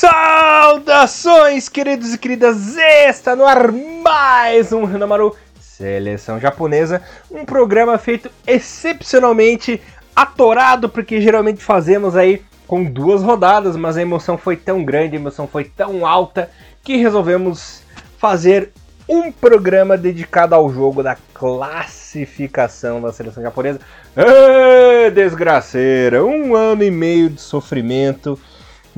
Saudações, 0.00 1.68
queridos 1.68 2.14
e 2.14 2.18
queridas! 2.18 2.76
Está 3.08 3.34
no 3.34 3.44
ar 3.44 3.72
mais 3.72 4.72
um 4.72 4.84
Hanamaru 4.84 5.34
Seleção 5.58 6.38
Japonesa, 6.38 7.02
um 7.28 7.44
programa 7.44 7.98
feito 7.98 8.30
excepcionalmente 8.46 9.82
atorado, 10.14 10.88
porque 10.88 11.20
geralmente 11.20 11.64
fazemos 11.64 12.14
aí 12.14 12.44
com 12.64 12.84
duas 12.84 13.24
rodadas, 13.24 13.74
mas 13.74 13.96
a 13.96 14.02
emoção 14.02 14.38
foi 14.38 14.56
tão 14.56 14.84
grande, 14.84 15.16
a 15.16 15.18
emoção 15.18 15.48
foi 15.48 15.64
tão 15.64 16.06
alta, 16.06 16.48
que 16.84 16.96
resolvemos 16.96 17.82
fazer 18.18 18.70
um 19.08 19.32
programa 19.32 19.98
dedicado 19.98 20.54
ao 20.54 20.72
jogo 20.72 21.02
da 21.02 21.16
classificação 21.34 23.00
da 23.00 23.12
seleção 23.12 23.42
japonesa. 23.42 23.80
Ê, 24.16 25.10
desgraceira! 25.10 26.24
Um 26.24 26.54
ano 26.54 26.84
e 26.84 26.90
meio 26.90 27.28
de 27.28 27.40
sofrimento, 27.40 28.38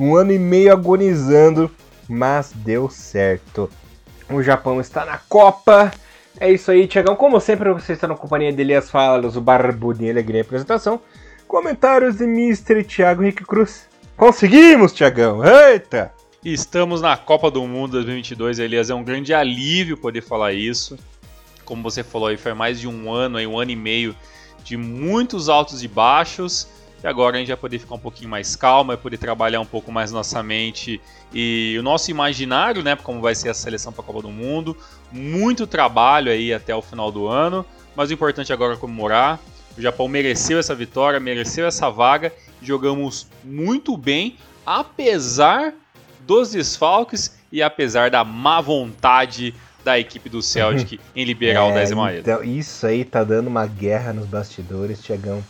um 0.01 0.15
ano 0.15 0.31
e 0.31 0.39
meio 0.39 0.73
agonizando, 0.73 1.69
mas 2.09 2.51
deu 2.55 2.89
certo. 2.89 3.69
O 4.27 4.41
Japão 4.41 4.81
está 4.81 5.05
na 5.05 5.19
Copa. 5.19 5.91
É 6.39 6.51
isso 6.51 6.71
aí, 6.71 6.87
Tiagão. 6.87 7.15
Como 7.15 7.39
sempre, 7.39 7.71
você 7.71 7.93
está 7.93 8.07
na 8.07 8.15
companhia 8.15 8.51
de 8.51 8.59
Elias 8.59 8.89
Falas, 8.89 9.35
o 9.35 9.41
Barbudinho 9.41 10.09
Alegria 10.09 10.41
Apresentação. 10.41 10.99
Comentários 11.47 12.17
de 12.17 12.23
Mr. 12.23 12.83
Thiago 12.83 13.21
Henrique 13.21 13.45
Cruz. 13.45 13.87
Conseguimos, 14.17 14.91
Tiagão! 14.91 15.45
Eita! 15.45 16.11
Estamos 16.43 16.99
na 16.99 17.15
Copa 17.15 17.51
do 17.51 17.67
Mundo 17.67 17.91
2022, 17.91 18.57
Elias. 18.57 18.89
É 18.89 18.95
um 18.95 19.03
grande 19.03 19.35
alívio 19.35 19.97
poder 19.97 20.21
falar 20.21 20.51
isso. 20.51 20.97
Como 21.63 21.83
você 21.83 22.03
falou 22.03 22.29
aí, 22.29 22.37
foi 22.37 22.55
mais 22.55 22.79
de 22.79 22.87
um 22.87 23.13
ano, 23.13 23.37
aí, 23.37 23.45
um 23.45 23.59
ano 23.59 23.69
e 23.69 23.75
meio 23.75 24.15
de 24.63 24.75
muitos 24.75 25.47
altos 25.47 25.83
e 25.83 25.87
baixos. 25.87 26.67
E 27.03 27.07
agora 27.07 27.35
a 27.35 27.39
gente 27.39 27.47
vai 27.47 27.57
poder 27.57 27.79
ficar 27.79 27.95
um 27.95 27.99
pouquinho 27.99 28.29
mais 28.29 28.55
calmo, 28.55 28.89
vai 28.89 28.97
poder 28.97 29.17
trabalhar 29.17 29.59
um 29.59 29.65
pouco 29.65 29.91
mais 29.91 30.11
nossa 30.11 30.43
mente 30.43 31.01
e 31.33 31.75
o 31.79 31.83
nosso 31.83 32.11
imaginário, 32.11 32.83
né? 32.83 32.95
Como 32.95 33.19
vai 33.21 33.33
ser 33.33 33.49
a 33.49 33.53
seleção 33.53 33.91
para 33.91 34.03
a 34.03 34.05
Copa 34.05 34.21
do 34.21 34.29
Mundo. 34.29 34.77
Muito 35.11 35.65
trabalho 35.65 36.31
aí 36.31 36.53
até 36.53 36.75
o 36.75 36.81
final 36.81 37.11
do 37.11 37.27
ano, 37.27 37.65
mas 37.95 38.11
o 38.11 38.13
importante 38.13 38.53
agora 38.53 38.75
é 38.75 38.77
comemorar. 38.77 39.39
O 39.77 39.81
Japão 39.81 40.07
mereceu 40.07 40.59
essa 40.59 40.75
vitória, 40.75 41.19
mereceu 41.19 41.65
essa 41.65 41.89
vaga. 41.89 42.31
Jogamos 42.61 43.27
muito 43.43 43.97
bem, 43.97 44.37
apesar 44.65 45.73
dos 46.27 46.51
desfalques 46.51 47.35
e 47.51 47.63
apesar 47.63 48.11
da 48.11 48.23
má 48.23 48.61
vontade 48.61 49.55
da 49.83 49.99
equipe 49.99 50.29
do 50.29 50.41
Celtic 50.41 50.99
em 51.15 51.23
liberar 51.23 51.67
é, 51.67 51.71
o 51.71 51.73
Dez 51.73 51.91
Então, 52.19 52.43
isso 52.43 52.85
aí 52.85 53.03
tá 53.03 53.23
dando 53.23 53.47
uma 53.47 53.65
guerra 53.65 54.13
nos 54.13 54.27
bastidores, 54.27 55.01
Tiagão. 55.01 55.43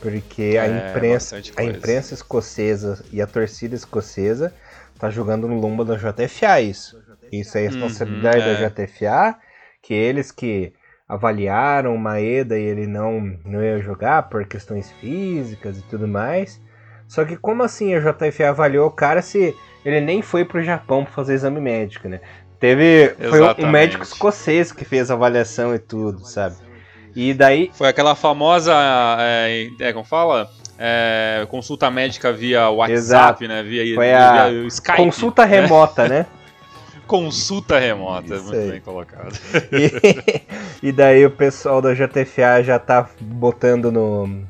Porque 0.00 0.56
a, 0.58 0.66
é, 0.66 0.90
imprensa, 0.90 1.40
a 1.56 1.64
imprensa 1.64 2.14
escocesa 2.14 3.04
e 3.12 3.20
a 3.20 3.26
torcida 3.26 3.74
escocesa 3.74 4.52
tá 4.98 5.10
jogando 5.10 5.46
no 5.46 5.58
lombo 5.58 5.84
da 5.84 5.96
JFA 5.96 6.60
isso. 6.60 6.98
Isso 7.30 7.56
é 7.56 7.62
responsabilidade 7.62 8.38
uhum, 8.38 8.54
é. 8.54 8.68
da 8.68 8.84
JFA, 8.84 9.38
que 9.82 9.94
eles 9.94 10.32
que 10.32 10.72
avaliaram 11.08 11.94
o 11.94 11.98
Maeda 11.98 12.58
e 12.58 12.62
ele 12.62 12.86
não, 12.86 13.36
não 13.44 13.62
ia 13.62 13.80
jogar 13.80 14.28
por 14.28 14.44
questões 14.46 14.90
físicas 14.92 15.78
e 15.78 15.82
tudo 15.82 16.06
mais. 16.06 16.60
Só 17.08 17.24
que 17.24 17.36
como 17.36 17.62
assim 17.62 17.94
a 17.94 18.00
JFA 18.00 18.50
avaliou 18.50 18.86
o 18.86 18.92
cara 18.92 19.20
se 19.20 19.54
ele 19.84 20.00
nem 20.00 20.22
foi 20.22 20.44
pro 20.44 20.62
Japão 20.62 21.04
para 21.04 21.12
fazer 21.12 21.34
exame 21.34 21.60
médico, 21.60 22.08
né? 22.08 22.20
Teve 22.60 23.14
foi 23.28 23.40
um 23.64 23.70
médico 23.70 24.04
escocês 24.04 24.70
que 24.70 24.84
fez 24.84 25.10
a 25.10 25.14
avaliação 25.14 25.74
e 25.74 25.78
tudo, 25.78 26.24
sabe? 26.24 26.56
E 27.14 27.34
daí 27.34 27.70
foi 27.74 27.88
aquela 27.88 28.14
famosa 28.14 28.72
é, 29.18 29.68
é 29.80 29.92
como 29.92 30.04
fala? 30.04 30.48
É, 30.78 31.46
consulta 31.50 31.90
médica 31.90 32.32
via 32.32 32.70
WhatsApp, 32.70 33.44
Exato. 33.44 33.48
né? 33.48 33.62
Via, 33.62 33.94
foi 33.94 34.14
a 34.14 34.48
via 34.48 34.66
Skype, 34.68 34.96
consulta 34.96 35.44
né? 35.44 35.60
remota, 35.60 36.08
né? 36.08 36.26
consulta 37.06 37.78
remota, 37.78 38.36
Isso 38.36 38.44
muito 38.44 38.58
aí. 38.58 38.70
bem 38.70 38.80
colocado. 38.80 39.36
E, 39.72 40.42
e, 40.88 40.92
daí 40.92 41.26
o 41.26 41.30
pessoal 41.30 41.82
da 41.82 41.92
JFA 41.92 42.62
já 42.62 42.78
tá 42.78 43.08
botando 43.20 43.90
no, 43.90 44.42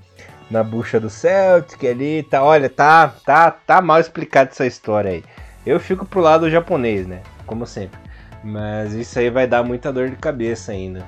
na 0.50 0.62
bucha 0.62 1.00
do 1.00 1.09
Celtic 1.09 1.82
ali, 1.84 2.22
tá, 2.22 2.44
olha, 2.44 2.69
tá, 2.69 3.09
tá, 3.25 3.50
tá 3.50 3.81
mal 3.81 3.98
explicado 3.98 4.50
essa 4.50 4.66
história 4.66 5.12
aí. 5.12 5.25
Eu 5.65 5.81
fico 5.81 6.04
pro 6.04 6.21
lado 6.21 6.50
japonês, 6.50 7.06
né? 7.06 7.22
Como 7.47 7.66
sempre. 7.66 7.98
Mas 8.44 8.92
isso 8.92 9.19
aí 9.19 9.31
vai 9.31 9.47
dar 9.47 9.62
muita 9.62 9.92
dor 9.92 10.10
de 10.10 10.16
cabeça 10.16 10.72
ainda. 10.72 11.06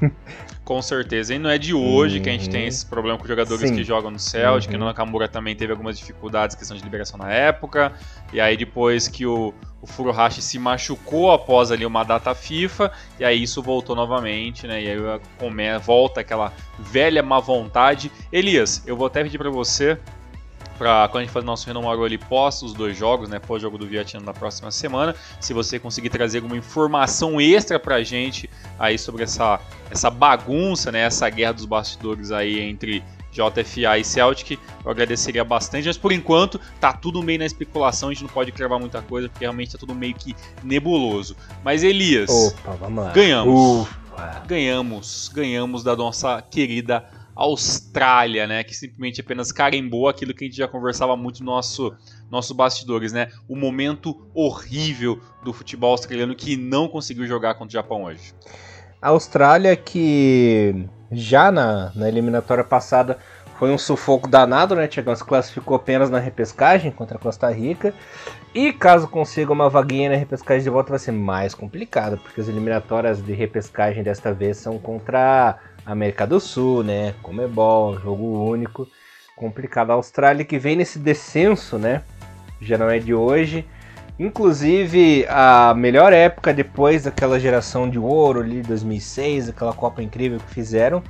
Com 0.68 0.82
certeza. 0.82 1.34
E 1.34 1.38
não 1.38 1.48
é 1.48 1.56
de 1.56 1.72
hoje 1.72 2.18
uhum. 2.18 2.22
que 2.22 2.28
a 2.28 2.32
gente 2.32 2.50
tem 2.50 2.60
uhum. 2.60 2.68
esse 2.68 2.84
problema 2.84 3.16
com 3.16 3.26
jogadores 3.26 3.70
Sim. 3.70 3.74
que 3.74 3.82
jogam 3.82 4.10
no 4.10 4.18
Celtic. 4.18 4.70
Uhum. 4.70 4.82
O 4.82 4.84
Nakamura 4.84 5.26
também 5.26 5.56
teve 5.56 5.72
algumas 5.72 5.96
dificuldades, 5.96 6.54
questão 6.54 6.76
de 6.76 6.82
liberação 6.82 7.16
na 7.16 7.32
época. 7.32 7.90
E 8.34 8.38
aí 8.38 8.54
depois 8.54 9.08
que 9.08 9.24
o, 9.24 9.54
o 9.80 9.86
Furuhashi 9.86 10.42
se 10.42 10.58
machucou 10.58 11.32
após 11.32 11.72
ali 11.72 11.86
uma 11.86 12.04
data 12.04 12.34
FIFA, 12.34 12.92
e 13.18 13.24
aí 13.24 13.42
isso 13.42 13.62
voltou 13.62 13.96
novamente, 13.96 14.66
né? 14.66 14.82
E 14.82 14.90
aí 14.90 14.98
come, 15.38 15.78
volta 15.78 16.20
aquela 16.20 16.52
velha 16.78 17.22
má 17.22 17.40
vontade. 17.40 18.12
Elias, 18.30 18.82
eu 18.86 18.94
vou 18.94 19.06
até 19.06 19.22
pedir 19.22 19.38
para 19.38 19.48
você 19.48 19.98
para 20.78 21.08
quando 21.08 21.22
a 21.22 21.24
gente 21.24 21.32
fazer 21.32 21.44
nosso 21.44 21.66
Renomaru 21.66 22.04
ali 22.04 22.16
pós 22.16 22.62
os 22.62 22.72
dois 22.72 22.96
jogos, 22.96 23.28
né, 23.28 23.40
pós 23.40 23.60
jogo 23.60 23.76
do 23.76 23.86
Vietnã 23.86 24.20
na 24.20 24.32
próxima 24.32 24.70
semana, 24.70 25.14
se 25.40 25.52
você 25.52 25.78
conseguir 25.78 26.08
trazer 26.08 26.38
alguma 26.38 26.56
informação 26.56 27.40
extra 27.40 27.78
pra 27.78 28.02
gente 28.02 28.48
aí 28.78 28.96
sobre 28.96 29.24
essa, 29.24 29.60
essa 29.90 30.08
bagunça, 30.08 30.92
né, 30.92 31.00
essa 31.00 31.28
guerra 31.28 31.52
dos 31.52 31.64
bastidores 31.64 32.30
aí 32.30 32.60
entre 32.60 33.02
JFA 33.32 33.98
e 33.98 34.04
Celtic, 34.04 34.58
eu 34.84 34.90
agradeceria 34.90 35.44
bastante, 35.44 35.86
mas 35.86 35.98
por 35.98 36.12
enquanto 36.12 36.60
tá 36.80 36.92
tudo 36.92 37.22
meio 37.22 37.40
na 37.40 37.46
especulação, 37.46 38.08
a 38.08 38.12
gente 38.12 38.22
não 38.22 38.30
pode 38.30 38.52
cravar 38.52 38.78
muita 38.78 39.02
coisa, 39.02 39.28
porque 39.28 39.44
realmente 39.44 39.72
tá 39.72 39.78
tudo 39.78 39.94
meio 39.94 40.14
que 40.14 40.34
nebuloso. 40.62 41.36
Mas 41.62 41.82
Elias, 41.82 42.30
Opa, 42.30 43.12
ganhamos. 43.12 43.82
Ufa. 43.82 44.42
Ganhamos, 44.48 45.30
ganhamos 45.32 45.84
da 45.84 45.94
nossa 45.94 46.42
querida 46.42 47.04
Austrália, 47.38 48.48
né, 48.48 48.64
que 48.64 48.74
simplesmente 48.74 49.20
apenas 49.20 49.52
carimbou 49.52 50.08
aquilo 50.08 50.34
que 50.34 50.44
a 50.44 50.48
gente 50.48 50.56
já 50.56 50.66
conversava 50.66 51.16
muito 51.16 51.38
no 51.38 51.52
nosso 51.52 51.94
nossos 52.28 52.50
bastidores, 52.50 53.12
né? 53.12 53.28
O 53.48 53.54
momento 53.54 54.28
horrível 54.34 55.20
do 55.44 55.52
futebol 55.52 55.92
australiano 55.92 56.34
que 56.34 56.56
não 56.56 56.88
conseguiu 56.88 57.26
jogar 57.28 57.54
contra 57.54 57.68
o 57.68 57.80
Japão 57.80 58.02
hoje. 58.02 58.34
A 59.00 59.10
Austrália 59.10 59.76
que 59.76 60.84
já 61.12 61.52
na, 61.52 61.92
na 61.94 62.08
eliminatória 62.08 62.64
passada 62.64 63.16
foi 63.58 63.70
um 63.70 63.78
sufoco 63.78 64.28
danado, 64.28 64.74
né? 64.74 64.88
Tiagão 64.88 65.14
se 65.14 65.24
classificou 65.24 65.76
apenas 65.76 66.10
na 66.10 66.18
repescagem 66.18 66.90
contra 66.90 67.16
a 67.16 67.20
Costa 67.20 67.50
Rica. 67.50 67.94
E 68.54 68.72
caso 68.72 69.08
consiga 69.08 69.52
uma 69.52 69.68
vaguinha 69.68 70.10
na 70.10 70.16
repescagem 70.16 70.64
de 70.64 70.70
volta, 70.70 70.90
vai 70.90 70.98
ser 70.98 71.12
mais 71.12 71.54
complicado, 71.54 72.18
porque 72.18 72.40
as 72.40 72.48
eliminatórias 72.48 73.22
de 73.22 73.32
repescagem 73.32 74.02
desta 74.02 74.32
vez 74.32 74.56
são 74.56 74.78
contra 74.78 75.58
América 75.92 76.26
do 76.26 76.38
Sul, 76.38 76.84
né? 76.84 77.14
Comebol, 77.22 77.98
jogo 77.98 78.44
único. 78.44 78.86
Complicado. 79.34 79.90
A 79.90 79.94
Austrália 79.94 80.44
que 80.44 80.58
vem 80.58 80.76
nesse 80.76 80.98
descenso, 80.98 81.78
né? 81.78 82.02
Já 82.60 82.76
não 82.76 82.90
é 82.90 82.98
de 82.98 83.14
hoje. 83.14 83.66
Inclusive, 84.18 85.24
a 85.28 85.72
melhor 85.74 86.12
época 86.12 86.52
depois 86.52 87.04
daquela 87.04 87.40
geração 87.40 87.88
de 87.88 87.98
ouro 87.98 88.40
ali, 88.40 88.60
2006, 88.62 89.48
aquela 89.48 89.72
Copa 89.72 90.02
incrível 90.02 90.38
que 90.38 90.52
fizeram, 90.52 91.02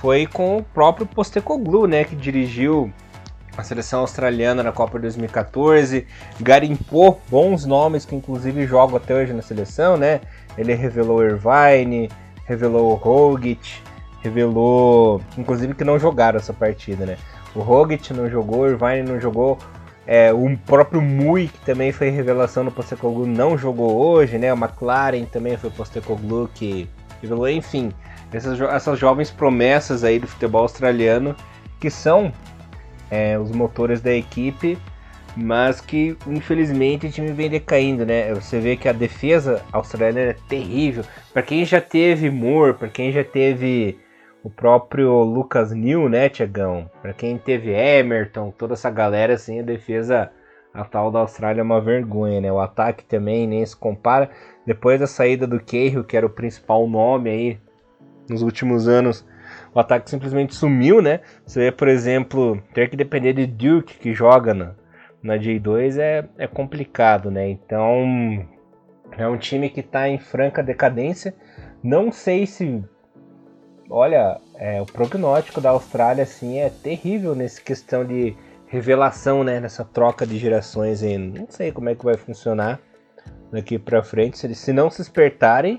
foi 0.00 0.26
com 0.26 0.56
o 0.56 0.62
próprio 0.64 1.06
Postecoglou, 1.06 1.86
né? 1.86 2.02
Que 2.02 2.16
dirigiu 2.16 2.92
a 3.56 3.62
seleção 3.62 4.00
australiana 4.00 4.64
na 4.64 4.72
Copa 4.72 4.98
2014, 4.98 6.08
garimpou 6.40 7.20
bons 7.28 7.64
nomes 7.64 8.04
que 8.04 8.16
inclusive 8.16 8.66
jogam 8.66 8.96
até 8.96 9.14
hoje 9.14 9.32
na 9.32 9.42
seleção, 9.42 9.96
né? 9.96 10.22
Ele 10.58 10.74
revelou 10.74 11.22
Irvine, 11.22 12.10
revelou 12.46 12.94
Rogic, 12.94 13.80
revelou, 14.24 15.20
inclusive, 15.36 15.74
que 15.74 15.84
não 15.84 15.98
jogaram 15.98 16.38
essa 16.38 16.52
partida, 16.52 17.04
né? 17.04 17.16
O 17.54 17.60
Rogic 17.60 18.12
não 18.12 18.28
jogou, 18.28 18.60
o 18.60 18.66
Irvine 18.66 19.02
não 19.02 19.20
jogou, 19.20 19.58
é, 20.06 20.32
o 20.32 20.56
próprio 20.66 21.00
Mui, 21.00 21.48
que 21.48 21.58
também 21.60 21.92
foi 21.92 22.08
revelação 22.08 22.64
no 22.64 22.72
Postecoglou, 22.72 23.26
não 23.26 23.56
jogou 23.56 23.96
hoje, 23.96 24.38
né? 24.38 24.52
O 24.52 24.56
McLaren 24.56 25.24
também 25.26 25.56
foi 25.56 25.70
Postecoglou 25.70 26.48
que 26.52 26.88
revelou, 27.20 27.48
enfim, 27.48 27.92
essas, 28.32 28.60
essas 28.60 28.98
jovens 28.98 29.30
promessas 29.30 30.02
aí 30.02 30.18
do 30.18 30.26
futebol 30.26 30.62
australiano 30.62 31.36
que 31.78 31.90
são 31.90 32.32
é, 33.10 33.38
os 33.38 33.50
motores 33.50 34.00
da 34.00 34.12
equipe, 34.12 34.78
mas 35.36 35.80
que 35.80 36.16
infelizmente 36.26 37.06
o 37.06 37.10
time 37.10 37.32
vem 37.32 37.50
decaindo, 37.50 38.06
né? 38.06 38.32
Você 38.34 38.58
vê 38.58 38.76
que 38.76 38.88
a 38.88 38.92
defesa 38.92 39.62
australiana 39.70 40.30
é 40.30 40.36
terrível. 40.48 41.04
Para 41.32 41.42
quem 41.42 41.64
já 41.64 41.80
teve 41.80 42.30
Moore, 42.30 42.74
para 42.74 42.88
quem 42.88 43.12
já 43.12 43.22
teve 43.22 43.98
o 44.44 44.50
próprio 44.50 45.22
Lucas 45.22 45.72
New, 45.72 46.08
né, 46.08 46.28
Tiagão? 46.28 46.88
Para 47.00 47.14
quem 47.14 47.38
teve 47.38 47.72
Emerton, 47.72 48.50
toda 48.50 48.74
essa 48.74 48.90
galera, 48.90 49.32
assim, 49.32 49.58
a 49.58 49.62
defesa 49.62 50.30
atual 50.72 51.10
da 51.10 51.20
Austrália 51.20 51.62
é 51.62 51.64
uma 51.64 51.80
vergonha, 51.80 52.40
né? 52.42 52.52
O 52.52 52.60
ataque 52.60 53.04
também 53.04 53.46
nem 53.46 53.64
se 53.64 53.74
compara. 53.74 54.28
Depois 54.66 55.00
da 55.00 55.06
saída 55.06 55.46
do 55.46 55.58
Cahill, 55.58 56.04
que 56.04 56.16
era 56.16 56.26
o 56.26 56.30
principal 56.30 56.86
nome 56.86 57.30
aí 57.30 57.58
nos 58.28 58.42
últimos 58.42 58.86
anos, 58.86 59.26
o 59.74 59.80
ataque 59.80 60.10
simplesmente 60.10 60.54
sumiu, 60.54 61.00
né? 61.00 61.20
Você 61.46 61.60
vê, 61.60 61.72
por 61.72 61.88
exemplo, 61.88 62.62
ter 62.74 62.90
que 62.90 62.96
depender 62.96 63.32
de 63.32 63.46
Duke, 63.46 63.98
que 63.98 64.12
joga 64.12 64.52
na, 64.52 64.74
na 65.22 65.38
J2 65.38 65.98
é, 65.98 66.28
é 66.36 66.46
complicado, 66.46 67.30
né? 67.30 67.48
Então 67.48 68.46
é 69.16 69.26
um 69.26 69.38
time 69.38 69.70
que 69.70 69.80
está 69.80 70.06
em 70.06 70.18
franca 70.18 70.62
decadência. 70.62 71.34
Não 71.82 72.12
sei 72.12 72.46
se. 72.46 72.84
Olha, 73.96 74.40
é, 74.56 74.82
o 74.82 74.86
prognóstico 74.86 75.60
da 75.60 75.70
Austrália 75.70 76.24
assim 76.24 76.58
é 76.58 76.68
terrível 76.68 77.32
nessa 77.32 77.60
questão 77.60 78.04
de 78.04 78.36
revelação, 78.66 79.44
né? 79.44 79.60
Nessa 79.60 79.84
troca 79.84 80.26
de 80.26 80.36
gerações 80.36 81.00
aí. 81.00 81.16
Não 81.16 81.46
sei 81.48 81.70
como 81.70 81.88
é 81.88 81.94
que 81.94 82.04
vai 82.04 82.16
funcionar 82.16 82.80
daqui 83.52 83.78
para 83.78 84.02
frente. 84.02 84.36
Se 84.36 84.48
eles 84.48 84.58
se 84.58 84.72
não 84.72 84.90
se 84.90 85.00
espertarem, 85.00 85.78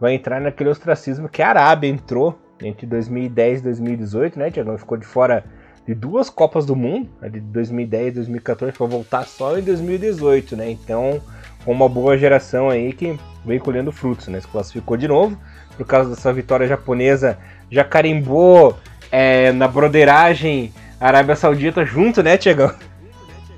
vai 0.00 0.14
entrar 0.14 0.40
naquele 0.40 0.70
ostracismo 0.70 1.28
que 1.28 1.42
a 1.42 1.50
Arábia 1.50 1.88
entrou 1.88 2.38
entre 2.62 2.86
2010 2.86 3.60
e 3.60 3.64
2018, 3.64 4.38
né? 4.38 4.50
Tiagão 4.50 4.78
ficou 4.78 4.96
de 4.96 5.04
fora 5.04 5.44
de 5.86 5.94
duas 5.94 6.30
Copas 6.30 6.64
do 6.64 6.74
Mundo, 6.74 7.10
a 7.20 7.28
de 7.28 7.40
2010 7.40 8.06
e 8.06 8.10
2014, 8.12 8.72
para 8.72 8.86
voltar 8.86 9.26
só 9.26 9.58
em 9.58 9.62
2018, 9.62 10.56
né? 10.56 10.70
Então, 10.70 11.20
com 11.62 11.72
uma 11.72 11.90
boa 11.90 12.16
geração 12.16 12.70
aí 12.70 12.94
que 12.94 13.18
vem 13.44 13.58
colhendo 13.58 13.92
frutos, 13.92 14.28
né? 14.28 14.40
Se 14.40 14.48
classificou 14.48 14.96
de 14.96 15.06
novo 15.06 15.38
por 15.80 15.86
causa 15.86 16.10
dessa 16.10 16.30
vitória 16.30 16.66
japonesa, 16.66 17.38
já 17.70 17.82
carimbou 17.82 18.78
é, 19.10 19.50
na 19.50 19.66
broderagem 19.66 20.74
Arábia 21.00 21.34
Saudita 21.34 21.86
junto, 21.86 22.22
né, 22.22 22.36
Tiagão? 22.36 22.70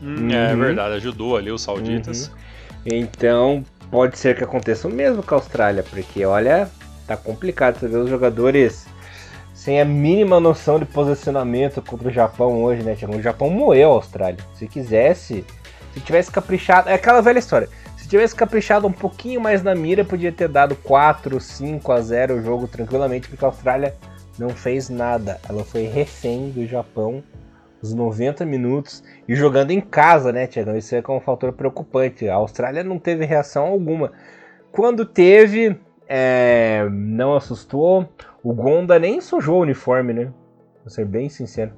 Hum, 0.00 0.30
é 0.30 0.36
uhum. 0.36 0.52
É 0.52 0.54
verdade, 0.54 0.94
ajudou 0.94 1.36
ali 1.36 1.50
os 1.50 1.62
sauditas. 1.62 2.28
Uhum. 2.28 2.34
Então, 2.86 3.64
pode 3.90 4.16
ser 4.20 4.36
que 4.36 4.44
aconteça 4.44 4.86
o 4.86 4.90
mesmo 4.92 5.20
com 5.20 5.34
a 5.34 5.38
Austrália, 5.38 5.82
porque 5.82 6.24
olha, 6.24 6.70
tá 7.08 7.16
complicado 7.16 7.80
você 7.80 7.88
ver 7.88 7.96
os 7.96 8.08
jogadores 8.08 8.86
sem 9.52 9.80
a 9.80 9.84
mínima 9.84 10.38
noção 10.38 10.78
de 10.78 10.84
posicionamento 10.84 11.82
contra 11.82 12.06
o 12.06 12.12
Japão 12.12 12.62
hoje, 12.62 12.84
né, 12.84 12.94
Tiagão? 12.94 13.19
O 13.19 13.22
Japão 13.22 13.50
moeu 13.50 13.90
a 13.90 13.94
Austrália. 13.94 14.38
Se 14.54 14.69
quisesse, 14.69 15.44
se 15.92 16.00
tivesse 16.00 16.30
caprichado. 16.30 16.88
É 16.88 16.94
aquela 16.94 17.20
velha 17.20 17.40
história. 17.40 17.69
Se 18.12 18.19
tivesse 18.19 18.37
caprichado 18.37 18.87
um 18.87 18.93
pouquinho 18.93 19.41
mais 19.41 19.62
na 19.62 19.75
mira, 19.75 20.05
podia 20.05 20.31
ter 20.31 20.47
dado 20.47 20.76
4, 20.76 21.41
5 21.41 21.93
a 21.93 21.99
0 22.03 22.35
o 22.35 22.43
jogo 22.43 22.69
tranquilamente, 22.69 23.26
porque 23.26 23.43
a 23.43 23.49
Austrália 23.49 23.94
não 24.38 24.50
fez 24.50 24.91
nada. 24.91 25.41
Ela 25.49 25.64
foi 25.64 25.85
refém 25.85 26.50
do 26.50 26.67
Japão 26.67 27.25
os 27.81 27.94
90 27.94 28.44
minutos 28.44 29.03
e 29.26 29.35
jogando 29.35 29.70
em 29.70 29.81
casa, 29.81 30.31
né, 30.31 30.47
Tiagão? 30.47 30.76
Isso 30.76 30.94
é 30.94 31.03
um 31.09 31.20
fator 31.20 31.55
preocupante. 31.55 32.29
A 32.29 32.35
Austrália 32.35 32.85
não 32.85 32.99
teve 32.99 33.25
reação 33.25 33.69
alguma. 33.69 34.12
Quando 34.70 35.06
teve, 35.06 35.81
é, 36.06 36.87
não 36.91 37.35
assustou. 37.35 38.06
O 38.44 38.53
Gonda 38.53 38.99
nem 38.99 39.23
sujou 39.23 39.61
o 39.61 39.62
uniforme, 39.62 40.12
né? 40.12 40.25
Vou 40.85 40.91
ser 40.91 41.06
bem 41.06 41.31
sincero. 41.31 41.73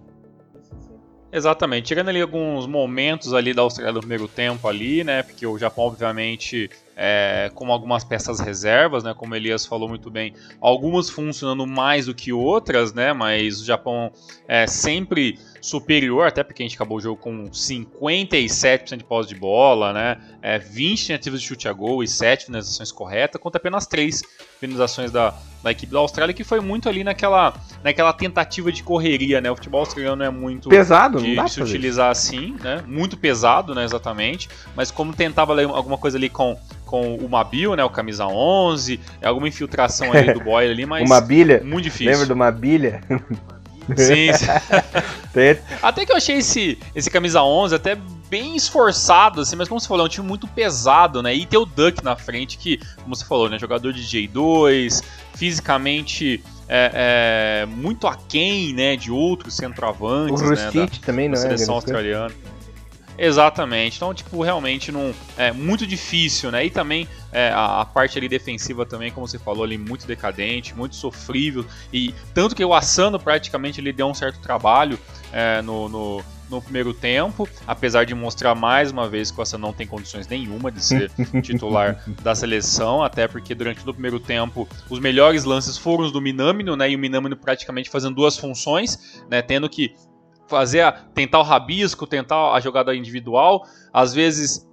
Exatamente, 1.37 1.87
tirando 1.87 2.11
ali 2.11 2.21
alguns 2.21 2.65
momentos 2.65 3.35
ali 3.35 3.53
da 3.53 3.61
Austrália 3.63 3.93
no 3.93 3.99
primeiro 3.99 4.29
tempo 4.29 4.69
ali, 4.69 5.03
né? 5.03 5.21
Porque 5.21 5.45
o 5.45 5.59
Japão, 5.59 5.87
obviamente, 5.87 6.71
é, 6.97 7.51
com 7.57 7.73
algumas 7.73 8.05
peças 8.05 8.39
reservas, 8.39 9.03
né? 9.03 9.13
Como 9.15 9.35
Elias 9.35 9.67
falou 9.67 9.89
muito 9.89 10.13
bem, 10.13 10.33
algumas 10.61 11.11
funcionando 11.11 11.67
mais 11.67 12.07
do 12.07 12.15
que 12.15 12.33
outras, 12.33 12.95
né? 12.95 13.13
Mas 13.13 13.61
o 13.61 13.65
Japão 13.65 14.13
é 14.47 14.69
sempre 14.69 15.37
superior, 15.65 16.27
até 16.27 16.45
porque 16.45 16.63
a 16.63 16.67
gente 16.67 16.75
acabou 16.75 16.99
o 16.99 17.01
jogo 17.01 17.17
com 17.17 17.49
57% 17.49 18.97
de 18.99 19.03
posse 19.03 19.31
de 19.31 19.35
bola, 19.35 19.95
né? 19.95 20.19
É, 20.43 20.59
20 20.59 21.07
tentativas 21.07 21.41
de 21.41 21.47
chute 21.47 21.67
a 21.67 21.73
gol 21.73 22.03
e 22.03 22.07
7 22.07 22.47
finalizações 22.47 22.93
corretas, 22.93 23.41
contra 23.41 23.59
apenas 23.59 23.87
3 23.87 24.23
finalizações 24.61 25.11
da, 25.11 25.35
da 25.63 25.71
equipe 25.71 25.91
da 25.91 26.01
Austrália, 26.01 26.35
que 26.35 26.45
foi 26.45 26.61
muito 26.61 26.87
ali 26.87 27.03
naquela, 27.03 27.55
naquela 27.83 28.13
tentativa 28.13 28.71
de 28.71 28.83
correria, 28.83 29.41
né? 29.41 29.51
O 29.51 29.57
futebol 29.57 29.81
australiano 29.81 30.23
é 30.23 30.29
muito 30.29 30.69
pesado, 30.69 31.19
de, 31.19 31.35
de 31.35 31.51
se 31.51 31.63
utilizar 31.63 32.11
assim, 32.11 32.55
né? 32.63 32.85
Muito 32.87 33.17
pesado, 33.17 33.75
né? 33.75 33.85
Exatamente. 33.85 34.51
Mas 34.77 34.91
como 34.91 35.15
tentava 35.15 35.59
alguma 35.65 35.97
coisa 35.97 36.19
ali 36.19 36.29
com 36.29 36.59
com 36.85 37.17
o 37.17 37.29
Mabil, 37.29 37.75
né, 37.75 37.83
o 37.83 37.91
camisa 37.91 38.27
11, 38.27 39.01
é 39.21 39.27
alguma 39.27 39.49
infiltração 39.49 40.13
ali 40.13 40.33
do 40.33 40.39
Boyle 40.45 40.71
ali, 40.71 40.87
mas 40.87 41.05
uma 41.05 41.21
bilha? 41.21 41.61
muito 41.65 41.85
difícil. 41.85 42.13
Lembra 42.13 42.27
de 42.27 42.33
uma 42.33 42.53
bilha? 42.53 43.01
Sim. 43.97 44.33
sim. 45.33 45.61
até 45.83 46.07
que 46.07 46.13
eu 46.13 46.17
achei 46.17 46.37
esse, 46.37 46.79
esse 46.95 47.11
camisa 47.11 47.43
11 47.43 47.75
até 47.75 47.97
bem 48.29 48.57
esforçado, 48.57 49.43
assim, 49.43 49.55
mas 49.55 49.69
como 49.69 49.81
você 49.81 49.87
falou, 49.87 50.05
é 50.05 50.07
um 50.07 50.11
time 50.11 50.27
muito 50.27 50.49
pesado, 50.49 51.23
né? 51.23 51.35
E 51.35 51.47
tem 51.47 51.59
o 51.59 51.65
Duck 51.65 52.03
na 52.03 52.17
frente, 52.17 52.59
que, 52.59 52.79
como 53.03 53.15
você 53.15 53.25
falou, 53.25 53.49
né? 53.49 53.59
Jogador 53.59 53.93
de 53.93 54.03
J2, 54.03 55.03
fisicamente 55.35 56.43
é, 56.69 57.63
é, 57.63 57.67
muito 57.67 58.07
aquém, 58.07 58.73
né? 58.73 58.97
De 58.97 59.11
outros 59.11 59.55
centroavantes, 59.55 60.43
o 60.43 60.51
né? 60.51 60.71
Da, 60.71 60.87
também, 61.05 61.29
não 61.29 61.35
da 61.35 61.41
é, 61.41 61.43
seleção 61.43 61.75
australiana. 61.77 62.35
Exatamente. 63.17 63.97
Então, 63.97 64.13
tipo, 64.13 64.43
realmente 64.43 64.91
não 64.91 65.15
é 65.37 65.53
muito 65.53 65.87
difícil, 65.87 66.51
né? 66.51 66.67
E 66.67 66.71
também 66.71 67.07
é, 67.35 67.51
a, 67.51 67.81
a, 67.81 67.85
parte 67.85 68.17
ali 68.17 68.29
defensiva 68.29 68.87
também, 68.87 69.11
como 69.11 69.27
você 69.27 69.41
falou 69.41 69.65
ali, 69.65 69.77
muito 69.77 70.07
decadente, 70.07 70.73
muito 70.75 70.95
sofrível. 70.95 71.67
E 71.93 72.15
tanto 72.33 72.55
que 72.55 72.65
o 72.65 72.73
Asano 72.73 73.19
praticamente 73.19 73.81
ele 73.81 73.93
deu 73.93 74.07
um 74.07 74.15
certo 74.15 74.39
trabalho 74.39 74.97
é, 75.33 75.61
no, 75.61 75.89
no, 75.89 76.25
no, 76.49 76.63
primeiro 76.63 76.95
tempo, 76.95 77.49
apesar 77.67 78.05
de 78.05 78.15
mostrar 78.15 78.55
mais 78.55 78.93
uma 78.93 79.09
vez 79.09 79.33
que 79.33 79.41
o 79.41 79.43
Asano 79.43 79.67
não 79.67 79.73
tem 79.73 79.85
condições 79.85 80.29
nenhuma 80.29 80.71
de 80.71 80.83
ser 80.83 81.11
titular 81.43 82.05
da 82.23 82.37
seleção, 82.37 83.03
até 83.03 83.27
porque 83.27 83.53
durante 83.53 83.81
o 83.81 83.93
primeiro 83.93 84.21
tempo 84.21 84.69
os 84.89 85.01
melhores 85.01 85.43
lances 85.43 85.77
foram 85.77 86.05
os 86.05 86.13
do 86.13 86.21
Minamino, 86.21 86.77
né? 86.77 86.89
E 86.89 86.95
o 86.95 86.99
Minamino 87.01 87.37
praticamente 87.37 87.91
fazendo 87.91 88.15
duas 88.15 88.39
funções, 88.39 89.25
né? 89.29 89.43
Tendo 89.43 89.69
que 89.69 89.97
fazer 90.47 90.83
a, 90.83 90.93
tentar 90.93 91.41
o 91.41 91.43
rabisco, 91.43 92.07
tentar 92.07 92.53
a 92.53 92.61
jogada 92.61 92.95
individual, 92.95 93.67
às 93.93 94.15
vezes 94.15 94.65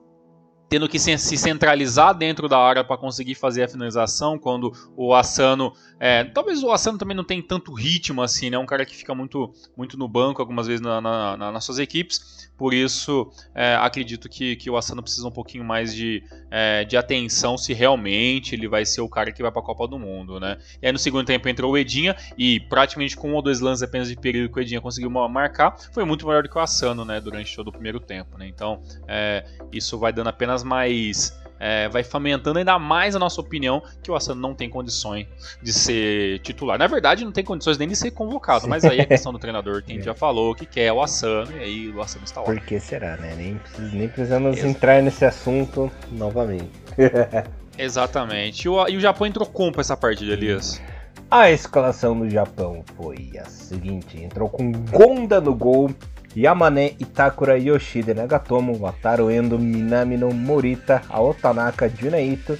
tendo 0.71 0.87
que 0.87 0.97
se 0.97 1.17
centralizar 1.17 2.17
dentro 2.17 2.47
da 2.47 2.57
área 2.57 2.81
para 2.81 2.95
conseguir 2.95 3.35
fazer 3.35 3.63
a 3.63 3.67
finalização, 3.67 4.39
quando 4.39 4.71
o 4.95 5.13
Asano, 5.13 5.73
é, 6.03 6.23
talvez 6.23 6.63
o 6.63 6.71
Asano 6.71 6.97
também 6.97 7.15
não 7.15 7.23
tem 7.23 7.39
tanto 7.43 7.71
ritmo 7.75 8.23
assim, 8.23 8.49
né? 8.49 8.57
Um 8.57 8.65
cara 8.65 8.83
que 8.83 8.95
fica 8.95 9.13
muito, 9.13 9.53
muito 9.77 9.99
no 9.99 10.07
banco 10.07 10.41
algumas 10.41 10.65
vezes 10.65 10.81
na, 10.81 10.99
na, 10.99 11.37
na, 11.37 11.51
nas 11.51 11.63
suas 11.63 11.77
equipes, 11.77 12.49
por 12.57 12.73
isso 12.73 13.31
é, 13.53 13.75
acredito 13.75 14.27
que, 14.27 14.55
que 14.55 14.67
o 14.67 14.75
Asano 14.75 15.03
precisa 15.03 15.27
um 15.27 15.31
pouquinho 15.31 15.63
mais 15.63 15.93
de, 15.93 16.23
é, 16.49 16.83
de 16.85 16.97
atenção 16.97 17.55
se 17.55 17.71
realmente 17.71 18.55
ele 18.55 18.67
vai 18.67 18.83
ser 18.83 19.01
o 19.01 19.07
cara 19.07 19.31
que 19.31 19.43
vai 19.43 19.51
para 19.51 19.61
a 19.61 19.65
Copa 19.65 19.87
do 19.87 19.99
Mundo, 19.99 20.39
né? 20.39 20.57
E 20.81 20.87
aí 20.87 20.91
no 20.91 20.97
segundo 20.97 21.23
tempo 21.23 21.47
entrou 21.47 21.71
o 21.71 21.77
Edinha 21.77 22.15
e 22.35 22.59
praticamente 22.59 23.15
com 23.15 23.29
um 23.29 23.35
ou 23.35 23.41
dois 23.43 23.59
lances 23.59 23.83
apenas 23.83 24.09
de 24.09 24.15
perigo 24.15 24.51
que 24.51 24.59
o 24.59 24.61
Edinha 24.61 24.81
conseguiu 24.81 25.11
marcar, 25.11 25.77
foi 25.91 26.03
muito 26.03 26.25
melhor 26.25 26.41
do 26.41 26.49
que 26.49 26.57
o 26.57 26.61
Asano, 26.61 27.05
né? 27.05 27.21
Durante 27.21 27.55
todo 27.55 27.67
o 27.67 27.71
primeiro 27.71 27.99
tempo, 27.99 28.39
né? 28.39 28.47
Então 28.47 28.81
é, 29.07 29.45
isso 29.71 29.99
vai 29.99 30.11
dando 30.11 30.29
apenas 30.29 30.63
mais. 30.63 31.39
É, 31.63 31.87
vai 31.89 32.03
fomentando 32.03 32.57
ainda 32.57 32.79
mais 32.79 33.15
a 33.15 33.19
nossa 33.19 33.39
opinião 33.39 33.83
que 34.01 34.09
o 34.09 34.15
Asano 34.15 34.41
não 34.41 34.55
tem 34.55 34.67
condições 34.67 35.27
de 35.61 35.71
ser 35.71 36.39
titular. 36.39 36.79
Na 36.79 36.87
verdade, 36.87 37.23
não 37.23 37.31
tem 37.31 37.43
condições 37.43 37.77
nem 37.77 37.87
de 37.87 37.95
ser 37.95 38.09
convocado, 38.09 38.67
mas 38.67 38.83
aí 38.83 38.99
é 38.99 39.05
questão 39.05 39.31
do 39.31 39.37
treinador, 39.37 39.83
que 39.83 39.91
a 39.91 39.95
gente 39.95 40.05
já 40.05 40.15
falou, 40.15 40.55
que 40.55 40.65
quer 40.65 40.91
o 40.91 40.99
Asano, 40.99 41.51
e 41.55 41.59
aí 41.59 41.89
o 41.91 42.01
Asano 42.01 42.25
está 42.25 42.39
lá. 42.39 42.47
Por 42.47 42.59
que 42.61 42.79
será, 42.79 43.15
né? 43.17 43.35
Nem, 43.37 43.61
nem 43.93 44.07
precisamos 44.07 44.57
Exato. 44.57 44.67
entrar 44.67 45.03
nesse 45.03 45.23
assunto 45.23 45.91
novamente. 46.11 46.71
Exatamente. 47.77 48.65
E 48.65 48.69
o, 48.69 48.87
e 48.87 48.97
o 48.97 48.99
Japão 48.99 49.27
entrou 49.27 49.45
como 49.45 49.71
para 49.71 49.81
essa 49.81 49.95
partida, 49.95 50.33
Elias? 50.33 50.81
A 51.29 51.49
escalação 51.49 52.17
do 52.17 52.29
Japão 52.29 52.83
foi 52.97 53.31
a 53.39 53.45
seguinte: 53.45 54.21
entrou 54.21 54.49
com 54.49 54.71
Gonda 54.71 55.39
no 55.39 55.55
gol, 55.55 55.89
Yamane, 56.35 56.95
Itakura, 56.99 57.57
Yoshida, 57.57 58.13
Nagatomo, 58.13 58.77
Wataru 58.79 59.29
Endo, 59.31 59.57
Minamino, 59.57 60.31
Morita, 60.31 61.01
Aotanaka, 61.09 61.89
Junaito 61.89 62.57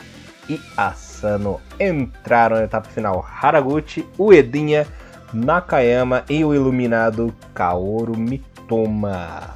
e 0.50 0.60
Asano 0.76 1.62
entraram 1.80 2.58
na 2.58 2.64
etapa 2.64 2.90
final. 2.90 3.22
Haraguchi, 3.22 4.06
Uedinha, 4.18 4.86
Nakayama 5.34 6.24
e 6.30 6.44
o 6.44 6.54
iluminado 6.54 7.34
Kaoru 7.54 8.18
Mitoma. 8.18 9.56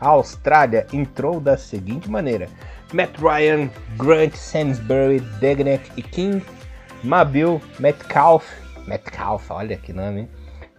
A 0.00 0.08
Austrália 0.08 0.86
entrou 0.92 1.40
da 1.40 1.56
seguinte 1.56 2.10
maneira: 2.10 2.48
Matt 2.92 3.16
Ryan, 3.20 3.70
Grant 3.96 4.34
Sainsbury, 4.34 5.20
Degnet 5.40 5.92
e 5.96 6.02
King, 6.02 6.42
Mabil, 7.04 7.60
Metcalf, 7.78 8.44
Metcalf, 8.86 9.50
olha 9.50 9.76
que 9.76 9.92
nome, 9.92 10.20
hein? 10.20 10.28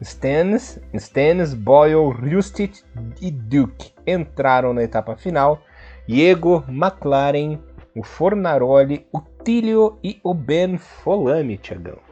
Stennis, 0.03 0.79
Stennis, 0.97 1.53
Boyle, 1.53 2.11
Rustit 2.11 2.83
e 3.21 3.29
Duke 3.29 3.93
entraram 4.05 4.73
na 4.73 4.83
etapa 4.83 5.15
final. 5.15 5.61
Diego, 6.07 6.63
McLaren, 6.67 7.59
o 7.95 8.03
Fornaroli, 8.03 9.05
o 9.13 9.21
Tilio 9.43 9.99
e 10.03 10.19
o 10.23 10.33
Ben 10.33 10.77
Folami, 10.77 11.57
Tiagão. 11.57 12.10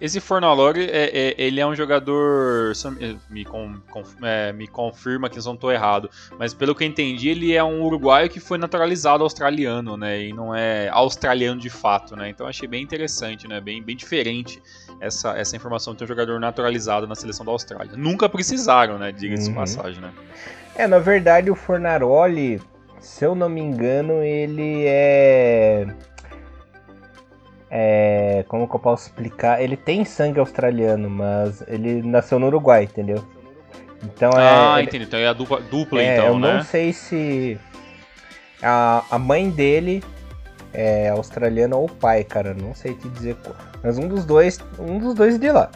Esse 0.00 0.20
Fornalori, 0.20 0.84
é, 0.84 1.10
é, 1.12 1.34
ele 1.36 1.60
é 1.60 1.66
um 1.66 1.74
jogador. 1.74 2.72
Me, 3.28 3.44
com, 3.44 3.80
com, 3.90 4.02
é, 4.22 4.52
me 4.52 4.68
confirma 4.68 5.28
que 5.28 5.38
eu 5.38 5.44
não 5.44 5.54
estou 5.54 5.72
errado. 5.72 6.08
Mas 6.38 6.54
pelo 6.54 6.74
que 6.74 6.84
eu 6.84 6.88
entendi, 6.88 7.28
ele 7.28 7.54
é 7.54 7.64
um 7.64 7.82
uruguaio 7.82 8.30
que 8.30 8.38
foi 8.38 8.58
naturalizado 8.58 9.24
australiano, 9.24 9.96
né? 9.96 10.22
E 10.22 10.32
não 10.32 10.54
é 10.54 10.88
australiano 10.88 11.60
de 11.60 11.70
fato, 11.70 12.14
né? 12.14 12.28
Então 12.28 12.46
achei 12.46 12.68
bem 12.68 12.82
interessante, 12.82 13.48
né? 13.48 13.60
Bem, 13.60 13.82
bem 13.82 13.96
diferente 13.96 14.62
essa, 15.00 15.36
essa 15.36 15.56
informação 15.56 15.92
de 15.92 15.98
ter 15.98 16.04
um 16.04 16.08
jogador 16.08 16.38
naturalizado 16.38 17.06
na 17.06 17.14
seleção 17.14 17.44
da 17.44 17.52
Austrália. 17.52 17.92
Nunca 17.96 18.28
precisaram, 18.28 18.98
né? 18.98 19.10
Diga-se 19.10 19.44
uhum. 19.44 19.50
de 19.50 19.54
passagem, 19.54 20.00
né? 20.00 20.12
É, 20.76 20.86
na 20.86 21.00
verdade 21.00 21.50
o 21.50 21.56
Fornaroli, 21.56 22.60
se 23.00 23.24
eu 23.24 23.34
não 23.34 23.48
me 23.48 23.60
engano, 23.60 24.22
ele 24.22 24.84
é. 24.86 25.88
Como 28.48 28.66
que 28.66 28.74
eu 28.74 28.80
posso 28.80 29.08
explicar? 29.08 29.62
Ele 29.62 29.76
tem 29.76 30.04
sangue 30.06 30.40
australiano, 30.40 31.08
mas 31.10 31.62
ele 31.68 32.02
nasceu 32.02 32.38
no 32.38 32.46
Uruguai, 32.46 32.84
entendeu? 32.84 33.22
Então 34.02 34.30
é. 34.30 34.76
Ah, 34.76 34.82
entendi. 34.82 35.04
Então 35.04 35.20
é 35.20 35.28
a 35.28 35.34
dupla, 35.34 35.60
dupla 35.60 36.00
é, 36.00 36.14
então, 36.14 36.28
eu 36.28 36.38
né? 36.38 36.54
não 36.54 36.62
sei 36.64 36.92
se. 36.92 37.58
A, 38.62 39.04
a 39.10 39.18
mãe 39.18 39.50
dele 39.50 40.02
é 40.72 41.10
australiana 41.10 41.76
ou 41.76 41.84
o 41.84 41.90
pai, 41.90 42.24
cara. 42.24 42.54
Não 42.54 42.74
sei 42.74 42.94
te 42.94 43.08
dizer. 43.10 43.36
Mas 43.82 43.98
um 43.98 44.08
dos 44.08 44.24
dois. 44.24 44.58
Um 44.78 44.98
dos 44.98 45.14
dois 45.14 45.38
de 45.38 45.52
lá. 45.52 45.70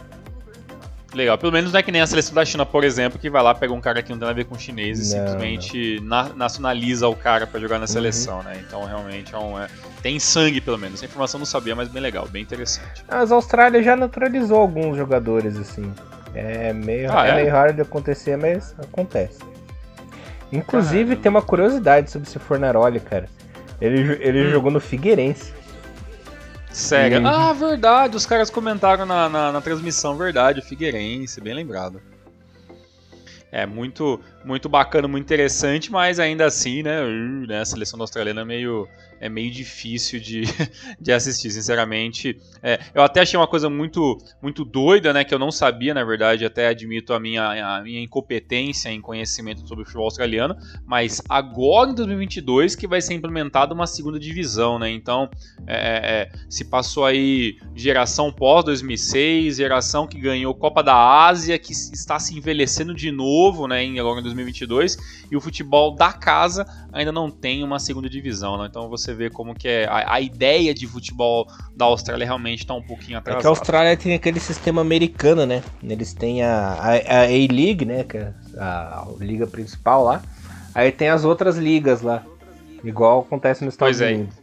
Legal, 1.15 1.37
pelo 1.37 1.53
menos 1.53 1.73
não 1.73 1.79
é 1.79 1.83
que 1.83 1.93
nem 1.93 2.01
a 2.01 2.07
seleção 2.07 2.35
da 2.35 2.45
China, 2.45 2.65
por 2.65 2.85
exemplo, 2.85 3.19
que 3.19 3.29
vai 3.29 3.43
lá, 3.43 3.55
pega 3.55 3.73
um 3.73 3.81
cara 3.81 4.03
que 4.03 4.11
não 4.11 4.19
tem 4.19 4.27
nada 4.27 4.33
a 4.33 4.43
ver 4.43 4.49
com 4.49 4.59
chinês 4.59 4.99
e 4.99 5.17
não, 5.17 5.27
simplesmente 5.27 6.01
não. 6.01 6.09
Na, 6.09 6.29
nacionaliza 6.35 7.07
o 7.07 7.15
cara 7.15 7.47
para 7.47 7.61
jogar 7.61 7.77
na 7.77 7.83
uhum. 7.83 7.87
seleção, 7.87 8.39
uhum. 8.39 8.45
né? 8.45 8.63
Então 8.67 8.85
realmente 8.85 9.35
é 9.35 9.39
um, 9.39 9.59
é, 9.59 9.69
tem 10.03 10.19
sangue, 10.19 10.61
pelo 10.61 10.79
menos. 10.79 10.95
Essa 10.97 11.07
informação 11.07 11.39
não 11.39 11.47
sabia, 11.47 11.77
mas 11.77 11.89
bem 11.89 12.03
legal, 12.03 12.27
bem 12.29 12.43
interessante. 12.43 13.05
As 13.09 13.31
Austrália 13.31 13.83
já 13.83 13.95
naturalizou 13.95 14.59
alguns 14.59 14.97
jogadores, 14.97 15.57
assim. 15.59 15.93
É 16.35 16.73
meio, 16.73 17.13
ah, 17.13 17.27
é? 17.27 17.31
é 17.31 17.35
meio 17.37 17.53
raro 17.53 17.75
de 17.75 17.83
acontecer, 17.83 18.39
mas 18.39 18.75
acontece. 18.79 19.39
Inclusive, 20.51 21.05
Caramba. 21.05 21.23
tem 21.23 21.31
uma 21.31 21.43
curiosidade 21.43 22.11
sobre 22.11 22.27
esse 22.29 22.39
Fornaroli, 22.39 23.01
cara. 23.01 23.29
Ele, 23.81 24.19
ele 24.21 24.47
hum. 24.47 24.51
jogou 24.51 24.71
no 24.71 24.81
Figueirense. 24.81 25.53
Sério? 26.73 27.27
Ah, 27.27 27.53
verdade, 27.53 28.17
os 28.17 28.25
caras 28.25 28.51
comentaram 28.51 29.05
na, 29.05 29.29
na, 29.29 29.53
na 29.53 29.61
transmissão, 29.61 30.17
verdade, 30.17 30.61
o 30.61 30.63
Figueirense, 30.63 31.41
bem 31.41 31.55
lembrado. 31.55 32.01
É 33.51 33.67
muito, 33.67 34.19
muito 34.45 34.69
bacana, 34.69 35.07
muito 35.07 35.25
interessante, 35.25 35.91
mas 35.91 36.19
ainda 36.19 36.47
assim, 36.47 36.83
né, 36.83 37.03
uh, 37.03 37.47
né 37.47 37.61
a 37.61 37.65
seleção 37.65 38.01
australiana 38.01 38.41
é 38.41 38.45
meio, 38.45 38.89
é 39.21 39.29
meio 39.29 39.51
difícil 39.51 40.21
de, 40.21 40.43
de 41.01 41.13
assistir, 41.13 41.51
sinceramente. 41.51 42.39
É, 42.63 42.81
eu 42.95 43.03
até 43.03 43.21
achei 43.21 43.39
uma 43.39 43.47
coisa 43.47 43.71
muito, 43.71 44.19
muito 44.41 44.65
doida, 44.65 45.13
né, 45.13 45.25
que 45.25 45.35
eu 45.35 45.39
não 45.39 45.51
sabia, 45.51 45.95
na 45.95 46.05
verdade, 46.05 46.45
até 46.45 46.69
admito 46.69 47.13
a 47.13 47.21
minha, 47.21 47.77
a 47.77 47.83
minha 47.83 48.01
incompetência 48.01 48.91
em 48.91 49.01
conhecimento 49.01 49.67
sobre 49.67 49.83
o 49.83 49.85
futebol 49.85 50.07
australiano, 50.07 50.57
mas 50.85 51.21
agora 51.29 51.91
em 51.91 51.95
2022 51.95 52.75
que 52.75 52.87
vai 52.87 53.01
ser 53.01 53.15
implementada 53.15 53.75
uma 53.75 53.87
segunda 53.87 54.19
divisão, 54.19 54.79
né, 54.79 54.91
então 54.91 55.31
é, 55.67 56.31
é, 56.33 56.39
se 56.49 56.65
passou 56.65 57.05
aí 57.05 57.57
geração 57.75 58.33
pós-2006, 58.33 59.57
geração 59.57 60.07
que 60.07 60.19
ganhou 60.19 60.55
Copa 60.55 60.83
da 60.83 60.97
Ásia, 61.27 61.59
que 61.59 61.73
está 61.73 62.19
se 62.19 62.37
envelhecendo 62.37 62.95
de 62.95 63.11
novo, 63.11 63.67
né, 63.67 63.83
agora 63.99 64.21
em 64.21 64.32
2022, 64.35 64.99
e 65.31 65.37
o 65.37 65.41
futebol 65.41 65.95
da 65.95 66.13
casa 66.13 66.67
ainda 66.93 67.13
não 67.13 67.31
tem 67.31 67.63
uma 67.63 67.79
segunda 67.79 68.09
divisão, 68.09 68.59
né, 68.59 68.67
então 68.69 68.89
você 68.89 69.15
vê 69.15 69.31
como 69.31 69.55
que 69.55 69.69
é 69.69 69.87
a, 69.87 70.15
a 70.15 70.21
ideia 70.21 70.75
de 70.75 70.87
futebol 70.87 71.47
da 71.77 71.85
Austrália 71.87 72.25
realmente 72.25 72.61
está 72.61 72.75
um 72.75 72.83
pouquinho 72.83 73.19
atrasada. 73.19 73.41
É 73.41 73.43
que 73.43 73.47
a 73.47 73.51
Austrália 73.51 73.97
tem 73.97 74.15
aquele 74.15 74.41
sistema 74.41 74.81
americano, 74.81 75.47
né? 75.47 75.63
Eles 75.83 76.13
têm 76.13 76.43
a 76.43 76.77
A-League, 76.81 77.85
né? 77.85 78.05
Que 78.05 78.19
é 78.19 78.35
a, 78.59 79.01
a, 79.01 79.07
liga 79.19 79.47
principal 79.47 80.05
lá. 80.05 80.23
Aí 80.75 80.91
tem 80.91 81.09
as 81.09 81.25
outras 81.25 81.57
ligas 81.57 82.03
lá. 82.03 82.23
Igual 82.85 83.21
acontece 83.21 83.65
nos 83.65 83.75
Estados 83.75 83.99
pois 83.99 84.11
é. 84.11 84.15
Unidos. 84.15 84.37
É. 84.39 84.42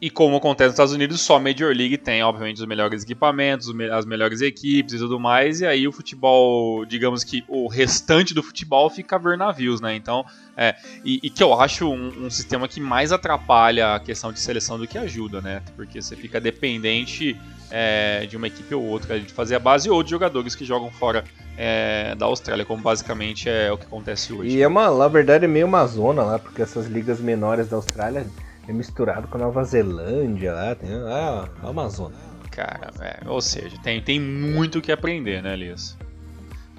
E 0.00 0.08
como 0.08 0.36
acontece 0.36 0.68
nos 0.68 0.74
Estados 0.74 0.94
Unidos, 0.94 1.20
só 1.20 1.36
a 1.36 1.40
Major 1.40 1.76
League 1.76 1.98
tem, 1.98 2.22
obviamente, 2.22 2.56
os 2.56 2.64
melhores 2.64 3.02
equipamentos, 3.02 3.68
as 3.92 4.06
melhores 4.06 4.40
equipes 4.40 4.94
e 4.94 4.98
tudo 4.98 5.20
mais. 5.20 5.60
E 5.60 5.66
aí 5.66 5.86
o 5.86 5.92
futebol, 5.92 6.86
digamos 6.86 7.22
que 7.22 7.44
o 7.46 7.68
restante 7.68 8.32
do 8.32 8.42
futebol 8.42 8.88
fica 8.88 9.16
a 9.16 9.18
ver 9.18 9.36
navios, 9.36 9.78
né? 9.78 9.94
Então, 9.94 10.24
é, 10.56 10.74
e, 11.04 11.20
e 11.22 11.28
que 11.28 11.42
eu 11.42 11.52
acho 11.60 11.86
um, 11.90 12.26
um, 12.26 12.30
sistema 12.30 12.66
que 12.66 12.80
mais 12.80 13.12
atrapalha 13.12 13.96
a 13.96 14.00
questão 14.00 14.32
de 14.32 14.40
seleção 14.40 14.78
do 14.78 14.86
que 14.86 14.96
ajuda, 14.96 15.42
né? 15.42 15.60
Porque 15.76 16.00
você 16.00 16.16
fica 16.16 16.40
dependente 16.40 17.38
é, 17.70 18.24
de 18.24 18.38
uma 18.38 18.46
equipe 18.46 18.74
ou 18.74 18.82
outra 18.82 19.20
de 19.20 19.30
fazer 19.30 19.56
a 19.56 19.58
base 19.58 19.90
ou 19.90 20.02
de 20.02 20.08
jogadores 20.08 20.54
que 20.54 20.64
jogam 20.64 20.90
fora 20.90 21.24
é, 21.58 22.14
da 22.14 22.24
Austrália, 22.24 22.64
como 22.64 22.82
basicamente 22.82 23.50
é 23.50 23.70
o 23.70 23.76
que 23.76 23.84
acontece 23.84 24.32
hoje. 24.32 24.56
E 24.56 24.62
é 24.62 24.66
uma, 24.66 24.90
na 24.90 25.08
verdade, 25.08 25.44
é 25.44 25.48
meio 25.48 25.66
uma 25.66 25.86
zona 25.86 26.22
lá, 26.22 26.38
porque 26.38 26.62
essas 26.62 26.86
ligas 26.86 27.20
menores 27.20 27.68
da 27.68 27.76
Austrália 27.76 28.24
é 28.70 28.72
misturado 28.72 29.26
com 29.28 29.36
a 29.36 29.40
Nova 29.40 29.64
Zelândia 29.64 30.52
lá, 30.52 30.74
tem 30.74 30.90
ah, 30.92 31.48
a 31.62 31.68
Amazônia. 31.68 32.16
Cara, 32.50 32.90
é, 33.00 33.28
ou 33.28 33.40
seja, 33.40 33.76
tem, 33.82 34.00
tem 34.00 34.20
muito 34.20 34.78
o 34.78 34.82
que 34.82 34.92
aprender, 34.92 35.42
né, 35.42 35.52
Elias? 35.52 35.96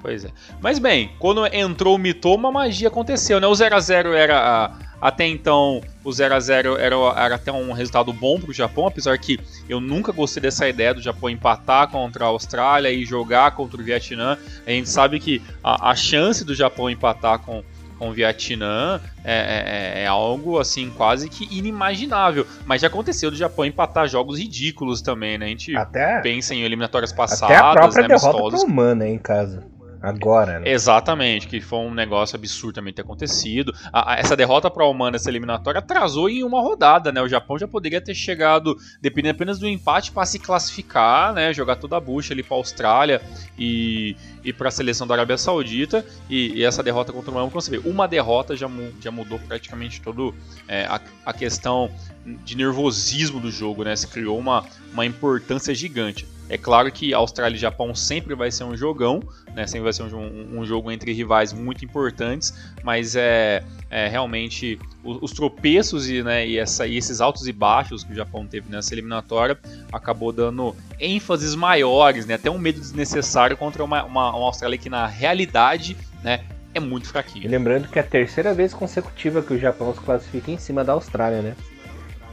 Pois 0.02 0.26
é. 0.26 0.30
Mas 0.60 0.80
bem, 0.80 1.12
quando 1.20 1.46
entrou 1.48 1.96
o 1.96 2.00
Mitoma, 2.00 2.50
a 2.50 2.52
magia 2.52 2.88
aconteceu, 2.88 3.40
né? 3.40 3.48
O 3.48 3.52
0x0 3.52 4.14
era. 4.14 4.72
Até 5.00 5.26
então, 5.26 5.82
o 6.04 6.10
0x0 6.10 6.78
era, 6.78 6.96
era 6.96 7.36
até 7.36 7.52
um 7.52 7.72
resultado 7.72 8.14
bom 8.14 8.40
para 8.40 8.52
o 8.52 8.54
Japão, 8.54 8.86
apesar 8.86 9.18
que 9.18 9.40
eu 9.68 9.80
nunca 9.80 10.12
gostei 10.12 10.42
dessa 10.42 10.70
ideia 10.70 10.94
do 10.94 11.02
Japão 11.02 11.28
empatar 11.28 11.90
contra 11.90 12.26
a 12.26 12.28
Austrália 12.28 12.92
e 12.92 13.04
jogar 13.04 13.52
contra 13.52 13.82
o 13.82 13.84
Vietnã. 13.84 14.38
A 14.66 14.70
gente 14.70 14.90
sabe 14.90 15.20
que 15.20 15.42
a, 15.64 15.90
a 15.90 15.96
chance 15.96 16.46
do 16.46 16.54
Japão 16.54 16.88
empatar 16.88 17.40
com, 17.40 17.64
com 18.02 18.10
o 18.10 18.14
Vietnã 18.14 19.00
é, 19.24 19.32
é, 19.32 20.00
é, 20.00 20.04
é, 20.06 20.08
algo 20.08 20.58
assim 20.58 20.90
quase 20.90 21.30
que 21.30 21.48
inimaginável. 21.56 22.48
Mas 22.66 22.82
já 22.82 22.88
aconteceu 22.88 23.30
do 23.30 23.38
Japão 23.38 23.64
empatar 23.64 24.08
jogos 24.08 24.40
ridículos 24.40 25.04
também, 25.04 25.38
né? 25.38 25.46
A 25.46 25.50
gente 25.50 25.78
até, 25.78 26.20
pensa 26.20 26.56
em 26.56 26.64
eliminatórias 26.64 27.14
passadas, 27.14 27.56
até 27.56 27.64
a 27.64 27.74
própria 27.74 28.08
né, 28.08 28.16
derrota 28.16 28.58
humana 28.58 29.08
em 29.08 29.20
casa. 29.20 29.64
Agora, 30.02 30.60
né? 30.60 30.72
Exatamente, 30.72 31.48
que 31.48 31.62
foi 31.62 31.80
um 31.80 31.94
negócio 31.94 32.36
absurdo 32.36 32.76
também 32.76 32.94
acontecido. 32.98 33.72
A, 33.94 34.14
a, 34.14 34.16
essa 34.18 34.36
derrota 34.36 34.70
para 34.70 34.84
a 34.84 34.88
Humana, 34.88 35.16
essa 35.16 35.30
eliminatória, 35.30 35.78
atrasou 35.78 36.28
em 36.28 36.44
uma 36.44 36.60
rodada, 36.60 37.12
né? 37.12 37.22
O 37.22 37.28
Japão 37.28 37.58
já 37.60 37.68
poderia 37.68 38.02
ter 38.02 38.16
chegado, 38.16 38.76
dependendo 39.00 39.36
apenas 39.36 39.60
do 39.60 39.68
empate, 39.68 40.12
para 40.12 40.26
se 40.26 40.40
classificar, 40.40 41.34
né? 41.34 41.54
Jogar 41.54 41.76
toda 41.76 41.98
a 41.98 42.00
bucha 42.00 42.34
ali 42.34 42.42
para 42.42 42.58
a 42.58 42.60
Austrália 42.60 43.22
e, 43.60 44.16
e 44.44 44.52
para 44.52 44.70
a 44.70 44.72
seleção 44.72 45.06
da 45.06 45.14
Arábia 45.14 45.38
Saudita. 45.38 46.04
E, 46.28 46.54
e, 46.56 46.64
essa 46.64 46.82
derrota 46.82 47.14
contra 47.14 47.30
o 47.30 47.34
Humana, 47.34 47.50
como 47.52 47.62
você 47.62 47.78
vê, 47.78 47.88
uma 47.88 48.08
derrota 48.08 48.56
já, 48.56 48.68
já 49.00 49.12
mudou 49.12 49.38
praticamente 49.38 50.02
todo 50.02 50.34
é, 50.68 50.86
a, 50.86 51.00
a 51.28 51.34
questão 51.34 51.92
de 52.26 52.58
nervosismo 52.58 53.40
do 53.40 53.52
jogo, 53.52 53.84
né? 53.84 53.96
Se 53.96 54.08
criou 54.08 54.40
uma, 54.40 54.66
uma 54.94 55.06
importância 55.06 55.76
gigante. 55.76 56.28
É 56.52 56.58
claro 56.58 56.92
que 56.92 57.14
Austrália 57.14 57.56
e 57.56 57.58
Japão 57.58 57.96
sempre 57.96 58.36
vai 58.36 58.52
ser 58.52 58.66
um 58.66 58.76
jogão, 58.76 59.24
né? 59.56 59.66
Sempre 59.66 59.84
vai 59.84 59.94
ser 59.94 60.04
um, 60.04 60.60
um 60.60 60.66
jogo 60.66 60.92
entre 60.92 61.14
rivais 61.14 61.54
muito 61.54 61.86
importantes, 61.86 62.54
mas 62.84 63.16
é, 63.16 63.64
é 63.90 64.10
realmente 64.10 64.78
os, 65.02 65.20
os, 65.22 65.32
tropeços 65.32 66.10
e, 66.10 66.22
né, 66.22 66.46
e, 66.46 66.58
essa, 66.58 66.86
e 66.86 66.98
esses 66.98 67.22
altos 67.22 67.48
e 67.48 67.54
baixos 67.54 68.04
que 68.04 68.12
o 68.12 68.16
Japão 68.16 68.46
teve 68.46 68.70
nessa 68.70 68.94
eliminatória 68.94 69.58
acabou 69.94 70.34
dando 70.34 70.76
ênfases 71.00 71.56
maiores, 71.56 72.26
né? 72.26 72.34
Até 72.34 72.52
um 72.52 72.58
medo 72.58 72.82
desnecessário 72.82 73.56
contra 73.56 73.82
uma, 73.82 74.04
uma, 74.04 74.36
uma 74.36 74.46
Austrália 74.48 74.78
que 74.78 74.90
na 74.90 75.08
realidade, 75.08 75.96
né? 76.22 76.42
É 76.74 76.82
muito 76.82 77.08
fraquinho. 77.08 77.46
E 77.46 77.48
lembrando 77.48 77.88
que 77.88 77.98
é 77.98 78.02
a 78.02 78.06
terceira 78.06 78.54
vez 78.54 78.74
consecutiva 78.74 79.42
que 79.42 79.54
o 79.54 79.58
Japão 79.58 79.94
se 79.94 80.02
classifica 80.02 80.52
em 80.52 80.58
cima 80.58 80.84
da 80.84 80.92
Austrália, 80.92 81.42
né? 81.42 81.56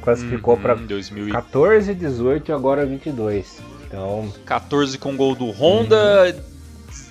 Classificou 0.03 0.55
uhum, 0.57 0.61
para 0.61 0.77
14, 1.31 1.95
18 1.95 2.51
e 2.51 2.53
agora 2.53 2.85
22. 2.85 3.78
Então. 3.89 4.33
14 4.45 4.99
com 4.99 5.17
gol 5.17 5.35
do 5.35 5.51
Honda, 5.51 6.37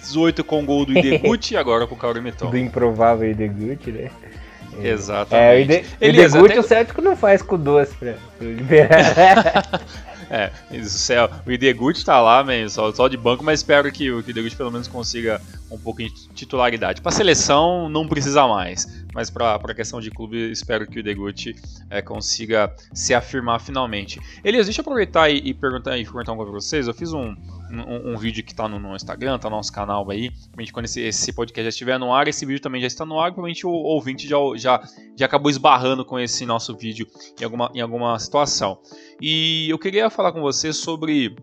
18 0.01 0.43
com 0.43 0.63
gol 0.63 0.85
do 0.85 0.97
Ideguchi 0.97 1.55
e 1.55 1.57
agora 1.57 1.87
com 1.87 1.95
o 1.95 1.97
Kaori 1.97 2.21
Meton. 2.21 2.49
Do 2.49 2.57
improvável 2.57 3.29
Ideguchi, 3.29 3.91
né? 3.91 4.11
Exatamente. 4.79 5.85
É, 5.99 6.05
o 6.05 6.09
Ideguchi 6.09 6.51
até... 6.51 6.59
o 6.59 6.63
Celtic 6.63 6.97
não 6.99 7.15
faz 7.15 7.41
com 7.41 7.57
duas 7.57 7.93
pra 7.93 8.13
liberar. 8.39 9.81
É, 10.29 10.51
isso, 10.71 11.13
o 11.45 11.51
Ideguchi 11.51 12.03
tá 12.03 12.19
lá, 12.19 12.43
man, 12.43 12.67
só, 12.67 12.91
só 12.91 13.07
de 13.07 13.15
banco, 13.15 13.45
mas 13.45 13.61
espero 13.61 13.89
que 13.89 14.11
o 14.11 14.19
Ideguchi 14.19 14.57
pelo 14.57 14.69
menos 14.69 14.85
consiga 14.85 15.41
um 15.69 15.77
pouco 15.77 16.01
de 16.01 16.09
titularidade. 16.29 17.01
Para 17.01 17.11
seleção, 17.11 17.89
não 17.89 18.07
precisa 18.07 18.47
mais, 18.47 19.05
mas 19.13 19.29
para 19.29 19.55
a 19.55 19.73
questão 19.73 19.99
de 19.99 20.09
clube, 20.09 20.51
espero 20.51 20.87
que 20.87 20.97
o 20.97 20.99
Ideguchi 20.99 21.55
é, 21.89 22.01
consiga 22.01 22.73
se 22.93 23.13
afirmar 23.13 23.59
finalmente. 23.59 24.19
Elias, 24.43 24.65
deixa 24.65 24.81
eu 24.81 24.83
aproveitar 24.83 25.29
e, 25.29 25.37
e 25.37 25.53
perguntar 25.53 25.97
e 25.97 26.03
perguntar 26.03 26.33
uma 26.33 26.43
para 26.43 26.53
vocês. 26.53 26.87
Eu 26.87 26.93
fiz 26.93 27.13
um, 27.13 27.35
um, 27.71 28.13
um, 28.13 28.17
vídeo 28.17 28.43
que 28.43 28.51
está 28.51 28.67
no, 28.67 28.79
no, 28.79 28.95
Instagram, 28.95 29.37
tá 29.37 29.49
no 29.49 29.55
nosso 29.57 29.71
canal 29.71 30.09
aí. 30.09 30.31
Quando 30.71 30.85
esse, 30.85 31.01
esse, 31.01 31.33
podcast 31.33 31.63
já 31.63 31.69
estiver 31.69 31.99
no 31.99 32.13
ar, 32.13 32.27
esse 32.27 32.45
vídeo 32.45 32.61
também 32.61 32.81
já 32.81 32.87
está 32.87 33.05
no 33.05 33.19
ar. 33.19 33.31
Provavelmente 33.31 33.65
o 33.65 33.71
ouvinte 33.71 34.27
já, 34.27 34.37
já, 34.55 34.81
já 35.15 35.25
acabou 35.25 35.49
esbarrando 35.49 36.05
com 36.05 36.19
esse 36.19 36.45
nosso 36.45 36.75
vídeo 36.75 37.07
em 37.39 37.43
alguma, 37.43 37.71
em 37.73 37.81
alguma 37.81 38.17
situação. 38.19 38.79
E 39.21 39.67
eu 39.69 39.77
queria 39.77 40.09
falar 40.09 40.31
com 40.31 40.41
você 40.41 40.71
sobre 40.71 41.35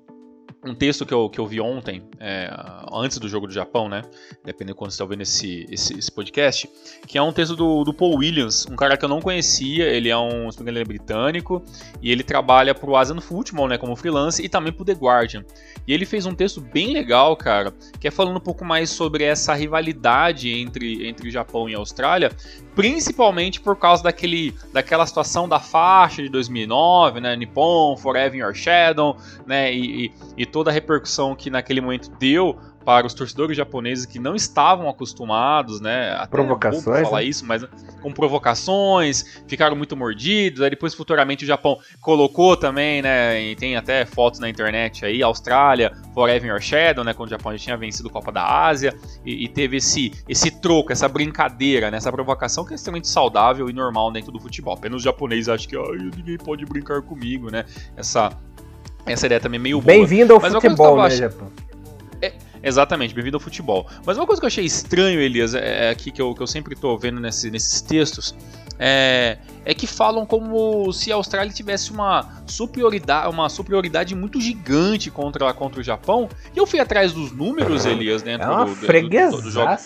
um 0.65 0.75
texto 0.75 1.05
que 1.05 1.13
eu, 1.13 1.29
que 1.29 1.39
eu 1.39 1.47
vi 1.47 1.61
ontem, 1.61 2.03
é, 2.19 2.51
antes 2.93 3.19
do 3.19 3.29
jogo 3.29 3.47
do 3.47 3.53
Japão, 3.53 3.89
né? 3.89 4.03
Dependendo 4.45 4.73
de 4.73 4.79
quando 4.79 4.91
você 4.91 4.95
está 4.95 5.05
ouvindo 5.05 5.21
esse, 5.23 5.67
esse, 5.71 5.99
esse, 5.99 6.11
podcast, 6.11 6.69
que 7.07 7.19
é 7.19 7.23
um 7.23 7.33
texto 7.33 7.55
do, 7.55 7.85
do, 7.85 7.93
Paul 7.93 8.17
Williams, 8.17 8.67
um 8.71 8.77
cara 8.77 8.97
que 8.97 9.05
eu 9.05 9.09
não 9.09 9.21
conhecia, 9.21 9.85
ele 9.85 10.09
é 10.09 10.17
um 10.17 10.49
ele 10.67 10.79
é 10.79 10.85
britânico, 10.85 11.63
e 12.01 12.11
ele 12.11 12.23
trabalha 12.23 12.75
o 12.83 12.97
Asian 12.97 13.21
Football, 13.21 13.69
né, 13.69 13.79
como 13.79 13.95
freelance, 13.95 14.43
e 14.43 14.49
também 14.49 14.73
para 14.73 14.83
o 14.83 14.85
The 14.85 14.93
Guardian. 14.93 15.45
E 15.87 15.93
ele 15.93 16.07
fez 16.07 16.25
um 16.25 16.35
texto 16.35 16.61
bem 16.61 16.93
legal, 16.93 17.37
cara, 17.37 17.73
que 18.01 18.09
é 18.09 18.11
falando 18.11 18.37
um 18.37 18.41
pouco 18.41 18.65
mais 18.65 18.89
sobre 18.91 19.25
essa 19.25 19.55
rivalidade 19.55 20.51
entre, 20.51 21.07
entre 21.07 21.31
Japão 21.31 21.69
e 21.69 21.75
Austrália, 21.75 22.31
principalmente 22.75 23.61
por 23.61 23.77
causa 23.77 24.03
daquele, 24.03 24.55
daquela 24.73 25.07
situação 25.07 25.49
da 25.49 25.61
faixa 25.61 26.23
de 26.23 26.29
2009, 26.29 27.21
né, 27.21 27.37
Nippon, 27.37 27.97
Forever 27.97 28.35
in 28.35 28.43
Your 28.43 28.55
Shadow, 28.55 29.17
né, 29.47 29.73
e, 29.73 30.07
e, 30.07 30.13
e 30.39 30.47
toda 30.47 30.71
a 30.71 30.73
repercussão 30.73 31.35
que 31.35 31.51
naquele 31.51 31.81
momento 31.81 32.11
deu 32.19 32.59
para 32.85 33.07
os 33.07 33.15
torcedores 33.15 33.57
japoneses 33.57 34.05
que 34.05 34.19
não 34.19 34.35
estavam 34.35 34.89
acostumados, 34.89 35.81
né? 35.81 36.13
Até 36.13 36.27
provocações. 36.27 37.01
É 37.01 37.05
falar 37.05 37.21
né? 37.21 37.25
isso, 37.25 37.47
mas 37.47 37.65
com 38.01 38.13
provocações, 38.13 39.43
ficaram 39.49 39.75
muito 39.75 39.97
mordidos. 39.97 40.61
Aí 40.61 40.71
depois 40.71 40.95
futuramente 40.95 41.45
o 41.45 41.47
Japão 41.47 41.79
colocou 42.01 42.57
também, 42.57 43.01
né? 43.01 43.41
E 43.43 43.57
tem 43.57 43.77
até 43.77 44.05
fotos 44.05 44.39
na 44.39 44.49
internet 44.49 45.05
aí, 45.05 45.23
Austrália, 45.23 45.93
Forever 46.13 46.51
Your 46.51 46.61
Shadow, 46.61 47.05
né? 47.05 47.15
Quando 47.15 47.29
o 47.29 47.31
Japão 47.31 47.53
já 47.53 47.59
tinha 47.59 47.77
vencido 47.77 48.09
a 48.09 48.13
Copa 48.13 48.31
da 48.31 48.45
Ásia 48.45 48.95
e, 49.25 49.45
e 49.45 49.49
teve 49.49 49.79
esse 49.79 50.13
esse 50.29 50.51
troco, 50.51 50.93
essa 50.93 51.09
brincadeira, 51.09 51.91
né? 51.91 51.97
Essa 51.97 52.13
provocação 52.13 52.65
que 52.65 52.73
é 52.73 52.77
extremamente 52.77 53.09
saudável 53.09 53.71
e 53.71 53.73
normal 53.73 54.13
dentro 54.13 54.31
do 54.31 54.39
futebol. 54.39 54.75
Apenas 54.75 54.99
os 54.99 55.03
japoneses 55.03 55.49
acham 55.49 55.69
que 55.69 55.77
ninguém 56.17 56.37
pode 56.37 56.67
brincar 56.67 57.01
comigo, 57.03 57.51
né? 57.51 57.65
Essa 57.97 58.31
essa 59.07 59.27
ideia 59.27 59.41
também 59.41 59.59
é 59.59 59.63
meio 59.63 59.81
boa. 59.81 59.87
Bem-vindo 59.87 60.33
ao 60.33 60.41
Mas 60.41 60.53
futebol, 60.55 60.97
né, 61.03 61.11
Japão? 61.11 61.51
É, 62.65 62.69
exatamente, 62.69 63.15
bem-vindo 63.15 63.37
ao 63.37 63.41
futebol. 63.41 63.87
Mas 64.07 64.17
uma 64.17 64.27
coisa 64.27 64.41
que 64.41 64.47
eu 64.47 64.49
achei 64.49 64.65
estranho, 64.65 65.21
Elias, 65.21 65.55
é, 65.55 65.87
é 65.87 65.91
aqui 65.91 66.11
que 66.11 66.21
eu, 66.21 66.35
que 66.35 66.43
eu 66.43 66.47
sempre 66.47 66.75
estou 66.75 66.99
vendo 66.99 67.21
nesse, 67.21 67.51
nesses 67.51 67.83
textos, 67.83 68.35
é, 68.79 69.39
é, 69.65 69.75
que 69.75 69.87
falam 69.87 70.27
como 70.27 70.91
se 70.93 71.13
a 71.13 71.15
Austrália 71.15 71.53
tivesse 71.53 71.93
uma 71.93 72.43
superioridade, 72.47 73.29
uma 73.29 73.49
superioridade 73.49 74.15
muito 74.15 74.41
gigante 74.41 75.11
contra, 75.11 75.53
contra 75.53 75.81
o 75.81 75.83
Japão. 75.83 76.29
E 76.55 76.59
eu 76.59 76.67
fui 76.67 76.81
atrás 76.81 77.13
dos 77.13 77.31
números, 77.31 77.85
Elias, 77.85 78.23
dentro 78.23 78.49
é 78.49 78.51
uma 78.51 78.65
do, 78.65 78.75
do, 78.75 79.37
do, 79.37 79.43
do 79.43 79.51
jogo. 79.51 79.77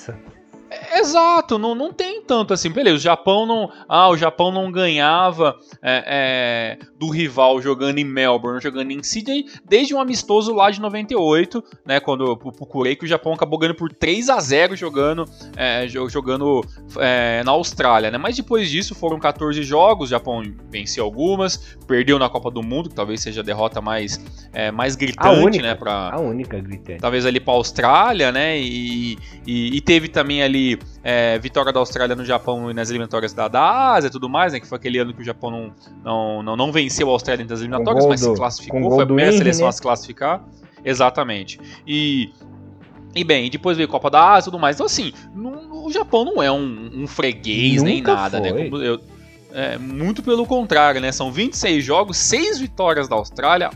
Exato, 0.97 1.59
não, 1.59 1.75
não 1.75 1.93
tem 1.93 2.08
tanto 2.29 2.53
assim. 2.53 2.71
Beleza, 2.71 2.97
o 2.97 3.01
Japão 3.01 3.47
não. 3.47 3.73
Ah, 3.89 4.09
o 4.11 4.17
Japão 4.17 4.53
não 4.53 4.71
ganhava 4.71 5.57
é, 5.83 6.77
é, 6.83 6.87
do 6.99 7.09
rival 7.09 7.61
jogando 7.63 7.99
em 7.99 8.05
Melbourne, 8.05 8.61
jogando 8.61 8.91
em 8.93 9.03
Sydney, 9.03 9.47
desde 9.65 9.95
um 9.95 10.01
amistoso 10.01 10.55
lá 10.55 10.71
de 10.71 10.81
98, 10.81 11.65
né? 11.85 11.99
Quando 11.99 12.27
eu 12.27 12.37
procurei 12.37 12.95
que 12.95 13.07
o 13.07 13.09
Japão 13.09 13.33
acabou 13.33 13.59
ganhando 13.59 13.77
por 13.77 13.91
3 13.91 14.29
a 14.29 14.39
0 14.39 14.77
jogando, 14.77 15.25
é, 15.57 15.89
jogando 15.89 16.61
é, 16.99 17.43
na 17.45 17.53
Austrália, 17.53 18.11
né? 18.11 18.19
Mas 18.19 18.37
depois 18.37 18.71
disso 18.71 18.95
foram 18.95 19.19
14 19.19 19.63
jogos, 19.63 20.09
o 20.09 20.11
Japão 20.11 20.43
venceu 20.71 21.05
algumas, 21.05 21.77
perdeu 21.87 22.19
na 22.19 22.29
Copa 22.29 22.51
do 22.51 22.63
Mundo, 22.63 22.91
que 22.91 22.95
talvez 22.95 23.23
seja 23.23 23.41
a 23.41 23.45
derrota 23.45 23.81
mais, 23.81 24.23
é, 24.53 24.71
mais 24.71 24.95
gritante, 24.95 25.27
a 25.27 25.33
única, 25.43 25.63
né? 25.63 25.75
Pra, 25.75 26.11
a 26.13 26.21
única 26.21 26.61
gritante. 26.61 27.01
Talvez 27.01 27.25
ali 27.25 27.41
para 27.41 27.55
a 27.55 27.57
Austrália, 27.57 28.31
né? 28.31 28.61
E, 28.61 29.17
e, 29.47 29.77
e 29.77 29.81
teve 29.81 30.09
também 30.09 30.43
ali 30.43 30.79
é, 31.03 31.39
vitória 31.39 31.73
da 31.73 31.81
Austrália 31.81 32.18
no 32.19 32.25
Japão 32.25 32.71
e 32.71 32.75
nas 32.75 32.91
eliminatórias 32.91 33.33
da, 33.33 33.49
da 33.49 33.93
Ásia 33.95 34.09
e 34.09 34.11
tudo 34.11 34.29
mais, 34.29 34.53
né? 34.53 34.61
Que 34.61 34.67
foi 34.67 34.77
aquele 34.77 34.99
ano 34.99 35.15
que 35.15 35.23
o 35.23 35.25
Japão 35.25 35.51
não, 35.51 35.73
não, 36.05 36.43
não, 36.43 36.57
não 36.57 36.73
venceu 36.73 37.09
a 37.09 37.13
Austrália 37.13 37.45
nas 37.45 37.61
eliminatórias, 37.61 38.07
mas 38.07 38.21
do, 38.21 38.31
se 38.31 38.35
classificou, 38.35 38.91
foi 38.91 39.05
a 39.05 39.07
primeira 39.07 39.33
seleção 39.33 39.65
né? 39.65 39.69
a 39.71 39.73
se 39.73 39.81
classificar. 39.83 40.45
Exatamente. 40.85 41.59
E, 41.87 42.31
e 43.15 43.25
bem, 43.25 43.49
depois 43.49 43.77
veio 43.77 43.89
a 43.89 43.91
Copa 43.91 44.11
da 44.11 44.33
Ásia 44.35 44.49
e 44.49 44.51
tudo 44.51 44.61
mais. 44.61 44.77
Então, 44.77 44.87
assim, 44.87 45.13
o 45.73 45.91
Japão 45.91 46.25
não 46.25 46.43
é 46.43 46.53
um, 46.53 46.91
um 46.95 47.07
freguês 47.07 47.77
Nunca 47.77 47.89
nem 47.89 48.03
nada, 48.03 48.41
né? 48.41 48.51
foi. 48.51 48.71
né? 48.71 48.89
Eu, 48.89 49.01
é, 49.53 49.79
muito 49.79 50.23
pelo 50.23 50.45
contrário, 50.47 51.01
né? 51.01 51.11
São 51.11 51.33
26 51.33 51.83
jogos, 51.85 52.17
6 52.19 52.59
vitórias 52.59 53.09
da 53.09 53.17
Austrália, 53.17 53.71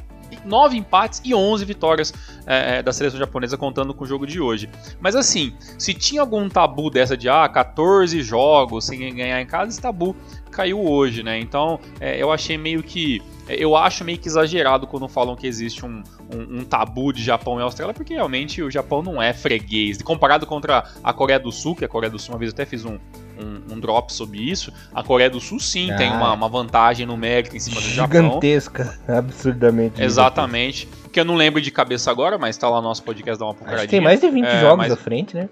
9 0.44 0.76
empates 0.76 1.20
e 1.24 1.34
11 1.34 1.64
vitórias 1.64 2.12
é, 2.46 2.78
é, 2.78 2.82
da 2.82 2.92
seleção 2.92 3.18
japonesa 3.18 3.56
contando 3.56 3.94
com 3.94 4.04
o 4.04 4.06
jogo 4.06 4.26
de 4.26 4.40
hoje. 4.40 4.68
Mas 5.00 5.14
assim, 5.14 5.54
se 5.78 5.94
tinha 5.94 6.20
algum 6.20 6.48
tabu 6.48 6.90
dessa 6.90 7.16
de 7.16 7.28
ah, 7.28 7.48
14 7.48 8.20
jogos 8.22 8.84
sem 8.86 9.14
ganhar 9.14 9.40
em 9.40 9.46
casa, 9.46 9.70
esse 9.70 9.80
tabu 9.80 10.16
caiu 10.50 10.84
hoje, 10.84 11.22
né? 11.22 11.40
Então 11.40 11.80
é, 11.98 12.22
eu 12.22 12.30
achei 12.30 12.56
meio 12.56 12.82
que. 12.82 13.20
É, 13.48 13.56
eu 13.56 13.76
acho 13.76 14.04
meio 14.04 14.18
que 14.18 14.28
exagerado 14.28 14.86
quando 14.86 15.08
falam 15.08 15.34
que 15.34 15.46
existe 15.46 15.84
um, 15.84 16.02
um, 16.32 16.60
um, 16.60 16.64
tabu 16.64 17.12
de 17.12 17.22
Japão 17.22 17.58
e 17.58 17.62
Austrália, 17.62 17.94
porque 17.94 18.14
realmente 18.14 18.62
o 18.62 18.70
Japão 18.70 19.02
não 19.02 19.20
é 19.20 19.32
freguês. 19.32 20.00
Comparado 20.00 20.46
contra 20.46 20.84
a 21.02 21.12
Coreia 21.12 21.40
do 21.40 21.50
Sul, 21.50 21.74
que 21.74 21.84
a 21.84 21.88
Coreia 21.88 22.10
do 22.10 22.18
Sul 22.18 22.34
uma 22.34 22.38
vez 22.38 22.52
até 22.52 22.64
fiz 22.64 22.84
um, 22.84 22.98
um, 23.42 23.74
um, 23.74 23.80
drop 23.80 24.12
sobre 24.12 24.38
isso. 24.38 24.72
A 24.94 25.02
Coreia 25.02 25.30
do 25.30 25.40
Sul 25.40 25.58
sim 25.58 25.90
ah, 25.90 25.96
tem 25.96 26.10
uma, 26.10 26.32
uma, 26.32 26.48
vantagem 26.48 27.06
numérica 27.06 27.56
em 27.56 27.60
cima 27.60 27.80
do 27.80 27.88
Japão. 27.88 28.22
Gigantesca, 28.22 28.98
absurdamente. 29.08 30.02
Exatamente. 30.02 30.88
Que 31.12 31.20
eu 31.20 31.24
não 31.24 31.34
lembro 31.34 31.60
de 31.60 31.70
cabeça 31.70 32.10
agora, 32.10 32.38
mas 32.38 32.56
tá 32.56 32.68
lá 32.68 32.80
no 32.80 32.88
nosso 32.88 33.02
podcast, 33.02 33.38
dá 33.38 33.46
uma 33.46 33.54
procuradinha. 33.54 33.88
tem 33.88 34.00
mais 34.00 34.20
de 34.20 34.30
20 34.30 34.44
é, 34.44 34.60
jogos 34.60 34.78
mas... 34.78 34.92
à 34.92 34.96
frente, 34.96 35.36
né? 35.36 35.48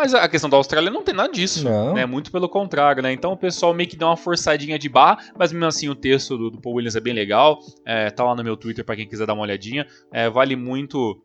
Mas 0.00 0.14
a 0.14 0.26
questão 0.30 0.48
da 0.48 0.56
Austrália 0.56 0.90
não 0.90 1.02
tem 1.02 1.14
nada 1.14 1.30
disso, 1.30 1.62
não. 1.62 1.92
né? 1.92 2.06
Muito 2.06 2.32
pelo 2.32 2.48
contrário, 2.48 3.02
né? 3.02 3.12
Então 3.12 3.32
o 3.32 3.36
pessoal 3.36 3.74
meio 3.74 3.86
que 3.86 3.96
dá 3.96 4.06
uma 4.06 4.16
forçadinha 4.16 4.78
de 4.78 4.88
barra, 4.88 5.18
mas 5.38 5.52
mesmo 5.52 5.66
assim 5.66 5.90
o 5.90 5.94
texto 5.94 6.38
do, 6.38 6.50
do 6.50 6.58
Paul 6.58 6.76
Williams 6.76 6.96
é 6.96 7.00
bem 7.00 7.12
legal. 7.12 7.58
É, 7.84 8.08
tá 8.08 8.24
lá 8.24 8.34
no 8.34 8.42
meu 8.42 8.56
Twitter 8.56 8.82
para 8.82 8.96
quem 8.96 9.06
quiser 9.06 9.26
dar 9.26 9.34
uma 9.34 9.42
olhadinha. 9.42 9.86
É, 10.10 10.30
vale 10.30 10.56
muito 10.56 11.20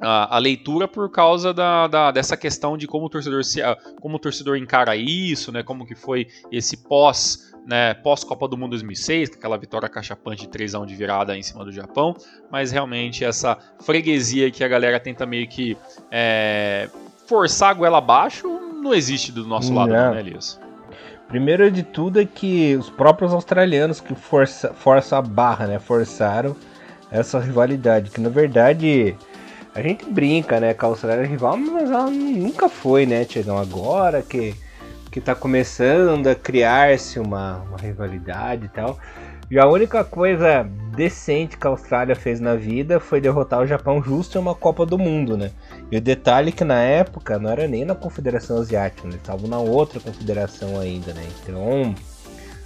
a, 0.00 0.36
a, 0.36 0.38
leitura 0.38 0.86
por 0.86 1.10
causa 1.10 1.52
da, 1.52 1.86
da, 1.86 2.10
dessa 2.10 2.36
questão 2.36 2.76
de 2.76 2.86
como 2.86 3.06
o 3.06 3.08
torcedor 3.08 3.44
se, 3.44 3.60
como 4.00 4.16
o 4.16 4.18
torcedor 4.18 4.56
encara 4.56 4.96
isso, 4.96 5.50
né? 5.52 5.62
Como 5.62 5.86
que 5.86 5.94
foi 5.94 6.28
esse 6.50 6.76
pós, 6.76 7.54
né, 7.66 7.94
pós 7.94 8.22
Copa 8.22 8.46
do 8.46 8.56
Mundo 8.56 8.70
2006, 8.70 9.30
com 9.30 9.36
aquela 9.36 9.56
vitória 9.56 9.88
cachapante 9.88 10.42
de 10.42 10.48
3 10.48 10.74
a 10.74 10.80
1 10.80 10.86
de 10.86 10.94
virada 10.94 11.36
em 11.36 11.42
cima 11.42 11.64
do 11.64 11.72
Japão, 11.72 12.14
mas 12.50 12.70
realmente 12.70 13.24
essa 13.24 13.58
freguesia 13.80 14.50
que 14.50 14.62
a 14.62 14.68
galera 14.68 15.00
tenta 15.00 15.26
meio 15.26 15.48
que 15.48 15.76
é, 16.10 16.88
forçar 17.26 17.70
a 17.70 17.74
goela 17.74 17.98
abaixo 17.98 18.48
não 18.82 18.94
existe 18.94 19.32
do 19.32 19.44
nosso 19.46 19.74
lado, 19.74 19.92
não, 19.92 20.14
né, 20.14 20.20
Elias? 20.20 20.60
Primeiro 21.28 21.68
de 21.72 21.82
tudo 21.82 22.20
é 22.20 22.24
que 22.24 22.76
os 22.76 22.88
próprios 22.88 23.32
australianos 23.32 24.00
que 24.00 24.14
força, 24.14 24.72
força 24.74 25.18
a 25.18 25.22
barra, 25.22 25.66
né, 25.66 25.78
forçaram 25.80 26.54
essa 27.10 27.40
rivalidade, 27.40 28.10
que 28.10 28.20
na 28.20 28.28
verdade 28.28 29.16
a 29.76 29.82
gente 29.82 30.06
brinca, 30.06 30.58
né, 30.58 30.74
a 30.76 30.86
Austrália 30.86 31.22
é 31.22 31.26
rival, 31.26 31.54
mas 31.58 31.90
ela 31.90 32.10
nunca 32.10 32.66
foi, 32.66 33.04
né, 33.04 33.26
Tiagão? 33.26 33.58
Agora 33.58 34.22
que, 34.22 34.54
que 35.12 35.20
tá 35.20 35.34
começando 35.34 36.28
a 36.28 36.34
criar-se 36.34 37.20
uma, 37.20 37.58
uma 37.68 37.76
rivalidade 37.76 38.64
e 38.64 38.68
tal. 38.70 38.98
E 39.50 39.58
a 39.58 39.66
única 39.66 40.02
coisa 40.02 40.66
decente 40.96 41.58
que 41.58 41.66
a 41.66 41.70
Austrália 41.70 42.16
fez 42.16 42.40
na 42.40 42.54
vida 42.54 42.98
foi 42.98 43.20
derrotar 43.20 43.60
o 43.60 43.66
Japão 43.66 44.02
justo 44.02 44.38
em 44.38 44.40
uma 44.40 44.54
Copa 44.54 44.86
do 44.86 44.96
Mundo, 44.96 45.36
né? 45.36 45.50
E 45.92 45.98
o 45.98 46.00
detalhe 46.00 46.48
é 46.48 46.52
que 46.52 46.64
na 46.64 46.80
época 46.80 47.38
não 47.38 47.50
era 47.50 47.68
nem 47.68 47.84
na 47.84 47.94
Confederação 47.94 48.56
Asiática, 48.56 49.02
né? 49.02 49.10
eles 49.10 49.20
estavam 49.20 49.46
na 49.46 49.58
outra 49.58 50.00
confederação 50.00 50.80
ainda, 50.80 51.12
né? 51.12 51.22
Então 51.42 51.94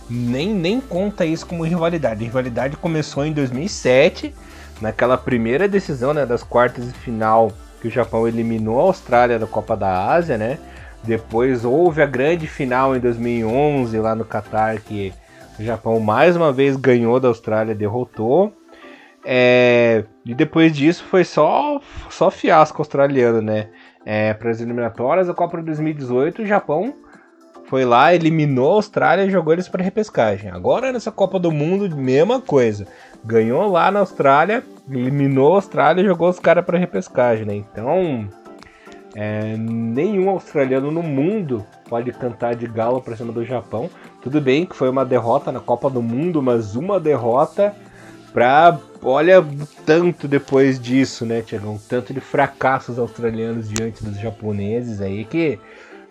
nem, 0.09 0.55
nem 0.55 0.81
conta 0.81 1.27
isso 1.27 1.45
como 1.45 1.65
rivalidade. 1.65 2.23
A 2.23 2.25
rivalidade 2.25 2.77
começou 2.77 3.27
em 3.27 3.33
2007 3.33 4.33
naquela 4.81 5.19
primeira 5.19 5.69
decisão 5.69 6.15
né, 6.15 6.25
das 6.25 6.43
quartas 6.43 6.87
de 6.87 6.99
final 6.99 7.53
que 7.81 7.89
o 7.89 7.91
Japão 7.91 8.27
eliminou 8.27 8.79
a 8.81 8.85
Austrália 8.85 9.39
da 9.39 9.47
Copa 9.47 9.77
da 9.77 10.13
Ásia, 10.13 10.37
né? 10.37 10.59
Depois 11.03 11.65
houve 11.65 12.03
a 12.03 12.07
grande 12.07 12.47
final 12.47 12.95
em 12.95 13.01
2011 13.01 13.99
lá 13.99 14.15
no 14.15 14.25
Catar 14.25 14.79
que 14.81 15.13
o 15.59 15.63
Japão 15.63 15.99
mais 15.99 16.37
uma 16.37 16.53
vez 16.53 16.77
ganhou 16.77 17.19
da 17.19 17.29
Austrália, 17.29 17.75
derrotou. 17.75 18.53
É, 19.25 20.05
e 20.25 20.35
depois 20.35 20.75
disso 20.75 21.05
foi 21.05 21.25
só 21.25 21.81
só 22.09 22.31
fiasco 22.31 22.81
australiano, 22.81 23.41
né? 23.41 23.69
É, 24.05 24.33
para 24.35 24.51
as 24.51 24.61
eliminatórias 24.61 25.27
da 25.27 25.35
Copa 25.35 25.59
de 25.59 25.65
2018 25.65 26.43
o 26.43 26.47
Japão 26.47 26.95
foi 27.67 27.85
lá, 27.85 28.15
eliminou 28.15 28.73
a 28.73 28.75
Austrália 28.75 29.25
e 29.25 29.31
jogou 29.31 29.53
eles 29.53 29.69
para 29.69 29.83
repescagem. 29.83 30.51
Agora 30.51 30.93
nessa 30.93 31.13
Copa 31.13 31.39
do 31.39 31.53
Mundo, 31.53 31.95
mesma 31.97 32.41
coisa 32.41 32.87
ganhou 33.25 33.71
lá 33.71 33.91
na 33.91 34.01
Austrália, 34.01 34.65
eliminou 34.91 35.53
a 35.53 35.57
Austrália 35.57 36.03
e 36.03 36.07
jogou 36.07 36.29
os 36.29 36.39
caras 36.39 36.65
para 36.65 36.79
repescagem, 36.79 37.45
né? 37.45 37.55
Então, 37.55 38.29
é, 39.15 39.57
nenhum 39.57 40.31
australiano 40.31 40.91
no 40.91 41.03
mundo 41.03 41.65
pode 41.89 42.13
cantar 42.13 42.55
de 42.55 42.67
galo 42.67 43.01
para 43.01 43.17
cima 43.17 43.33
do 43.33 43.45
Japão. 43.45 43.91
Tudo 44.23 44.41
bem 44.41 44.65
que 44.65 44.77
foi 44.77 44.89
uma 44.89 45.05
derrota 45.05 45.51
na 45.51 45.61
Copa 45.61 45.91
do 45.91 46.03
Mundo, 46.03 46.43
mas 46.43 46.77
uma 46.77 47.01
derrota 47.01 47.75
pra. 48.33 48.79
Olha, 49.03 49.45
tanto 49.87 50.29
depois 50.29 50.79
disso, 50.79 51.25
né, 51.25 51.43
Tiagão? 51.43 51.79
Tanto 51.89 52.13
de 52.13 52.21
fracassos 52.21 52.99
australianos 52.99 53.69
diante 53.69 54.05
dos 54.05 54.19
japoneses 54.19 55.01
aí 55.01 55.25
que 55.25 55.59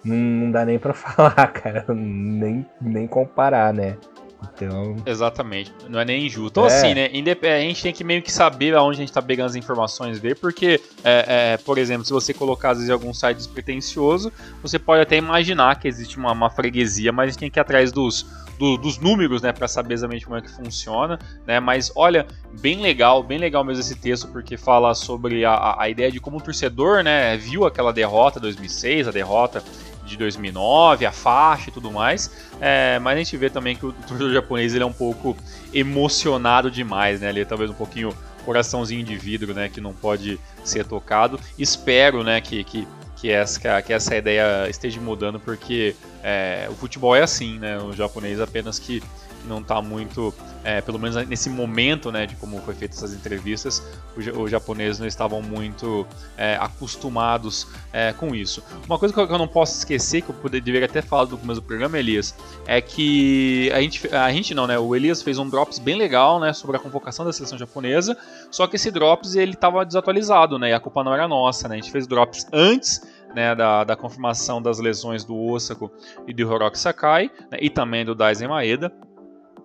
não, 0.03 0.15
não 0.15 0.51
dá 0.51 0.65
nem 0.65 0.79
para 0.79 0.93
falar, 0.93 1.47
cara. 1.47 1.85
Nem, 1.89 2.65
nem 2.81 3.07
comparar, 3.07 3.73
né? 3.73 3.95
Então... 4.41 4.95
Exatamente, 5.05 5.71
não 5.87 5.99
é 5.99 6.05
nem 6.05 6.25
injusto. 6.25 6.59
Então, 6.59 6.65
é. 6.65 6.67
assim, 6.67 6.93
né? 6.93 7.05
A 7.07 7.61
gente 7.61 7.83
tem 7.83 7.93
que 7.93 8.03
meio 8.03 8.21
que 8.21 8.31
saber 8.31 8.75
aonde 8.75 8.97
a 8.97 9.01
gente 9.01 9.11
tá 9.11 9.21
pegando 9.21 9.47
as 9.47 9.55
informações, 9.55 10.19
ver, 10.19 10.35
porque, 10.35 10.81
é, 11.03 11.53
é, 11.53 11.57
por 11.57 11.77
exemplo, 11.77 12.05
se 12.05 12.13
você 12.13 12.33
colocar 12.33 12.71
às 12.71 12.77
vezes 12.77 12.89
algum 12.89 13.13
site 13.13 13.37
despretensioso, 13.37 14.31
você 14.61 14.79
pode 14.79 15.01
até 15.01 15.17
imaginar 15.17 15.79
que 15.79 15.87
existe 15.87 16.17
uma, 16.17 16.31
uma 16.31 16.49
freguesia, 16.49 17.11
mas 17.11 17.23
a 17.23 17.27
gente 17.31 17.39
tem 17.39 17.51
que 17.51 17.59
ir 17.59 17.61
atrás 17.61 17.91
dos, 17.91 18.25
do, 18.59 18.77
dos 18.77 18.97
números, 18.99 19.41
né, 19.41 19.53
para 19.53 19.67
saber 19.67 19.93
exatamente 19.93 20.25
como 20.25 20.37
é 20.37 20.41
que 20.41 20.51
funciona, 20.51 21.17
né? 21.47 21.59
Mas 21.59 21.91
olha, 21.95 22.27
bem 22.59 22.81
legal, 22.81 23.23
bem 23.23 23.37
legal 23.37 23.63
mesmo 23.63 23.81
esse 23.81 23.95
texto 23.95 24.27
porque 24.27 24.57
fala 24.57 24.93
sobre 24.93 25.45
a, 25.45 25.75
a 25.79 25.89
ideia 25.89 26.11
de 26.11 26.19
como 26.19 26.37
o 26.37 26.41
torcedor, 26.41 27.03
né, 27.03 27.37
viu 27.37 27.65
aquela 27.65 27.93
derrota 27.93 28.39
2006, 28.39 29.07
a 29.07 29.11
derrota 29.11 29.63
de 30.09 30.17
2009, 30.17 31.05
a 31.05 31.11
faixa 31.11 31.69
e 31.69 31.71
tudo 31.73 31.91
mais. 31.91 32.31
É, 32.59 32.99
mas 32.99 33.15
a 33.15 33.17
gente 33.17 33.37
vê 33.37 33.49
também 33.49 33.75
que 33.75 33.85
o 33.85 33.93
torcedor 33.93 34.33
japonês 34.33 34.73
ele 34.73 34.83
é 34.83 34.87
um 34.87 34.93
pouco 34.93 35.37
emocionado 35.73 36.69
demais, 36.69 37.21
né? 37.21 37.29
Ele 37.29 37.41
é 37.41 37.45
talvez 37.45 37.69
um 37.69 37.75
pouquinho 37.75 38.13
coraçãozinho 38.45 39.03
de 39.03 39.15
vidro, 39.15 39.53
né? 39.53 39.69
Que 39.69 39.79
não 39.79 39.93
pode 39.93 40.39
ser 40.63 40.85
tocado. 40.85 41.39
Espero, 41.57 42.23
né? 42.23 42.41
Que, 42.41 42.63
que, 42.63 42.87
que, 43.15 43.29
essa, 43.29 43.81
que 43.81 43.93
essa 43.93 44.15
ideia 44.15 44.67
esteja 44.69 44.99
mudando, 44.99 45.39
porque 45.39 45.95
é, 46.23 46.67
o 46.69 46.75
futebol 46.75 47.15
é 47.15 47.21
assim, 47.21 47.59
né? 47.59 47.77
O 47.79 47.93
japonês 47.93 48.39
apenas 48.39 48.79
que 48.79 49.01
não 49.45 49.59
está 49.59 49.81
muito, 49.81 50.33
é, 50.63 50.81
pelo 50.81 50.99
menos 50.99 51.15
nesse 51.27 51.49
momento, 51.49 52.11
né, 52.11 52.25
de 52.25 52.35
como 52.35 52.59
foi 52.61 52.73
feita 52.73 52.95
essas 52.95 53.13
entrevistas, 53.13 53.83
os 54.15 54.51
japoneses 54.51 54.99
não 54.99 55.07
estavam 55.07 55.41
muito 55.41 56.05
é, 56.37 56.55
acostumados 56.55 57.67
é, 57.93 58.13
com 58.13 58.35
isso. 58.35 58.63
Uma 58.85 58.99
coisa 58.99 59.13
que 59.13 59.19
eu, 59.19 59.37
não 59.37 59.47
posso 59.47 59.77
esquecer, 59.77 60.21
que 60.21 60.29
eu 60.29 60.35
poderia, 60.35 60.63
deveria 60.63 60.87
até 60.87 61.01
falar 61.01 61.25
do 61.25 61.37
começo 61.37 61.61
do 61.61 61.65
programa, 61.65 61.97
Elias, 61.97 62.35
é 62.67 62.81
que 62.81 63.71
a 63.73 63.81
gente, 63.81 64.07
a 64.13 64.31
gente 64.31 64.53
não, 64.53 64.67
né, 64.67 64.77
o 64.77 64.95
Elias 64.95 65.21
fez 65.21 65.37
um 65.37 65.49
drops 65.49 65.79
bem 65.79 65.95
legal, 65.95 66.39
né, 66.39 66.53
sobre 66.53 66.77
a 66.77 66.79
convocação 66.79 67.25
da 67.25 67.31
seleção 67.31 67.57
japonesa, 67.57 68.17
só 68.51 68.67
que 68.67 68.75
esse 68.75 68.91
drops 68.91 69.35
ele 69.35 69.53
estava 69.53 69.85
desatualizado, 69.85 70.59
né, 70.59 70.71
e 70.71 70.73
a 70.73 70.79
culpa 70.79 71.03
não 71.03 71.13
era 71.13 71.27
nossa, 71.27 71.67
né, 71.67 71.75
a 71.75 71.77
gente 71.77 71.91
fez 71.91 72.05
drops 72.05 72.45
antes 72.51 73.01
né, 73.33 73.55
da, 73.55 73.83
da, 73.83 73.95
confirmação 73.95 74.61
das 74.61 74.79
lesões 74.79 75.23
do 75.23 75.35
Osako 75.35 75.91
e 76.27 76.33
do 76.33 76.41
Hiroki 76.41 76.77
Sakai, 76.77 77.29
né, 77.51 77.57
e 77.61 77.69
também 77.69 78.03
do 78.03 78.15
Daisen 78.15 78.47
Maeda. 78.47 78.91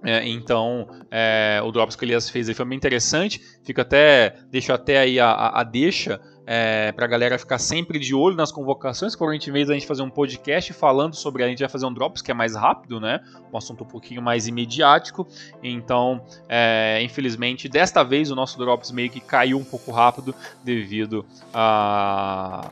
É, 0.05 0.29
então, 0.29 0.87
é, 1.11 1.61
o 1.65 1.73
Drops 1.73 1.97
que 1.97 2.05
o 2.05 2.07
Elias 2.07 2.29
fez 2.29 2.49
aí 2.49 2.55
foi 2.55 2.67
bem 2.67 2.77
interessante. 2.77 3.41
Fica 3.65 3.83
até, 3.83 4.37
deixo 4.51 4.73
até 4.73 4.99
aí 4.99 5.19
a, 5.19 5.31
a, 5.31 5.61
a 5.61 5.65
deixa 5.65 6.21
é, 6.47 6.93
para 6.93 7.07
a 7.07 7.09
galera 7.09 7.39
ficar 7.39 7.59
sempre 7.59 7.99
de 7.99 8.15
olho 8.15 8.37
nas 8.37 8.53
convocações. 8.53 9.17
Provavelmente, 9.17 9.49
em 9.49 9.53
vez 9.53 9.69
da 9.69 9.75
gente 9.75 9.87
fazer 9.87 10.03
um 10.03 10.11
podcast 10.11 10.73
falando 10.75 11.15
sobre, 11.15 11.43
a 11.43 11.49
gente 11.49 11.61
vai 11.61 11.69
fazer 11.69 11.87
um 11.87 11.93
Drops 11.93 12.21
que 12.21 12.31
é 12.31 12.35
mais 12.35 12.55
rápido, 12.55 13.01
né? 13.01 13.21
Um 13.53 13.57
assunto 13.57 13.85
um 13.85 13.87
pouquinho 13.87 14.21
mais 14.21 14.47
imediático. 14.47 15.27
Então, 15.63 16.25
é, 16.49 17.01
infelizmente, 17.03 17.67
desta 17.67 18.03
vez 18.03 18.31
o 18.31 18.35
nosso 18.35 18.59
Drops 18.59 18.91
meio 18.91 19.09
que 19.09 19.21
caiu 19.21 19.59
um 19.59 19.65
pouco 19.65 19.91
rápido 19.91 20.35
devido 20.63 21.25
a 21.53 22.71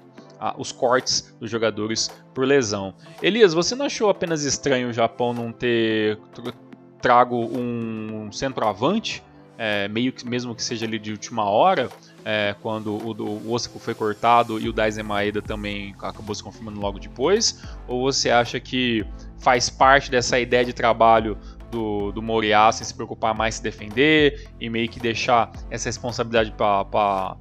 os 0.59 0.73
cortes 0.73 1.33
dos 1.38 1.49
jogadores 1.49 2.11
por 2.35 2.45
lesão. 2.45 2.92
Elias, 3.23 3.55
você 3.55 3.77
não 3.77 3.87
achou 3.87 4.11
apenas 4.11 4.42
estranho 4.42 4.88
o 4.88 4.92
Japão 4.92 5.33
não 5.33 5.53
ter 5.53 6.18
trago 7.03 7.37
um 7.37 8.31
centroavante, 8.33 9.23
é, 9.59 9.88
meio 9.88 10.12
que 10.12 10.27
mesmo 10.27 10.55
que 10.55 10.62
seja 10.62 10.87
ali 10.87 10.99
de 10.99 11.11
última 11.11 11.45
hora, 11.45 11.91
é, 12.25 12.55
quando 12.62 12.93
o, 12.95 13.11
o 13.12 13.53
Osako 13.53 13.79
foi 13.79 13.95
cortado 13.95 14.59
e 14.59 14.69
o 14.69 14.73
Daisen 14.73 15.03
Maeda 15.03 15.43
também 15.43 15.95
acabou 15.99 16.35
se 16.35 16.43
confirmando 16.43 16.81
logo 16.81 16.99
depois? 16.99 17.62
Ou 17.87 18.03
você 18.03 18.31
acha 18.31 18.59
que 18.61 19.05
faz 19.38 19.69
parte 19.69 20.11
dessa 20.11 20.38
ideia 20.38 20.65
de 20.65 20.73
trabalho 20.73 21.37
do, 21.71 22.12
do 22.12 22.23
Moriarty 22.23 22.85
se 22.85 22.95
preocupar 22.95 23.35
mais 23.35 23.57
em 23.57 23.59
se 23.59 23.62
defender 23.62 24.49
e 24.61 24.71
meio 24.71 24.88
que 24.88 25.01
deixar 25.01 25.51
essa 25.71 25.88
responsabilidade 25.88 26.53
para 26.53 27.37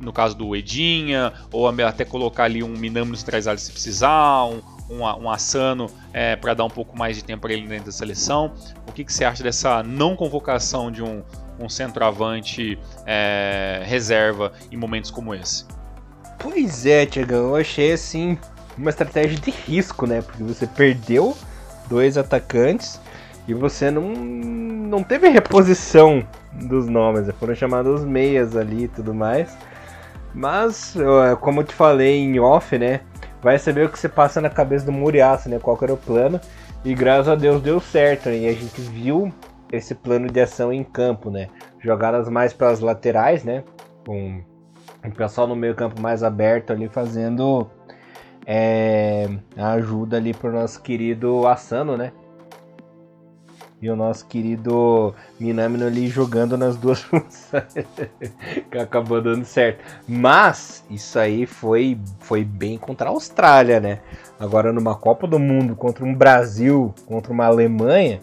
no 0.00 0.12
caso 0.12 0.34
do 0.34 0.56
Edinha, 0.56 1.32
ou 1.52 1.68
até 1.68 2.04
colocar 2.06 2.44
ali 2.44 2.62
um 2.62 2.70
Minami 2.70 3.10
nos 3.10 3.22
trás 3.22 3.44
se 3.60 3.70
precisar, 3.70 4.44
um, 4.46 4.62
um, 4.90 5.02
um 5.02 5.30
Asano 5.30 5.86
é, 6.12 6.36
para 6.36 6.54
dar 6.54 6.64
um 6.64 6.70
pouco 6.70 6.98
mais 6.98 7.16
de 7.16 7.24
tempo 7.24 7.42
para 7.42 7.52
ele 7.52 7.66
dentro 7.66 7.86
da 7.86 7.92
seleção. 7.92 8.52
O 8.86 8.92
que, 8.92 9.04
que 9.04 9.12
você 9.12 9.24
acha 9.24 9.42
dessa 9.42 9.82
não 9.82 10.16
convocação 10.16 10.90
de 10.90 11.02
um, 11.02 11.22
um 11.58 11.68
centroavante 11.68 12.78
é, 13.06 13.82
reserva 13.84 14.52
em 14.70 14.76
momentos 14.76 15.10
como 15.10 15.34
esse? 15.34 15.64
Pois 16.38 16.86
é, 16.86 17.06
Tiagão, 17.06 17.48
eu 17.48 17.56
achei 17.56 17.92
assim 17.92 18.36
uma 18.76 18.90
estratégia 18.90 19.38
de 19.38 19.50
risco, 19.50 20.06
né? 20.06 20.22
Porque 20.22 20.42
você 20.42 20.66
perdeu 20.66 21.36
dois 21.88 22.16
atacantes 22.16 23.00
e 23.46 23.54
você 23.54 23.90
não, 23.90 24.02
não 24.10 25.02
teve 25.02 25.28
reposição 25.28 26.26
dos 26.52 26.86
nomes, 26.86 27.26
né? 27.26 27.34
foram 27.38 27.54
chamados 27.54 28.04
meias 28.04 28.56
ali 28.56 28.84
e 28.84 28.88
tudo 28.88 29.14
mais. 29.14 29.56
Mas, 30.32 30.94
como 31.40 31.60
eu 31.60 31.64
te 31.64 31.74
falei 31.74 32.20
em 32.20 32.38
off, 32.38 32.78
né? 32.78 33.00
Vai 33.42 33.58
saber 33.58 33.86
o 33.86 33.88
que 33.88 33.98
se 33.98 34.08
passa 34.08 34.40
na 34.40 34.50
cabeça 34.50 34.86
do 34.86 34.92
Muriaço, 34.92 35.48
né? 35.48 35.58
Qual 35.58 35.78
era 35.82 35.92
o 35.92 35.96
plano. 35.96 36.40
E 36.84 36.94
graças 36.94 37.28
a 37.28 37.34
Deus 37.34 37.62
deu 37.62 37.80
certo, 37.80 38.28
né? 38.28 38.38
E 38.38 38.48
a 38.48 38.52
gente 38.52 38.80
viu 38.80 39.32
esse 39.72 39.94
plano 39.94 40.28
de 40.28 40.40
ação 40.40 40.72
em 40.72 40.82
campo, 40.82 41.30
né? 41.30 41.48
Jogadas 41.78 42.28
mais 42.28 42.52
para 42.52 42.70
as 42.70 42.80
laterais, 42.80 43.44
né? 43.44 43.64
Com 44.06 44.42
o 45.04 45.12
pessoal 45.12 45.46
no 45.46 45.56
meio 45.56 45.74
campo 45.74 46.00
mais 46.00 46.22
aberto 46.22 46.72
ali 46.72 46.88
fazendo 46.88 47.66
é, 48.46 49.28
ajuda 49.56 50.16
ali 50.16 50.34
pro 50.34 50.52
nosso 50.52 50.82
querido 50.82 51.46
Asano, 51.46 51.96
né? 51.96 52.12
E 53.82 53.88
o 53.88 53.96
nosso 53.96 54.26
querido 54.26 55.14
Minamino 55.38 55.86
ali 55.86 56.06
jogando 56.08 56.56
nas 56.56 56.76
duas 56.76 57.00
funções, 57.02 57.86
que 58.70 58.78
acabou 58.78 59.22
dando 59.22 59.44
certo. 59.44 59.82
Mas 60.06 60.84
isso 60.90 61.18
aí 61.18 61.46
foi, 61.46 61.98
foi 62.20 62.44
bem 62.44 62.76
contra 62.76 63.08
a 63.08 63.12
Austrália, 63.12 63.80
né? 63.80 64.00
Agora 64.38 64.72
numa 64.72 64.94
Copa 64.94 65.26
do 65.26 65.38
Mundo 65.38 65.74
contra 65.74 66.04
um 66.04 66.14
Brasil, 66.14 66.94
contra 67.06 67.32
uma 67.32 67.46
Alemanha, 67.46 68.20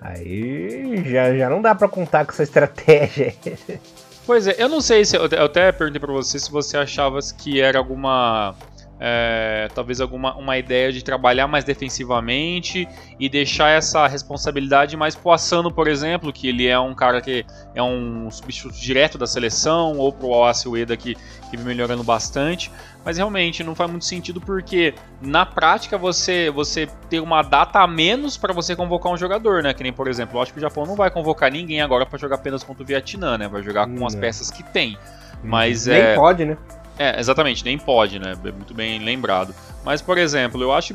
aí 0.00 1.02
já, 1.04 1.36
já 1.36 1.50
não 1.50 1.60
dá 1.60 1.74
para 1.74 1.88
contar 1.88 2.24
com 2.24 2.32
essa 2.32 2.42
estratégia. 2.42 3.34
Pois 4.26 4.46
é, 4.46 4.54
eu 4.58 4.68
não 4.68 4.80
sei 4.80 5.04
se 5.04 5.16
eu 5.16 5.24
até 5.24 5.72
perguntei 5.72 5.98
para 5.98 6.12
você 6.12 6.38
se 6.38 6.52
você 6.52 6.76
achava 6.76 7.18
que 7.36 7.60
era 7.60 7.78
alguma 7.78 8.54
é, 9.02 9.68
talvez 9.74 9.98
alguma 9.98 10.36
uma 10.36 10.58
ideia 10.58 10.92
de 10.92 11.02
trabalhar 11.02 11.48
mais 11.48 11.64
defensivamente 11.64 12.86
e 13.18 13.30
deixar 13.30 13.70
essa 13.70 14.06
responsabilidade 14.06 14.94
mais 14.94 15.14
pro 15.14 15.32
Asano, 15.32 15.72
por 15.72 15.88
exemplo, 15.88 16.30
que 16.30 16.46
ele 16.46 16.66
é 16.66 16.78
um 16.78 16.94
cara 16.94 17.22
que 17.22 17.46
é 17.74 17.82
um 17.82 18.30
substituto 18.30 18.78
direto 18.78 19.16
da 19.16 19.26
seleção, 19.26 19.96
ou 19.96 20.12
pro 20.12 20.28
Oasi 20.28 20.68
Ueda 20.68 20.96
que, 20.98 21.14
que 21.50 21.56
vem 21.56 21.64
melhorando 21.64 22.04
bastante. 22.04 22.70
Mas 23.02 23.16
realmente 23.16 23.64
não 23.64 23.74
faz 23.74 23.90
muito 23.90 24.04
sentido 24.04 24.38
porque 24.38 24.92
na 25.22 25.46
prática 25.46 25.96
você 25.96 26.50
você 26.50 26.86
ter 27.08 27.20
uma 27.20 27.40
data 27.40 27.80
a 27.80 27.86
menos 27.86 28.36
para 28.36 28.52
você 28.52 28.76
convocar 28.76 29.10
um 29.10 29.16
jogador, 29.16 29.62
né? 29.62 29.72
Que 29.72 29.82
nem 29.82 29.94
por 29.94 30.08
exemplo, 30.08 30.36
eu 30.36 30.42
acho 30.42 30.52
que 30.52 30.58
o 30.58 30.60
Japão 30.60 30.84
não 30.84 30.94
vai 30.94 31.10
convocar 31.10 31.50
ninguém 31.50 31.80
agora 31.80 32.04
para 32.04 32.18
jogar 32.18 32.34
apenas 32.34 32.62
contra 32.62 32.82
o 32.82 32.86
Vietnã, 32.86 33.38
né? 33.38 33.48
Vai 33.48 33.62
jogar 33.62 33.88
com 33.88 34.06
as 34.06 34.14
peças 34.14 34.50
que 34.50 34.62
tem. 34.62 34.98
Mas 35.42 35.86
Nem 35.86 35.96
é... 35.96 36.14
pode, 36.14 36.44
né? 36.44 36.58
É, 37.00 37.18
exatamente, 37.18 37.64
nem 37.64 37.78
pode, 37.78 38.18
né? 38.18 38.34
Muito 38.34 38.74
bem 38.74 38.98
lembrado. 38.98 39.54
Mas, 39.82 40.02
por 40.02 40.18
exemplo, 40.18 40.60
eu 40.60 40.70
acho 40.70 40.94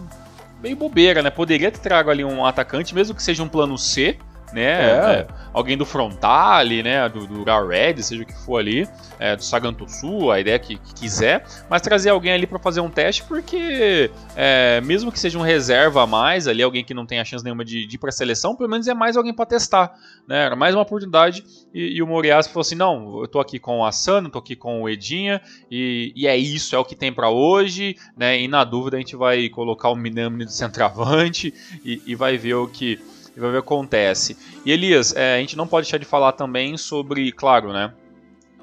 meio 0.62 0.76
bobeira, 0.76 1.24
né? 1.24 1.32
Poderia 1.32 1.72
ter 1.72 1.80
trago 1.80 2.12
ali 2.12 2.24
um 2.24 2.46
atacante, 2.46 2.94
mesmo 2.94 3.16
que 3.16 3.24
seja 3.24 3.42
um 3.42 3.48
plano 3.48 3.76
C, 3.76 4.16
né? 4.54 4.64
É. 4.64 4.96
É, 5.16 5.28
alguém 5.54 5.78
do 5.78 5.86
Frontale, 5.86 6.84
né? 6.84 7.08
Do, 7.10 7.28
do 7.28 7.44
Red, 7.68 8.02
seja 8.02 8.24
o 8.24 8.26
que 8.26 8.34
for 8.34 8.58
ali, 8.58 8.88
é, 9.20 9.36
do 9.36 9.44
Sagantosu, 9.44 10.32
a 10.32 10.40
ideia 10.40 10.58
que, 10.60 10.78
que, 10.78 10.94
quiser, 10.94 11.46
mas 11.70 11.82
trazer 11.82 12.10
alguém 12.10 12.34
ali 12.34 12.48
para 12.48 12.60
fazer 12.60 12.82
um 12.82 12.90
teste, 12.90 13.24
porque 13.24 14.10
é, 14.36 14.82
mesmo 14.82 15.12
que 15.12 15.20
seja 15.20 15.38
um 15.38 15.42
reserva 15.42 16.04
a 16.04 16.08
mais, 16.08 16.48
ali 16.48 16.64
alguém 16.64 16.84
que 16.84 16.94
não 16.94 17.06
tenha 17.06 17.24
chance 17.24 17.44
nenhuma 17.44 17.66
de, 17.66 17.86
de 17.86 17.96
ir 17.96 18.00
para 18.00 18.12
seleção, 18.12 18.56
pelo 18.56 18.70
menos 18.70 18.88
é 18.88 18.94
mais 18.94 19.18
alguém 19.18 19.34
para 19.34 19.46
testar, 19.46 19.94
né? 20.28 20.46
Era 20.46 20.56
mais 20.56 20.76
uma 20.76 20.82
oportunidade 20.82 21.44
e, 21.74 21.98
e 21.98 22.02
o 22.02 22.08
Morias 22.08 22.48
falou 22.48 22.62
assim: 22.62 22.76
não, 22.76 23.22
eu 23.22 23.28
tô 23.28 23.40
aqui 23.40 23.60
com 23.60 23.80
o 23.80 23.86
Asano, 23.86 24.30
tô 24.30 24.40
aqui 24.40 24.56
com 24.56 24.84
o 24.84 24.90
Edinha 24.90 25.42
e, 25.70 26.14
e 26.16 26.28
é 26.28 26.38
isso, 26.38 26.76
é 26.76 26.80
o 26.80 26.86
que 26.86 26.96
tem 26.96 27.12
para 27.12 27.30
hoje, 27.30 27.96
né? 28.18 28.40
E 28.40 28.48
na 28.48 28.64
dúvida 28.64 28.98
a 28.98 29.00
gente 29.00 29.16
vai 29.16 29.50
colocar 29.50 29.90
o 29.90 29.96
Minami 29.96 30.46
do 30.46 30.52
centroavante 30.52 31.54
e, 31.84 32.02
e 32.06 32.16
vai 32.16 32.38
ver 32.38 32.56
o 32.56 32.68
que 32.68 33.00
e 33.36 33.40
vai 33.40 33.52
ver 33.52 33.58
o 33.58 33.62
que 33.62 33.68
acontece. 33.68 34.38
E 34.66 34.72
Elias, 34.72 35.16
é, 35.16 35.36
a 35.36 35.40
gente 35.40 35.58
não 35.58 35.68
pode 35.68 35.86
deixar 35.86 35.98
de 35.98 36.06
falar 36.06 36.32
também 36.32 36.78
sobre, 36.78 37.32
claro, 37.32 37.74
né? 37.74 37.92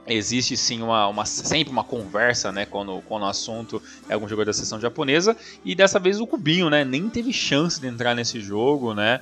Existe 0.04 0.56
sim 0.56 0.82
uma, 0.82 1.06
uma, 1.06 1.24
sempre 1.24 1.72
uma 1.72 1.84
conversa, 1.84 2.50
né, 2.50 2.66
quando, 2.66 3.00
quando 3.06 3.22
o 3.22 3.26
assunto 3.26 3.80
é 4.08 4.14
algum 4.14 4.26
jogador 4.26 4.46
da 4.46 4.52
seleção 4.52 4.80
japonesa, 4.80 5.36
e 5.64 5.76
dessa 5.76 6.00
vez 6.00 6.18
o 6.18 6.26
Cubinho, 6.26 6.68
né, 6.68 6.84
nem 6.84 7.08
teve 7.08 7.32
chance 7.32 7.80
de 7.80 7.86
entrar 7.86 8.12
nesse 8.12 8.40
jogo, 8.40 8.94
né, 8.94 9.20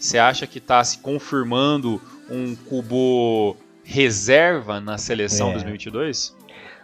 você 0.00 0.16
é, 0.16 0.20
acha 0.20 0.46
que 0.46 0.56
está 0.56 0.82
se 0.82 0.98
confirmando 0.98 2.00
um 2.30 2.56
Kubo 2.56 3.58
reserva 3.84 4.80
na 4.80 4.96
seleção 4.96 5.50
é. 5.50 5.52
2022? 5.52 6.34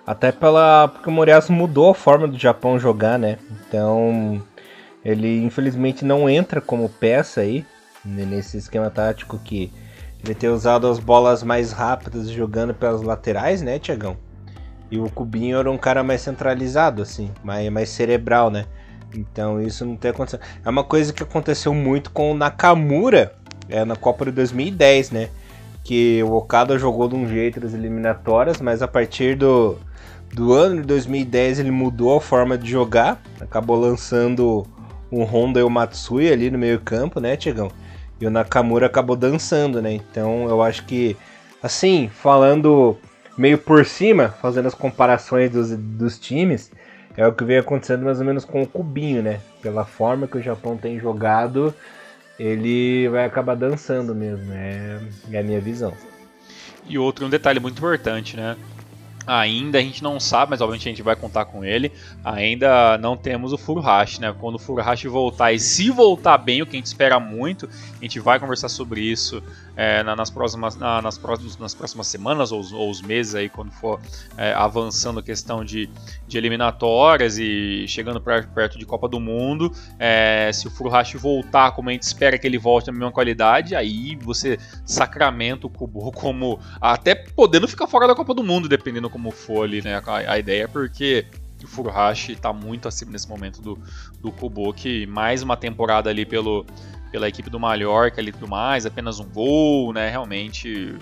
Até 0.07 0.31
pela, 0.31 0.89
porque 0.89 1.09
o 1.09 1.13
Moriyasu 1.13 1.55
mudou 1.55 1.91
a 1.91 1.95
forma 1.95 2.29
do 2.29 2.39
Japão 2.39 2.79
jogar, 2.79 3.19
né, 3.19 3.39
então 3.67 4.43
ele 5.05 5.43
infelizmente 5.43 6.05
não 6.05 6.29
entra 6.29 6.61
como 6.61 6.89
peça 6.89 7.41
aí 7.41 7.65
Nesse 8.05 8.59
esquema 8.59 8.91
tático 8.91 9.39
que 9.39 9.73
ele 10.23 10.35
tem 10.35 10.51
usado 10.51 10.87
as 10.87 10.99
bolas 10.99 11.43
mais 11.43 11.73
rápidas 11.73 12.29
jogando 12.29 12.75
pelas 12.75 13.03
laterais, 13.03 13.63
né, 13.63 13.79
Tiagão? 13.79 14.17
E 14.91 14.99
o 14.99 15.09
Cubinho 15.09 15.59
era 15.59 15.71
um 15.71 15.79
cara 15.79 16.03
mais 16.03 16.21
centralizado, 16.21 17.01
assim, 17.01 17.31
mais, 17.43 17.71
mais 17.71 17.89
cerebral, 17.89 18.51
né? 18.51 18.67
Então 19.15 19.61
isso 19.61 19.87
não 19.87 19.97
tem 19.97 20.11
acontecido. 20.11 20.41
É 20.63 20.69
uma 20.69 20.85
coisa 20.85 21.13
que 21.15 21.23
aconteceu 21.23 21.73
muito 21.73 22.11
com 22.11 22.33
o 22.33 22.35
Nakamura 22.35 23.35
é, 23.71 23.85
na 23.87 23.97
Copa 23.97 24.27
de 24.27 24.33
2010, 24.33 25.11
né? 25.11 25.31
Que 25.83 26.23
o 26.23 26.33
Okada 26.35 26.79
jogou 26.79 27.09
de 27.09 27.15
um 27.15 27.27
jeito 27.27 27.59
nas 27.59 27.73
eliminatórias, 27.73 28.61
mas 28.61 28.83
a 28.83 28.89
partir 28.89 29.35
do, 29.35 29.79
do 30.33 30.53
ano 30.53 30.83
de 30.83 30.83
2010 30.83 31.61
ele 31.61 31.71
mudou 31.71 32.17
a 32.17 32.21
forma 32.21 32.59
de 32.59 32.71
jogar, 32.71 33.23
acabou 33.41 33.79
lançando 33.79 34.67
o 35.11 35.23
Honda 35.23 35.61
e 35.61 35.63
o 35.63 35.71
Matsui 35.71 36.33
ali 36.33 36.51
no 36.51 36.59
meio 36.59 36.81
campo, 36.81 37.21
né, 37.21 37.37
Tiagão? 37.37 37.71
E 38.21 38.27
o 38.27 38.31
Nakamura 38.31 38.87
acabou 38.87 39.17
dançando, 39.17 39.83
né? 39.83 39.93
Então 39.93 40.49
eu 40.49 40.63
acho 40.63 40.85
que, 40.85 41.17
assim, 41.63 42.09
falando 42.13 42.97
meio 43.37 43.59
por 43.59 43.85
cima, 43.85 44.29
fazendo 44.41 44.67
as 44.67 44.75
comparações 44.75 45.51
dos, 45.51 45.71
dos 45.77 46.19
times, 46.19 46.71
é 47.17 47.27
o 47.27 47.33
que 47.33 47.45
vem 47.45 47.59
acontecendo 47.59 48.05
mais 48.05 48.19
ou 48.19 48.25
menos 48.25 48.45
com 48.45 48.63
o 48.63 48.67
Cubinho, 48.67 49.23
né? 49.23 49.41
Pela 49.61 49.85
forma 49.85 50.27
que 50.27 50.39
o 50.39 50.43
Japão 50.43 50.77
tem 50.77 50.99
jogado, 50.99 51.75
ele 52.39 53.09
vai 53.09 53.25
acabar 53.25 53.55
dançando 53.55 54.15
mesmo, 54.15 54.53
é, 54.53 55.01
é 55.33 55.39
a 55.39 55.43
minha 55.43 55.61
visão. 55.61 55.93
E 56.87 56.99
outro 56.99 57.27
um 57.27 57.31
detalhe 57.31 57.61
muito 57.61 57.79
importante, 57.79 58.37
né? 58.37 58.57
Ainda 59.27 59.79
a 59.79 59.81
gente 59.81 60.03
não 60.03 60.21
sabe, 60.21 60.51
mas 60.51 60.61
obviamente 60.61 60.89
a 60.89 60.93
gente 60.93 61.03
vai 61.03 61.17
contar 61.17 61.47
com 61.47 61.65
ele. 61.65 61.91
Ainda 62.23 62.99
não 62.99 63.17
temos 63.17 63.53
o 63.53 63.59
Furuhashi, 63.59 64.21
né? 64.21 64.35
Quando 64.39 64.57
o 64.57 64.59
Furuhashi 64.59 65.09
voltar 65.09 65.53
e 65.53 65.59
se 65.59 65.91
voltar 65.91 66.37
bem, 66.39 66.63
o 66.63 66.67
que 66.67 66.77
a 66.77 66.79
gente 66.79 66.87
espera 66.87 67.19
muito, 67.19 67.69
a 68.01 68.05
gente 68.05 68.21
vai 68.21 68.39
conversar 68.39 68.69
sobre 68.69 69.01
isso 69.01 69.43
é, 69.77 70.03
nas, 70.03 70.31
próximas, 70.31 70.77
na, 70.77 71.01
nas, 71.01 71.19
próximas, 71.19 71.57
nas 71.57 71.75
próximas 71.75 72.07
semanas 72.07 72.53
ou 72.53 72.65
ou 72.73 72.91
os 72.91 73.03
meses 73.03 73.35
aí, 73.35 73.49
quando 73.49 73.71
for 73.73 74.01
é, 74.37 74.53
avançando 74.53 75.21
a 75.21 75.23
questão 75.23 75.65
de, 75.65 75.89
de 76.27 76.39
eliminatórias 76.39 77.39
e 77.39 77.87
chegando 77.89 78.21
perto, 78.21 78.49
perto 78.53 78.79
de 78.79 78.87
Copa 78.87 79.09
do 79.09 79.19
Mundo. 79.21 79.73
É, 79.99 80.51
se 80.53 80.67
o 80.67 80.71
Furuhashi 80.71 81.17
voltar 81.17 81.73
como 81.73 81.89
a 81.89 81.93
gente 81.93 82.03
espera 82.03 82.39
que 82.39 82.47
ele 82.47 82.59
volte 82.59 82.87
na 82.87 82.93
mesma 82.93 83.13
qualidade, 83.13 83.75
aí 83.75 84.17
você 84.17 84.59
sacramenta 84.85 85.67
o 85.67 85.71
Kubo 85.71 86.13
como 86.13 86.61
até 86.81 87.15
podendo 87.15 87.67
ficar 87.67 87.87
fora 87.87 88.07
da 88.07 88.15
Copa 88.15 88.35
do 88.35 88.43
Mundo, 88.43 88.69
dependendo 88.69 89.11
como 89.15 89.31
for 89.31 89.63
ali, 89.63 89.81
né? 89.81 90.03
A, 90.05 90.33
a 90.33 90.39
ideia 90.41 90.65
é 90.65 90.67
porque 90.67 91.25
o 91.63 91.69
Furuhashi 91.69 92.33
está 92.33 92.53
muito 92.53 92.89
acima 92.89 93.13
nesse 93.13 93.29
momento 93.29 93.63
do, 93.63 93.79
do 94.21 94.73
que 94.73 95.07
mais 95.07 95.41
uma 95.41 95.57
temporada 95.57 96.11
ali 96.11 96.27
pelo 96.27 96.67
pela 97.13 97.29
equipe 97.29 97.49
do 97.49 97.61
Mallorca 97.61 98.21
ali 98.21 98.33
tudo 98.33 98.49
mais, 98.49 98.85
apenas 98.85 99.21
um 99.21 99.25
gol, 99.25 99.93
né? 99.93 100.11
Realmente 100.11 100.97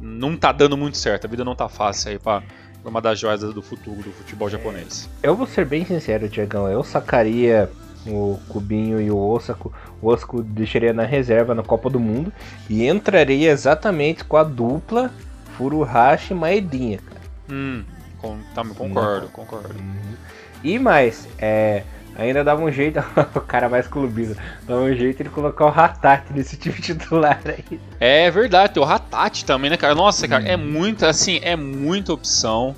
não 0.00 0.36
tá 0.36 0.52
dando 0.52 0.76
muito 0.76 0.96
certo, 0.96 1.24
a 1.24 1.28
vida 1.28 1.44
não 1.44 1.56
tá 1.56 1.68
fácil 1.68 2.12
aí 2.12 2.18
para 2.20 2.44
uma 2.84 3.02
das 3.02 3.18
joias 3.18 3.40
do 3.40 3.60
futuro 3.60 4.00
do 4.02 4.12
futebol 4.12 4.48
japonês. 4.48 5.10
Eu 5.20 5.34
vou 5.34 5.48
ser 5.48 5.66
bem 5.66 5.84
sincero, 5.84 6.28
Tiagão, 6.28 6.68
eu 6.68 6.84
sacaria 6.84 7.68
o 8.06 8.38
Cubinho 8.48 9.00
e 9.00 9.10
o 9.10 9.18
Osako. 9.18 9.72
O 10.00 10.06
Osako 10.06 10.44
deixaria 10.44 10.92
na 10.92 11.02
reserva 11.02 11.56
na 11.56 11.64
Copa 11.64 11.90
do 11.90 11.98
Mundo 11.98 12.32
e 12.70 12.86
entraria 12.86 13.50
exatamente 13.50 14.22
com 14.22 14.36
a 14.36 14.44
dupla 14.44 15.10
Furuhashi 15.56 16.32
e 16.32 16.36
Maedinha, 16.36 16.98
cara. 16.98 17.17
Hum, 17.50 17.84
com, 18.18 18.38
tá, 18.54 18.64
concordo, 18.64 19.26
Não. 19.26 19.32
concordo. 19.32 19.74
Uhum. 19.78 20.14
E 20.62 20.78
mais, 20.78 21.28
é, 21.38 21.82
Ainda 22.18 22.42
dava 22.42 22.60
um 22.60 22.72
jeito, 22.72 22.98
o 23.32 23.40
cara 23.40 23.68
mais 23.68 23.86
clubista, 23.86 24.36
dava 24.66 24.80
um 24.80 24.92
jeito 24.92 25.22
de 25.22 25.30
colocar 25.30 25.66
o 25.66 25.70
Ratat 25.70 26.24
nesse 26.34 26.56
time 26.56 26.74
titular 26.74 27.40
aí. 27.46 27.80
É 28.00 28.28
verdade, 28.28 28.74
tem 28.74 28.82
o 28.82 28.86
Ratat 28.86 29.44
também, 29.44 29.70
né, 29.70 29.76
cara? 29.76 29.94
Nossa, 29.94 30.26
cara, 30.26 30.42
hum. 30.42 30.48
é 30.48 30.56
muita, 30.56 31.08
assim, 31.08 31.38
é 31.44 31.54
muita 31.54 32.12
opção. 32.12 32.74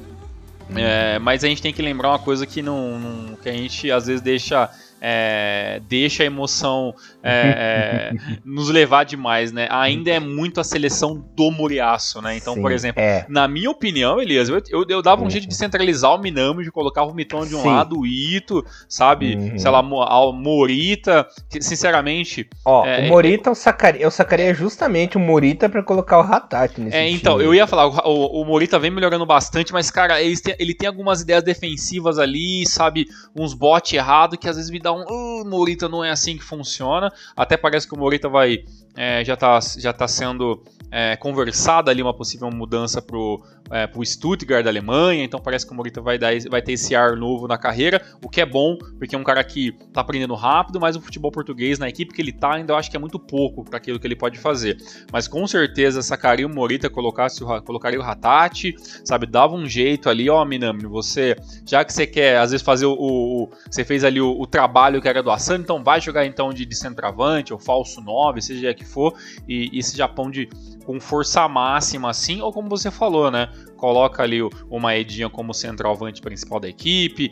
Hum. 0.71 0.75
É, 0.77 1.19
mas 1.19 1.43
a 1.43 1.49
gente 1.49 1.63
tem 1.63 1.73
que 1.73 1.81
lembrar 1.81 2.11
uma 2.11 2.19
coisa 2.19 2.47
que 2.47 2.61
não, 2.61 2.99
não 2.99 3.37
que 3.37 3.49
a 3.49 3.53
gente 3.53 3.91
às 3.91 4.07
vezes 4.07 4.21
deixa 4.21 4.69
é, 5.01 5.81
deixa 5.89 6.23
a 6.23 6.27
emoção 6.27 6.95
é, 7.23 8.13
é, 8.13 8.39
nos 8.45 8.69
levar 8.69 9.05
demais, 9.05 9.51
né? 9.51 9.67
Ainda 9.71 10.11
é 10.11 10.21
muito 10.21 10.61
a 10.61 10.65
seleção 10.65 11.25
do 11.35 11.51
Muriaço, 11.51 12.21
né? 12.21 12.37
Então, 12.37 12.55
Sim, 12.55 12.61
por 12.61 12.71
exemplo, 12.71 13.03
é. 13.03 13.25
na 13.29 13.49
minha 13.49 13.71
opinião, 13.71 14.21
Elias, 14.21 14.49
eu, 14.49 14.63
eu, 14.69 14.85
eu 14.89 15.03
dava 15.03 15.23
um 15.23 15.25
uhum. 15.25 15.31
jeito 15.31 15.49
de 15.49 15.55
centralizar 15.55 16.15
o 16.15 16.19
Minami, 16.19 16.65
de 16.65 16.71
colocar 16.71 17.05
o 17.05 17.15
Mitão 17.15 17.47
de 17.47 17.57
um 17.57 17.63
Sim. 17.63 17.69
lado, 17.69 17.99
o 17.99 18.07
Ito, 18.07 18.65
sabe? 18.89 19.37
Uhum. 19.37 19.59
Sei 19.59 19.71
lá, 19.71 19.79
a 19.79 20.33
Morita, 20.33 21.27
que, 21.49 21.63
sinceramente... 21.63 22.49
Ó, 22.65 22.85
é, 22.85 23.07
o 23.07 23.09
Morita 23.09 23.51
eu 23.51 23.55
sacaria, 23.55 24.03
eu 24.03 24.11
sacaria 24.11 24.53
justamente 24.53 25.17
o 25.17 25.21
Morita 25.21 25.69
para 25.69 25.83
colocar 25.83 26.19
o 26.19 26.23
Hatat 26.23 26.79
nesse 26.79 26.97
É, 26.97 27.09
então, 27.09 27.35
time. 27.35 27.45
eu 27.45 27.55
ia 27.55 27.67
falar, 27.67 27.87
o, 28.07 28.43
o, 28.43 28.45
Morita 28.45 28.79
vem 28.79 28.91
melhorando 28.91 29.25
bastante, 29.25 29.73
mas, 29.73 29.91
cara, 29.91 30.21
ele 30.21 30.37
tem, 30.37 30.55
ele 30.59 30.75
tem 30.75 30.89
algumas 30.89 31.23
ideias 31.23 31.43
defensivas 31.43 32.19
ali, 32.19 32.67
sabe? 32.67 33.07
Uns 33.35 33.55
botes 33.55 33.95
errados 33.95 34.39
que 34.39 34.49
às 34.49 34.57
vezes 34.57 34.71
me 34.71 34.79
dá 34.79 34.90
um. 34.93 35.03
Uh, 35.03 35.45
Morita 35.45 35.89
não 35.89 36.05
é 36.05 36.11
assim 36.11 36.37
que 36.37 36.45
funciona. 36.45 37.13
Até 37.37 37.57
parece 37.57 37.87
que 37.89 37.95
o 37.95 37.99
Morita 37.99 38.29
vai. 38.29 38.65
É, 38.97 39.25
já 39.25 39.35
está 39.35 39.61
já 39.79 39.93
tá 39.93 40.09
sendo 40.09 40.63
é, 40.91 41.17
conversada 41.17 41.91
ali 41.91 42.03
uma 42.03 42.13
possível 42.13 42.51
mudança 42.51 43.01
pro, 43.01 43.43
é, 43.71 43.87
pro 43.87 44.05
Stuttgart 44.05 44.65
da 44.65 44.71
Alemanha, 44.71 45.25
então 45.25 45.41
parece 45.41 45.65
que 45.65 45.73
o 45.73 45.77
Morita 45.77 46.01
vai, 46.01 46.19
dar, 46.19 46.33
vai 46.51 46.61
ter 46.61 46.73
esse 46.73 46.95
ar 46.95 47.17
novo 47.17 47.47
na 47.47 47.57
carreira, 47.57 48.03
o 48.25 48.29
que 48.29 48.41
é 48.41 48.47
bom, 48.47 48.77
porque 48.99 49.15
é 49.15 49.19
um 49.19 49.23
cara 49.23 49.43
que 49.45 49.73
tá 49.93 50.01
aprendendo 50.01 50.35
rápido, 50.35 50.81
mas 50.81 50.97
o 50.97 51.01
futebol 51.01 51.31
português, 51.31 51.79
na 51.79 51.89
equipe 51.89 52.13
que 52.13 52.21
ele 52.21 52.33
tá, 52.33 52.55
ainda 52.55 52.73
eu 52.73 52.77
acho 52.77 52.91
que 52.91 52.97
é 52.97 53.01
muito 53.01 53.19
pouco 53.19 53.65
para 53.65 53.77
aquilo 53.77 54.01
que 54.01 54.07
ele 54.07 54.17
pode 54.17 54.39
fazer. 54.39 54.77
Mas 55.13 55.29
com 55.29 55.47
certeza 55.47 56.03
sacaria 56.03 56.47
o 56.47 56.51
Morita, 56.51 56.91
colocasse 56.91 57.45
o, 57.45 57.63
colocaria 57.63 57.99
o 57.99 58.03
Hatati, 58.03 58.75
sabe, 59.05 59.27
dava 59.27 59.55
um 59.55 59.67
jeito 59.67 60.09
ali, 60.09 60.29
ó, 60.29 60.45
Minami, 60.45 60.87
você, 60.87 61.37
já 61.65 61.85
que 61.85 61.93
você 61.93 62.07
quer 62.07 62.39
às 62.39 62.51
vezes 62.51 62.65
fazer 62.65 62.87
o, 62.87 62.97
o 62.99 63.51
você 63.71 63.85
fez 63.85 64.03
ali 64.05 64.21
o, 64.21 64.41
o, 64.41 64.47
trabalho 64.47 65.01
que 65.01 65.09
era 65.09 65.23
do 65.23 65.31
Asano, 65.31 65.63
então 65.63 65.83
vai 65.83 66.01
jogar 66.01 66.27
então 66.27 66.53
de, 66.53 66.65
de 66.67 66.75
centroavante 66.75 67.53
ou 67.53 67.59
falso 67.59 68.01
9, 68.01 68.41
seja 68.41 68.75
que 68.75 68.85
for, 68.85 69.15
e 69.49 69.71
esse 69.79 69.97
Japão 69.97 70.31
de 70.31 70.49
com 70.91 70.99
força 70.99 71.47
máxima 71.47 72.11
assim, 72.11 72.41
ou 72.41 72.53
como 72.53 72.69
você 72.69 72.91
falou, 72.91 73.31
né? 73.31 73.49
Coloca 73.77 74.25
ali 74.25 74.43
o, 74.43 74.51
o 74.69 74.81
Maedinha 74.81 75.31
como 75.31 75.55
centroavante 75.55 76.21
principal 76.21 76.59
da 76.59 76.69
equipe, 76.69 77.31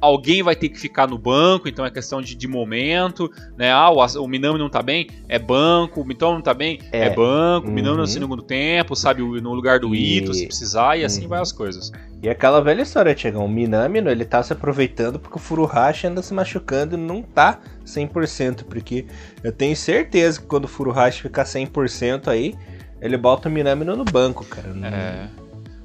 alguém 0.00 0.42
vai 0.42 0.56
ter 0.56 0.70
que 0.70 0.78
ficar 0.78 1.06
no 1.06 1.16
banco, 1.16 1.68
então 1.68 1.86
é 1.86 1.90
questão 1.90 2.20
de, 2.20 2.34
de 2.34 2.48
momento, 2.48 3.30
né? 3.56 3.70
Ah, 3.70 3.90
o, 3.90 4.00
o, 4.24 4.26
Minami 4.26 4.58
não 4.58 4.68
tá 4.68 4.82
bem, 4.82 5.08
é 5.28 5.38
banco, 5.38 6.00
o 6.00 6.04
Mitão 6.04 6.34
não 6.34 6.42
tá 6.42 6.52
bem, 6.52 6.80
é, 6.90 7.04
é 7.04 7.10
banco, 7.10 7.68
uhum. 7.68 7.72
o 7.72 7.74
Minami 7.76 7.98
no 7.98 8.06
segundo 8.08 8.42
tempo, 8.42 8.96
sabe, 8.96 9.22
no 9.22 9.54
lugar 9.54 9.78
do 9.78 9.94
e... 9.94 10.18
Ito, 10.18 10.34
se 10.34 10.46
precisar, 10.46 10.98
e 10.98 11.04
assim 11.04 11.22
uhum. 11.22 11.28
vai 11.28 11.40
as 11.40 11.52
coisas. 11.52 11.92
E 12.20 12.28
aquela 12.28 12.60
velha 12.60 12.82
história, 12.82 13.14
Tiagão, 13.14 13.46
o 13.46 13.48
Minami, 13.48 14.00
ele 14.00 14.24
tá 14.24 14.42
se 14.42 14.52
aproveitando 14.52 15.20
porque 15.20 15.36
o 15.36 15.40
Furuhashi 15.40 16.08
anda 16.08 16.22
se 16.22 16.34
machucando 16.34 16.96
e 16.96 16.98
não 16.98 17.22
tá 17.22 17.60
100%, 17.86 18.64
porque 18.64 19.06
eu 19.44 19.52
tenho 19.52 19.76
certeza 19.76 20.40
que 20.40 20.46
quando 20.46 20.64
o 20.64 20.68
Furuhashi 20.68 21.22
ficar 21.22 21.44
100% 21.44 22.26
aí, 22.26 22.56
ele 23.00 23.16
bota 23.16 23.48
o 23.48 23.52
Minami 23.52 23.84
no 23.84 24.04
banco, 24.04 24.44
cara. 24.44 24.68
É. 24.68 25.40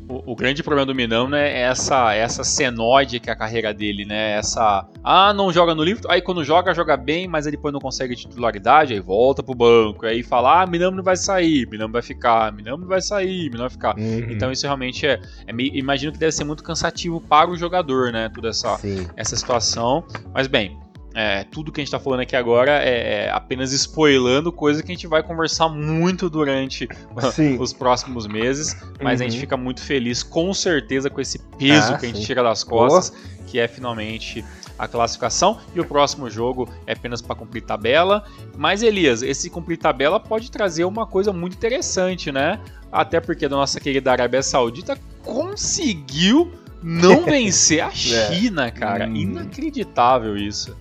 O, 0.07 0.33
o, 0.33 0.35
grande 0.35 0.61
problema 0.61 0.85
do 0.85 0.93
Minami 0.93 1.31
né, 1.31 1.49
é 1.49 1.61
essa, 1.61 2.13
essa 2.13 2.43
senoide 2.43 3.19
que 3.19 3.27
é 3.27 3.33
a 3.33 3.35
carreira 3.35 3.73
dele, 3.73 4.05
né? 4.05 4.33
Essa. 4.33 4.87
Ah, 5.03 5.33
não 5.33 5.51
joga 5.51 5.73
no 5.73 5.83
livro. 5.83 6.09
Aí 6.11 6.21
quando 6.21 6.43
joga, 6.43 6.75
joga 6.75 6.95
bem, 6.95 7.27
mas 7.27 7.47
aí 7.47 7.51
depois 7.51 7.73
não 7.73 7.79
consegue 7.79 8.15
titularidade, 8.15 8.93
aí 8.93 8.99
volta 8.99 9.41
pro 9.41 9.55
banco. 9.55 10.05
Aí 10.05 10.21
fala, 10.21 10.61
ah, 10.61 10.67
Minami 10.67 10.97
não 10.97 11.03
vai 11.03 11.15
sair, 11.15 11.67
Minami 11.67 11.93
vai 11.93 12.03
ficar, 12.03 12.51
Minami 12.51 12.81
não 12.81 12.87
vai 12.87 13.01
sair, 13.01 13.49
Minami 13.49 13.61
vai 13.61 13.69
ficar. 13.69 13.97
Uhum. 13.97 14.27
Então 14.29 14.51
isso 14.51 14.67
realmente 14.67 15.07
é, 15.07 15.19
é 15.47 15.53
meio, 15.53 15.75
Imagino 15.75 16.11
que 16.11 16.19
deve 16.19 16.33
ser 16.33 16.43
muito 16.43 16.63
cansativo 16.63 17.19
para 17.19 17.49
o 17.49 17.57
jogador, 17.57 18.11
né? 18.11 18.29
Toda 18.29 18.49
essa, 18.49 18.79
essa 19.15 19.35
situação. 19.35 20.03
Mas 20.31 20.45
bem, 20.45 20.77
é, 21.15 21.45
tudo 21.45 21.71
que 21.71 21.79
a 21.79 21.81
gente 21.81 21.87
está 21.87 21.99
falando 21.99 22.19
aqui 22.19 22.35
agora 22.35 22.83
é, 22.83 23.27
é, 23.27 23.31
apenas 23.31 23.71
spoilando 23.71 24.51
coisa 24.51 24.83
que 24.83 24.91
a 24.91 24.93
gente 24.95 25.07
vai 25.07 25.23
conversar 25.23 25.69
muito 25.69 26.29
durante 26.29 26.89
sim. 27.31 27.57
os 27.57 27.71
próximos 27.71 28.27
meses, 28.27 28.75
mas 29.01 29.21
uhum. 29.21 29.25
a 29.25 29.29
gente 29.29 29.35
uhum. 29.35 29.39
fica 29.39 29.55
muito 29.55 29.81
feliz 29.81 30.21
com 30.21 30.53
certeza 30.53 31.09
com 31.09 31.21
esse 31.21 31.39
peso 31.57 31.93
ah, 31.93 31.97
que 31.97 32.05
a 32.05 32.09
gente 32.09 32.19
sim. 32.19 32.25
tira 32.25 32.43
das 32.43 32.65
costas, 32.65 33.13
que 33.47 33.57
é 33.57 33.65
finalmente 33.65 34.43
a 34.77 34.89
classificação 34.89 35.57
e 35.73 35.79
o 35.79 35.85
próximo 35.85 36.29
jogo 36.29 36.67
é 36.85 36.91
apenas 36.91 37.21
para 37.21 37.33
cumprir 37.33 37.61
tabela. 37.61 38.25
Mas 38.57 38.83
Elias, 38.83 39.21
esse 39.21 39.49
cumprir 39.49 39.77
tabela 39.77 40.19
pode 40.19 40.51
trazer 40.51 40.83
uma 40.83 41.07
coisa 41.07 41.31
muito 41.31 41.53
interessante, 41.53 42.29
né? 42.29 42.59
Até 42.91 43.21
porque 43.21 43.45
a 43.45 43.49
nossa 43.49 43.79
querida 43.79 44.11
Arábia 44.11 44.43
Saudita 44.43 44.97
conseguiu 45.23 46.51
não 46.83 47.23
vencer 47.25 47.79
a 47.79 47.87
é. 47.87 47.91
China, 47.91 48.69
cara. 48.69 49.07
Hum. 49.07 49.15
Inacreditável 49.15 50.35
isso. 50.35 50.75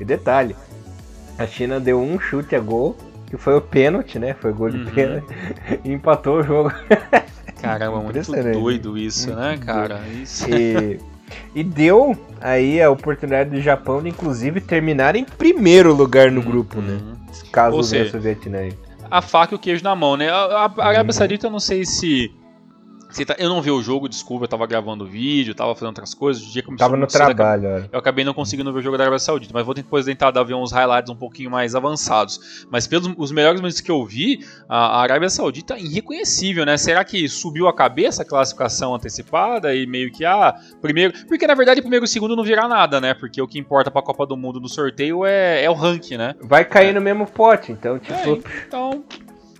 E 0.00 0.04
detalhe, 0.04 0.56
a 1.38 1.46
China 1.46 1.80
deu 1.80 2.00
um 2.00 2.18
chute 2.18 2.54
a 2.54 2.60
gol, 2.60 2.96
que 3.26 3.36
foi 3.36 3.56
o 3.56 3.60
pênalti, 3.60 4.18
né? 4.18 4.34
Foi 4.34 4.52
gol 4.52 4.70
de 4.70 4.78
uhum. 4.78 4.86
pênalti, 4.86 5.34
e 5.84 5.92
empatou 5.92 6.40
o 6.40 6.42
jogo. 6.42 6.72
Caramba, 7.60 8.00
muito 8.00 8.20
doido 8.52 8.98
isso, 8.98 9.34
né, 9.34 9.58
cara? 9.58 10.00
Isso. 10.22 10.46
E 10.48 11.00
E 11.54 11.64
deu 11.64 12.16
aí 12.40 12.80
a 12.80 12.90
oportunidade 12.90 13.50
do 13.50 13.60
Japão 13.60 14.02
de, 14.02 14.08
inclusive, 14.08 14.60
terminar 14.60 15.16
em 15.16 15.24
primeiro 15.24 15.92
lugar 15.94 16.30
no 16.30 16.42
grupo, 16.42 16.80
né? 16.80 16.98
Uhum. 17.02 17.16
Caso 17.50 17.82
vença 17.82 18.16
o 18.16 18.20
Vietnã 18.20 18.58
aí. 18.58 18.72
A 19.10 19.22
faca 19.22 19.54
e 19.54 19.56
o 19.56 19.58
queijo 19.58 19.82
na 19.82 19.94
mão, 19.94 20.16
né? 20.16 20.28
A, 20.28 20.70
a 20.76 20.86
Arábia 20.86 21.06
uhum. 21.06 21.12
Saudita, 21.12 21.46
eu 21.46 21.50
não 21.50 21.60
sei 21.60 21.84
se 21.84 22.32
Tá, 23.26 23.34
eu 23.38 23.48
não 23.48 23.62
vi 23.62 23.70
o 23.70 23.80
jogo, 23.82 24.08
desculpa, 24.08 24.44
eu 24.44 24.48
tava 24.48 24.66
gravando 24.66 25.06
vídeo, 25.06 25.54
tava 25.54 25.74
fazendo 25.74 25.88
outras 25.88 26.12
coisas. 26.12 26.42
O 26.42 26.52
dia 26.52 26.62
que 26.62 26.76
tava 26.76 26.96
no 26.96 27.06
trabalho, 27.06 27.68
acabei, 27.68 27.90
Eu 27.92 27.98
acabei 27.98 28.24
não 28.24 28.34
conseguindo 28.34 28.72
ver 28.72 28.80
o 28.80 28.82
jogo 28.82 28.98
da 28.98 29.04
Arábia 29.04 29.18
Saudita, 29.18 29.52
mas 29.54 29.64
vou 29.64 29.74
depois 29.74 30.04
tentar 30.04 30.30
dar 30.30 30.42
ver 30.42 30.54
uns 30.54 30.72
highlights 30.72 31.10
um 31.10 31.16
pouquinho 31.16 31.50
mais 31.50 31.74
avançados. 31.74 32.66
Mas 32.70 32.86
pelos 32.86 33.06
os 33.16 33.32
melhores 33.32 33.60
momentos 33.60 33.80
que 33.80 33.90
eu 33.90 34.04
vi, 34.04 34.44
a, 34.68 34.98
a 34.98 35.02
Arábia 35.02 35.30
Saudita 35.30 35.74
é 35.74 35.80
irreconhecível, 35.80 36.66
né? 36.66 36.76
Será 36.76 37.04
que 37.04 37.28
subiu 37.28 37.68
a 37.68 37.74
cabeça 37.74 38.22
a 38.22 38.24
classificação 38.24 38.94
antecipada 38.94 39.74
e 39.74 39.86
meio 39.86 40.10
que, 40.12 40.24
ah, 40.24 40.54
primeiro. 40.82 41.14
Porque 41.26 41.46
na 41.46 41.54
verdade, 41.54 41.80
primeiro 41.80 42.04
e 42.04 42.08
segundo 42.08 42.36
não 42.36 42.44
virá 42.44 42.68
nada, 42.68 43.00
né? 43.00 43.14
Porque 43.14 43.40
o 43.40 43.48
que 43.48 43.58
importa 43.58 43.90
pra 43.90 44.02
Copa 44.02 44.26
do 44.26 44.36
Mundo 44.36 44.60
no 44.60 44.68
sorteio 44.68 45.24
é, 45.24 45.64
é 45.64 45.70
o 45.70 45.74
ranking, 45.74 46.16
né? 46.16 46.34
Vai 46.42 46.64
cair 46.64 46.90
é. 46.90 46.92
no 46.92 47.00
mesmo 47.00 47.26
pote, 47.26 47.72
então, 47.72 47.98
tipo. 47.98 48.12
É, 48.14 48.40
então 48.66 49.04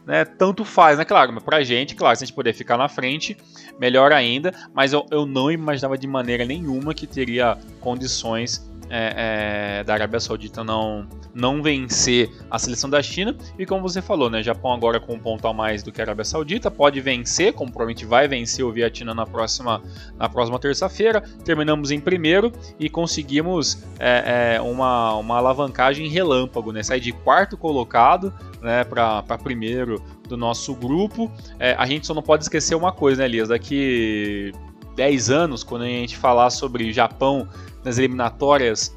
né, 0.07 0.25
tanto 0.25 0.65
faz, 0.65 0.97
né? 0.97 1.05
Claro, 1.05 1.33
mas 1.33 1.43
pra 1.43 1.65
gente, 1.65 1.97
claro, 1.97 2.17
se 2.17 2.23
a 2.23 2.27
gente 2.27 2.35
puder 2.35 2.55
ficar 2.55 2.79
na 2.79 2.89
frente, 2.89 3.37
melhor 3.79 4.13
ainda. 4.13 4.55
Mas 4.73 4.93
eu, 4.93 5.05
eu 5.11 5.27
não 5.27 5.51
imaginava 5.51 5.99
de 5.99 6.07
maneira 6.07 6.45
nenhuma 6.45 6.95
que 6.95 7.07
teria 7.07 7.59
condições 7.81 8.71
é, 8.89 9.81
é, 9.81 9.85
da 9.85 9.95
Arábia 9.95 10.21
Saudita 10.21 10.63
não, 10.63 11.07
não 11.35 11.63
vencer 11.63 12.31
a 12.51 12.59
seleção 12.59 12.89
da 12.89 13.03
China. 13.03 13.37
E 13.59 13.67
como 13.67 13.83
você 13.83 14.01
falou, 14.01 14.31
né, 14.31 14.43
Japão 14.43 14.73
agora 14.73 15.01
com 15.01 15.15
um 15.15 15.19
ponto 15.19 15.47
a 15.47 15.53
mais 15.53 15.83
do 15.83 15.93
que 15.93 16.01
a 16.01 16.05
Arábia 16.05 16.25
Saudita, 16.25 16.71
pode 16.71 17.01
vencer, 17.01 17.53
como 17.53 17.71
provavelmente 17.71 18.05
vai 18.05 18.29
vencer 18.29 18.65
o 18.65 18.73
Vietnã 18.73 19.15
na 19.15 19.27
próxima, 19.27 19.83
na 20.17 20.29
próxima 20.29 20.59
terça-feira. 20.59 21.23
Terminamos 21.45 21.91
em 21.91 22.01
primeiro 22.01 22.53
e 22.79 22.89
conseguimos 22.89 23.85
é, 23.99 24.55
é 24.57 24.61
uma, 24.61 25.15
uma 25.15 25.37
alavancagem 25.37 26.09
relâmpago, 26.09 26.73
né, 26.73 26.83
sair 26.83 27.01
de 27.01 27.13
quarto 27.13 27.57
colocado 27.57 28.33
né, 28.61 28.85
para 28.85 29.39
primeiro 29.39 30.03
do 30.29 30.37
nosso 30.37 30.75
grupo. 30.75 31.31
É, 31.59 31.75
a 31.79 31.87
gente 31.87 32.07
só 32.07 32.15
não 32.15 32.23
pode 32.23 32.45
esquecer 32.45 32.75
uma 32.75 32.93
coisa, 32.93 33.23
né, 33.23 33.29
Elias? 33.29 33.49
Daqui 33.49 34.53
10 34.97 35.31
anos, 35.31 35.63
quando 35.63 35.83
a 35.83 35.87
gente 35.87 36.17
falar 36.17 36.51
sobre 36.51 36.93
Japão 36.93 37.47
nas 37.85 37.99
eliminatórias 37.99 38.97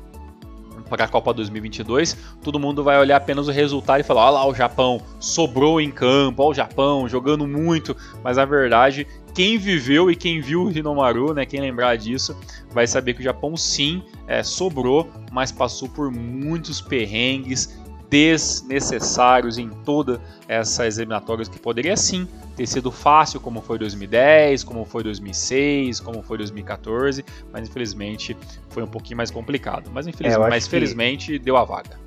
para 0.90 1.06
a 1.06 1.08
Copa 1.08 1.34
2022, 1.34 2.18
todo 2.42 2.60
mundo 2.60 2.84
vai 2.84 3.00
olhar 3.00 3.18
apenas 3.18 3.48
o 3.48 3.52
resultado 3.52 4.00
e 4.00 4.04
falar: 4.04 4.24
olha 4.24 4.32
lá, 4.32 4.48
o 4.48 4.56
Japão 4.56 5.02
sobrou 5.20 5.80
em 5.80 5.92
campo, 5.92 6.42
olha 6.42 6.52
o 6.52 6.54
Japão 6.54 7.08
jogando 7.08 7.46
muito, 7.46 7.96
mas 8.24 8.38
na 8.38 8.46
verdade, 8.46 9.06
quem 9.36 9.58
viveu 9.58 10.10
e 10.10 10.16
quem 10.16 10.42
viu 10.42 10.64
o 10.64 10.72
Hinomaru, 10.72 11.34
né, 11.34 11.46
quem 11.46 11.62
lembrar 11.62 11.96
disso, 11.98 12.36
vai 12.72 12.88
saber 12.88 13.14
que 13.14 13.20
o 13.20 13.24
Japão 13.24 13.56
sim 13.56 14.02
é, 14.28 14.42
sobrou, 14.42 15.08
mas 15.32 15.52
passou 15.52 15.88
por 15.88 16.10
muitos 16.10 16.82
perrengues, 16.82 17.78
desnecessários 18.10 19.58
em 19.58 19.70
todas 19.86 20.20
essas 20.48 20.98
eliminatórias 20.98 21.48
que 21.48 21.60
poderia 21.60 21.96
sim 21.96 22.28
ter 22.60 22.68
sido 22.68 22.92
fácil, 22.92 23.40
como 23.40 23.62
foi 23.62 23.80
2010, 23.80 24.66
como 24.66 24.84
foi 24.84 25.02
2006, 25.02 26.02
como 26.02 26.22
foi 26.22 26.38
2014, 26.40 27.24
mas 27.54 27.70
infelizmente 27.70 28.36
foi 28.68 28.84
um 28.84 28.88
pouquinho 28.88 29.16
mais 29.16 29.32
complicado. 29.32 29.90
Mas, 29.94 30.08
infelizmente, 30.08 30.46
é, 30.46 30.50
mas 30.50 30.66
que... 30.66 30.72
felizmente 30.72 31.40
deu 31.40 31.56
a 31.56 31.64
vaga. 31.64 31.98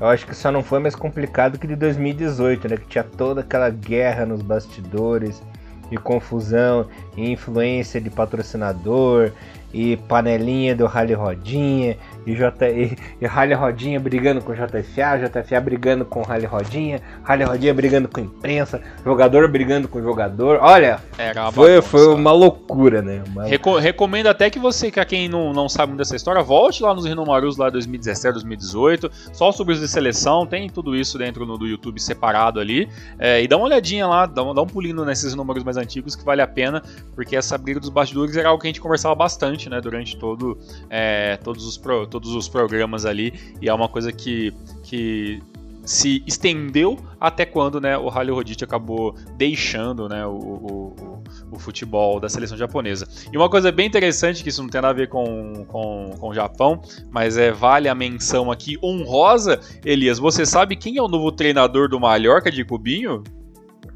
Eu 0.00 0.06
acho 0.06 0.26
que 0.26 0.34
só 0.34 0.50
não 0.50 0.62
foi 0.62 0.78
mais 0.78 0.94
complicado 0.94 1.58
que 1.58 1.66
de 1.66 1.76
2018, 1.76 2.68
né? 2.68 2.76
Que 2.78 2.86
tinha 2.86 3.04
toda 3.04 3.42
aquela 3.42 3.68
guerra 3.68 4.24
nos 4.24 4.40
bastidores 4.40 5.42
e 5.90 5.98
confusão 5.98 6.88
e 7.14 7.30
influência 7.30 8.00
de 8.00 8.08
patrocinador 8.08 9.32
e 9.70 9.98
panelinha 9.98 10.74
do 10.74 10.86
Rally 10.86 11.12
Rodinha 11.12 11.98
e, 12.26 12.34
J, 12.34 12.70
e, 12.70 12.96
e 13.20 13.26
Rally 13.26 13.54
Rodinha 13.54 13.98
brigando 13.98 14.40
com 14.40 14.52
JFA, 14.52 15.18
JFA 15.18 15.60
brigando 15.60 16.04
com 16.04 16.20
o 16.20 16.22
Rally 16.22 16.46
Rodinha, 16.46 17.00
Rally 17.22 17.44
Rodinha 17.44 17.74
brigando 17.74 18.08
com 18.08 18.20
imprensa, 18.20 18.80
jogador 19.04 19.48
brigando 19.48 19.88
com 19.88 20.02
jogador. 20.02 20.58
Olha, 20.60 21.00
uma 21.36 21.52
foi, 21.52 21.82
foi 21.82 22.14
uma 22.14 22.32
loucura, 22.32 23.02
né? 23.02 23.22
Uma... 23.28 23.46
Reco 23.46 23.78
recomendo 23.78 24.26
até 24.26 24.50
que 24.50 24.58
você, 24.58 24.90
que 24.90 25.00
a 25.00 25.04
quem 25.04 25.28
não, 25.28 25.52
não 25.52 25.68
sabe 25.68 25.88
muito 25.88 25.98
dessa 25.98 26.16
história, 26.16 26.42
volte 26.42 26.82
lá 26.82 26.94
nos 26.94 27.04
Renomarus 27.04 27.56
lá 27.56 27.70
2017, 27.70 28.34
2018, 28.34 29.10
só 29.32 29.52
sobre 29.52 29.74
os 29.74 29.80
de 29.80 29.88
seleção, 29.88 30.46
tem 30.46 30.68
tudo 30.68 30.94
isso 30.94 31.18
dentro 31.18 31.46
no, 31.46 31.56
do 31.56 31.66
YouTube 31.66 32.00
separado 32.00 32.60
ali, 32.60 32.88
é, 33.18 33.42
e 33.42 33.48
dá 33.48 33.56
uma 33.56 33.66
olhadinha 33.66 34.06
lá, 34.06 34.26
dá 34.26 34.42
um, 34.42 34.54
dá 34.54 34.62
um 34.62 34.66
pulinho 34.66 35.04
nesses 35.04 35.34
números 35.34 35.64
mais 35.64 35.76
antigos 35.76 36.14
que 36.14 36.24
vale 36.24 36.42
a 36.42 36.46
pena, 36.46 36.82
porque 37.14 37.36
essa 37.36 37.56
briga 37.56 37.80
dos 37.80 37.88
bastidores 37.88 38.36
era 38.36 38.48
algo 38.48 38.60
que 38.60 38.66
a 38.66 38.70
gente 38.70 38.80
conversava 38.80 39.14
bastante, 39.14 39.68
né, 39.68 39.80
durante 39.80 40.16
todo, 40.16 40.58
é, 40.88 41.36
todos 41.38 41.66
os 41.66 41.76
pro, 41.78 42.06
todos 42.20 42.36
os 42.36 42.48
programas 42.48 43.06
ali, 43.06 43.32
e 43.60 43.68
é 43.68 43.74
uma 43.74 43.88
coisa 43.88 44.12
que, 44.12 44.52
que 44.82 45.42
se 45.84 46.22
estendeu 46.26 46.98
até 47.18 47.44
quando 47.44 47.80
né, 47.80 47.96
o 47.96 48.08
Rally 48.08 48.30
Rodite 48.30 48.64
acabou 48.64 49.14
deixando 49.36 50.08
né, 50.08 50.26
o, 50.26 50.30
o, 50.30 51.22
o, 51.50 51.58
futebol 51.58 52.20
da 52.20 52.28
seleção 52.28 52.56
japonesa. 52.56 53.08
E 53.32 53.36
uma 53.36 53.48
coisa 53.48 53.72
bem 53.72 53.86
interessante, 53.86 54.42
que 54.42 54.48
isso 54.48 54.62
não 54.62 54.68
tem 54.68 54.80
nada 54.80 54.92
a 54.92 54.96
ver 54.96 55.08
com, 55.08 55.64
com, 55.66 56.10
com 56.18 56.28
o 56.28 56.34
Japão, 56.34 56.80
mas 57.10 57.36
é 57.36 57.50
vale 57.50 57.88
a 57.88 57.94
menção 57.94 58.50
aqui 58.50 58.78
honrosa, 58.82 59.60
Elias, 59.84 60.18
você 60.18 60.46
sabe 60.46 60.76
quem 60.76 60.96
é 60.96 61.02
o 61.02 61.08
novo 61.08 61.32
treinador 61.32 61.88
do 61.88 61.98
Mallorca 61.98 62.50
de 62.50 62.64
Cubinho? 62.64 63.22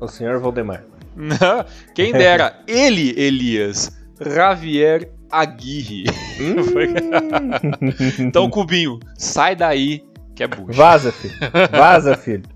O 0.00 0.08
senhor 0.08 0.40
Valdemar. 0.40 0.84
quem 1.94 2.12
dera, 2.12 2.60
ele, 2.66 3.14
Elias, 3.16 3.96
Javier 4.20 5.13
Aguirre. 5.30 6.04
Hum. 6.40 6.56
então, 8.20 8.48
Cubinho, 8.50 8.98
sai 9.16 9.54
daí 9.56 10.04
que 10.34 10.42
é 10.42 10.48
bucha. 10.48 10.72
Vaza, 10.72 11.12
filho. 11.12 11.34
Vaza, 11.70 12.16
filho. 12.16 12.53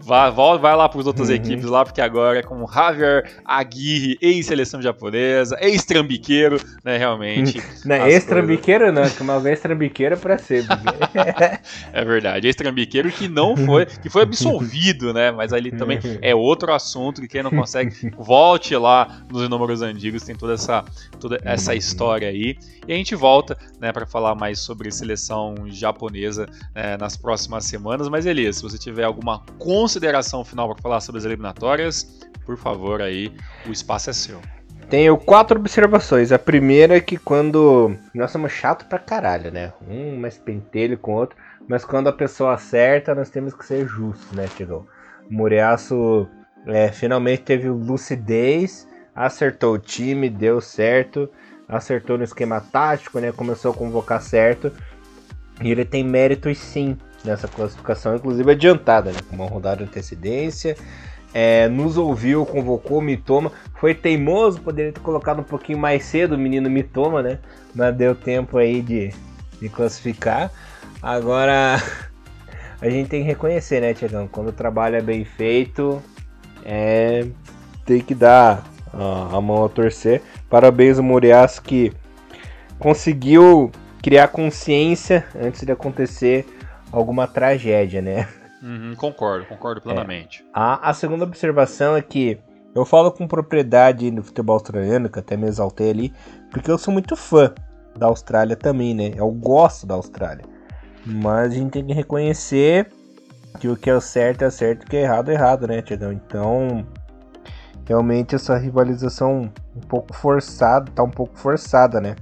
Vai, 0.00 0.30
vai 0.30 0.76
lá 0.76 0.88
para 0.88 1.00
as 1.00 1.06
outras 1.06 1.28
uhum. 1.28 1.34
equipes 1.34 1.64
lá, 1.64 1.84
porque 1.84 2.00
agora 2.00 2.38
é 2.38 2.42
com 2.42 2.66
Javier 2.66 3.30
Aguirre, 3.44 4.18
ex-seleção 4.20 4.80
japonesa, 4.80 5.56
ex-trambiqueiro, 5.60 6.60
né, 6.84 6.96
realmente. 6.96 7.62
Não, 7.84 8.06
ex-trambiqueiro 8.06 8.92
não, 8.92 9.08
que 9.08 9.22
uma 9.22 9.40
vez 9.40 9.60
trambiqueiro 9.60 10.16
para 10.16 10.38
ser. 10.38 10.64
é 11.92 12.04
verdade, 12.04 12.46
ex-trambiqueiro 12.46 13.10
que 13.10 13.28
não 13.28 13.56
foi, 13.56 13.86
que 13.86 14.08
foi 14.08 14.22
absolvido, 14.22 15.12
né, 15.12 15.30
mas 15.30 15.52
ali 15.52 15.70
também 15.70 15.98
é 16.20 16.34
outro 16.34 16.72
assunto 16.72 17.20
que 17.20 17.28
quem 17.28 17.42
não 17.42 17.50
consegue, 17.50 18.12
volte 18.16 18.76
lá 18.76 19.22
nos 19.30 19.48
números 19.48 19.82
antigos, 19.82 20.22
tem 20.22 20.34
toda 20.34 20.54
essa, 20.54 20.84
toda 21.18 21.40
essa 21.44 21.74
história 21.74 22.28
aí. 22.28 22.56
E 22.86 22.92
a 22.92 22.96
gente 22.96 23.14
volta, 23.14 23.56
né, 23.80 23.92
para 23.92 24.06
falar 24.06 24.34
mais 24.34 24.58
sobre 24.58 24.90
seleção 24.90 25.54
japonesa 25.68 26.46
né, 26.74 26.96
nas 26.96 27.16
próximas 27.16 27.64
semanas, 27.64 28.08
mas 28.08 28.26
Elias, 28.26 28.56
se 28.56 28.62
você 28.62 28.78
tiver 28.78 29.04
algum 29.04 29.19
alguma 29.20 29.42
consideração 29.58 30.42
final 30.44 30.72
para 30.72 30.82
falar 30.82 31.00
sobre 31.00 31.18
as 31.18 31.24
eliminatórias, 31.24 32.18
por 32.46 32.56
favor, 32.56 33.02
aí 33.02 33.32
o 33.66 33.70
espaço 33.70 34.08
é 34.10 34.12
seu. 34.12 34.40
Tenho 34.88 35.16
quatro 35.16 35.60
observações. 35.60 36.32
A 36.32 36.38
primeira 36.38 36.96
é 36.96 37.00
que 37.00 37.16
quando. 37.16 37.94
Nós 38.12 38.32
somos 38.32 38.50
chato 38.50 38.86
pra 38.86 38.98
caralho, 38.98 39.52
né? 39.52 39.72
Um 39.86 40.16
mais 40.16 40.36
pentelho 40.36 40.98
com 40.98 41.12
o 41.12 41.16
outro. 41.16 41.36
Mas 41.68 41.84
quando 41.84 42.08
a 42.08 42.12
pessoa 42.12 42.54
acerta, 42.54 43.14
nós 43.14 43.30
temos 43.30 43.54
que 43.54 43.64
ser 43.64 43.86
justos, 43.86 44.32
né, 44.32 44.48
Tigão? 44.56 44.84
O 45.30 45.34
Muriaço 45.34 46.26
é, 46.66 46.90
finalmente 46.90 47.42
teve 47.42 47.68
lucidez, 47.68 48.88
acertou 49.14 49.74
o 49.74 49.78
time, 49.78 50.28
deu 50.28 50.60
certo, 50.60 51.30
acertou 51.68 52.18
no 52.18 52.24
esquema 52.24 52.60
tático, 52.60 53.20
né? 53.20 53.30
Começou 53.30 53.70
a 53.70 53.74
convocar 53.74 54.20
certo. 54.20 54.72
E 55.62 55.70
ele 55.70 55.84
tem 55.84 56.02
méritos 56.02 56.58
sim 56.58 56.96
nessa 57.24 57.48
classificação, 57.48 58.16
inclusive 58.16 58.50
adiantada, 58.50 59.12
né, 59.12 59.18
com 59.28 59.36
uma 59.36 59.46
rodada 59.46 59.78
de 59.78 59.84
antecedência. 59.84 60.76
É, 61.32 61.68
nos 61.68 61.96
ouviu, 61.96 62.44
convocou 62.44 63.00
Mitoma. 63.00 63.52
Foi 63.74 63.94
teimoso, 63.94 64.60
poderia 64.60 64.92
ter 64.92 65.00
colocado 65.00 65.40
um 65.40 65.44
pouquinho 65.44 65.78
mais 65.78 66.04
cedo 66.04 66.34
o 66.34 66.38
menino 66.38 66.68
Mitoma, 66.68 67.22
né? 67.22 67.38
Mas 67.74 67.94
deu 67.94 68.16
tempo 68.16 68.58
aí 68.58 68.82
de, 68.82 69.12
de 69.60 69.68
classificar. 69.68 70.50
Agora, 71.00 71.80
a 72.82 72.90
gente 72.90 73.08
tem 73.08 73.22
que 73.22 73.28
reconhecer, 73.28 73.80
né, 73.80 73.94
Tiagão? 73.94 74.26
Quando 74.26 74.48
o 74.48 74.52
trabalho 74.52 74.96
é 74.96 75.00
bem 75.00 75.24
feito, 75.24 76.02
é, 76.64 77.26
tem 77.86 78.00
que 78.00 78.14
dar 78.14 78.64
ó, 78.92 79.36
a 79.36 79.40
mão 79.40 79.64
a 79.64 79.68
torcer. 79.68 80.22
Parabéns 80.48 80.98
ao 80.98 81.04
Morias 81.04 81.60
que 81.60 81.92
conseguiu 82.76 83.70
criar 84.02 84.28
consciência 84.28 85.24
antes 85.40 85.62
de 85.62 85.70
acontecer 85.70 86.44
alguma 86.92 87.26
tragédia, 87.26 88.00
né? 88.02 88.28
Uhum, 88.62 88.94
concordo, 88.94 89.46
concordo 89.46 89.80
plenamente. 89.80 90.42
É. 90.42 90.46
A, 90.52 90.90
a 90.90 90.94
segunda 90.94 91.24
observação 91.24 91.96
é 91.96 92.02
que 92.02 92.38
eu 92.74 92.84
falo 92.84 93.10
com 93.10 93.26
propriedade 93.26 94.10
no 94.10 94.22
futebol 94.22 94.54
australiano, 94.54 95.08
que 95.08 95.18
até 95.18 95.36
me 95.36 95.46
exaltei 95.46 95.90
ali, 95.90 96.12
porque 96.50 96.70
eu 96.70 96.78
sou 96.78 96.92
muito 96.92 97.16
fã 97.16 97.52
da 97.96 98.06
Austrália 98.06 98.56
também, 98.56 98.94
né? 98.94 99.12
Eu 99.16 99.30
gosto 99.30 99.86
da 99.86 99.94
Austrália. 99.94 100.44
Mas 101.04 101.52
a 101.52 101.54
gente 101.54 101.70
tem 101.70 101.84
que 101.84 101.92
reconhecer 101.92 102.88
que 103.58 103.68
o 103.68 103.76
que 103.76 103.90
é 103.90 103.98
certo 104.00 104.42
é 104.42 104.50
certo 104.50 104.82
e 104.82 104.86
o 104.86 104.88
que 104.88 104.96
é 104.96 105.02
errado 105.02 105.30
é 105.30 105.34
errado, 105.34 105.66
né, 105.66 105.82
Tiagão? 105.82 106.12
Então, 106.12 106.86
realmente 107.86 108.34
essa 108.34 108.56
rivalização 108.56 109.50
um 109.74 109.80
pouco 109.80 110.14
forçada, 110.14 110.90
tá 110.94 111.02
um 111.02 111.10
pouco 111.10 111.36
forçada, 111.36 112.00
né? 112.00 112.14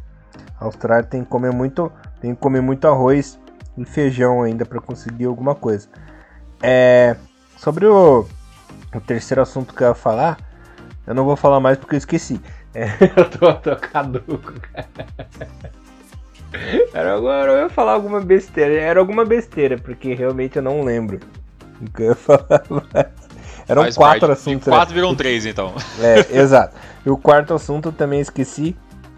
A 0.59 0.65
Austrália 0.65 1.05
tem 1.05 1.23
que 1.23 1.29
comer 1.29 1.53
muito, 1.53 1.93
tem 2.21 2.35
que 2.35 2.41
comer 2.41 2.63
muito 2.63 2.87
arroz 2.87 3.39
e 3.79 3.85
feijão 3.85 4.43
ainda 4.43 4.65
para 4.65 4.81
conseguir 4.81 5.27
alguma 5.27 5.55
coisa. 5.55 5.89
É, 6.63 7.17
sobre 7.57 7.87
o, 7.87 8.27
o, 8.95 9.01
terceiro 9.01 9.41
assunto 9.41 9.75
que 9.75 9.83
eu 9.83 9.89
ia 9.89 9.95
falar, 9.95 10.39
eu 11.07 11.15
não 11.15 11.25
vou 11.25 11.37
falar 11.37 11.61
mais 11.61 11.79
porque 11.79 11.95
eu 11.95 11.99
esqueci. 11.99 12.41
É, 12.75 12.87
eu 13.17 13.31
tô, 13.31 13.55
tô 13.55 13.77
caduco, 13.77 14.55
cara. 14.73 14.89
Era 16.95 17.15
agora 17.15 17.53
eu 17.53 17.59
ia 17.59 17.69
falar 17.69 17.93
alguma 17.93 18.21
besteira. 18.21 18.75
Era 18.75 19.01
alguma 19.01 19.25
besteira, 19.25 19.77
porque 19.79 20.15
realmente 20.15 20.57
eu 20.57 20.63
não 20.63 20.83
lembro. 20.83 21.21
O 21.81 21.91
que 21.91 22.03
eu 22.03 22.07
ia 22.07 22.15
falar 22.15 22.63
Eram 23.69 23.83
Faz 23.83 23.97
quatro 23.97 24.21
parte. 24.21 24.33
assuntos. 24.33 24.67
E 24.67 24.71
quatro 24.71 24.95
né? 24.95 25.01
viram 25.01 25.15
três, 25.15 25.45
então. 25.45 25.75
É, 26.01 26.39
exato. 26.41 26.75
E 27.05 27.11
o 27.11 27.19
quarto 27.19 27.53
assunto 27.53 27.91
eu 27.91 27.93
também 27.93 28.19
esqueci. 28.19 28.75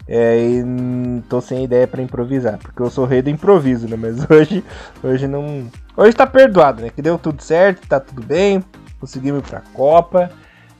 É, 0.07 0.37
e 0.37 1.21
tô 1.29 1.39
sem 1.39 1.63
ideia 1.63 1.87
para 1.87 2.01
improvisar, 2.01 2.57
porque 2.57 2.81
eu 2.81 2.89
sou 2.89 3.05
rei 3.05 3.21
do 3.21 3.29
improviso, 3.29 3.87
né? 3.87 3.95
Mas 3.97 4.17
hoje, 4.29 4.63
hoje 5.03 5.27
não. 5.27 5.69
Hoje 5.95 6.13
tá 6.13 6.25
perdoado, 6.25 6.81
né? 6.81 6.89
Que 6.89 7.01
deu 7.01 7.17
tudo 7.17 7.41
certo, 7.41 7.87
tá 7.87 7.99
tudo 7.99 8.23
bem, 8.23 8.63
conseguimos 8.99 9.41
ir 9.41 9.49
pra 9.49 9.61
Copa. 9.73 10.31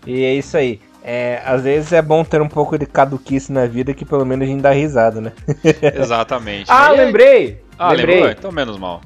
E 0.05 0.23
é 0.23 0.33
isso 0.33 0.57
aí. 0.57 0.79
É, 1.03 1.41
às 1.45 1.63
vezes 1.63 1.91
é 1.93 2.01
bom 2.01 2.23
ter 2.23 2.41
um 2.41 2.47
pouco 2.47 2.77
de 2.77 2.85
caduquice 2.85 3.51
na 3.51 3.65
vida 3.65 3.93
que 3.93 4.05
pelo 4.05 4.23
menos 4.23 4.47
a 4.47 4.51
gente 4.51 4.61
dá 4.61 4.71
risada, 4.71 5.19
né? 5.19 5.31
Exatamente. 5.95 6.69
ah, 6.69 6.91
lembrei! 6.91 7.63
Ah, 7.77 7.91
lembrei. 7.91 8.15
lembrou? 8.15 8.31
Então 8.31 8.51
menos 8.51 8.77
mal. 8.77 9.01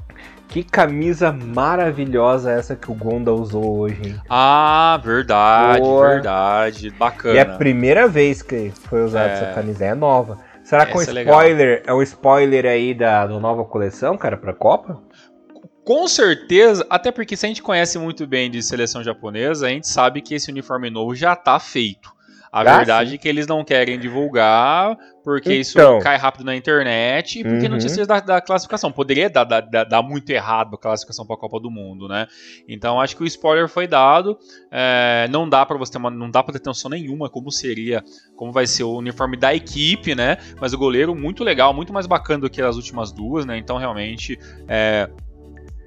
Que 0.48 0.62
camisa 0.62 1.32
maravilhosa 1.32 2.52
essa 2.52 2.76
que 2.76 2.90
o 2.90 2.94
Gonda 2.94 3.32
usou 3.32 3.78
hoje, 3.78 4.00
hein? 4.04 4.20
Ah, 4.28 5.00
verdade, 5.02 5.80
Boa. 5.80 6.08
verdade. 6.08 6.90
Bacana. 6.90 7.34
E 7.34 7.38
é 7.38 7.40
a 7.42 7.56
primeira 7.56 8.08
vez 8.08 8.42
que 8.42 8.70
foi 8.70 9.04
usada 9.04 9.28
é... 9.28 9.32
essa 9.32 9.52
camisa, 9.54 9.84
é 9.84 9.94
nova. 9.94 10.38
Será 10.62 10.84
que 10.86 10.96
um 10.96 11.00
é 11.00 11.04
spoiler 11.04 11.82
é, 11.86 11.90
é 11.90 11.94
um 11.94 12.02
spoiler 12.02 12.66
aí 12.66 12.94
da, 12.94 13.26
da 13.26 13.38
nova 13.38 13.64
coleção, 13.64 14.16
cara, 14.16 14.36
pra 14.36 14.52
Copa? 14.52 15.00
Com 15.84 16.08
certeza, 16.08 16.84
até 16.90 17.12
porque 17.12 17.36
se 17.36 17.46
a 17.46 17.48
gente 17.48 17.62
conhece 17.62 17.96
muito 17.96 18.26
bem 18.26 18.50
de 18.50 18.60
seleção 18.60 19.04
japonesa, 19.04 19.66
a 19.66 19.70
gente 19.70 19.86
sabe 19.86 20.20
que 20.20 20.34
esse 20.34 20.50
uniforme 20.50 20.90
novo 20.90 21.14
já 21.14 21.36
tá 21.36 21.60
feito. 21.60 22.15
A 22.50 22.60
ah, 22.60 22.64
verdade 22.64 23.10
sim. 23.10 23.14
é 23.16 23.18
que 23.18 23.28
eles 23.28 23.46
não 23.46 23.64
querem 23.64 23.98
divulgar 23.98 24.96
porque 25.26 25.52
então. 25.52 25.98
isso 25.98 26.04
cai 26.04 26.16
rápido 26.16 26.44
na 26.44 26.54
internet 26.54 27.40
e 27.40 27.42
porque 27.42 27.64
uhum. 27.64 27.72
não 27.72 27.78
tinha 27.78 27.88
certeza 27.88 28.06
da, 28.06 28.20
da, 28.20 28.40
classificação. 28.40 28.92
Poderia 28.92 29.28
dar, 29.28 29.42
dar, 29.42 29.60
dar, 29.60 30.00
muito 30.00 30.30
errado 30.30 30.76
a 30.76 30.78
classificação 30.78 31.26
para 31.26 31.34
a 31.34 31.38
Copa 31.38 31.58
do 31.58 31.68
Mundo, 31.68 32.06
né? 32.06 32.28
Então 32.68 33.00
acho 33.00 33.16
que 33.16 33.24
o 33.24 33.26
spoiler 33.26 33.68
foi 33.68 33.88
dado. 33.88 34.38
É, 34.70 35.26
não 35.28 35.48
dá 35.48 35.66
para 35.66 35.76
você 35.76 35.90
ter 35.90 35.98
uma, 35.98 36.10
não 36.10 36.30
dá 36.30 36.44
para 36.44 36.56
ter 36.56 36.64
noção 36.64 36.88
nenhuma 36.88 37.28
como 37.28 37.50
seria, 37.50 38.04
como 38.36 38.52
vai 38.52 38.68
ser 38.68 38.84
o 38.84 38.96
uniforme 38.96 39.36
da 39.36 39.52
equipe, 39.52 40.14
né? 40.14 40.38
Mas 40.60 40.72
o 40.72 40.78
goleiro 40.78 41.12
muito 41.12 41.42
legal, 41.42 41.74
muito 41.74 41.92
mais 41.92 42.06
bacana 42.06 42.42
do 42.42 42.50
que 42.50 42.62
as 42.62 42.76
últimas 42.76 43.10
duas, 43.10 43.44
né? 43.44 43.58
Então 43.58 43.78
realmente 43.78 44.38
é, 44.68 45.10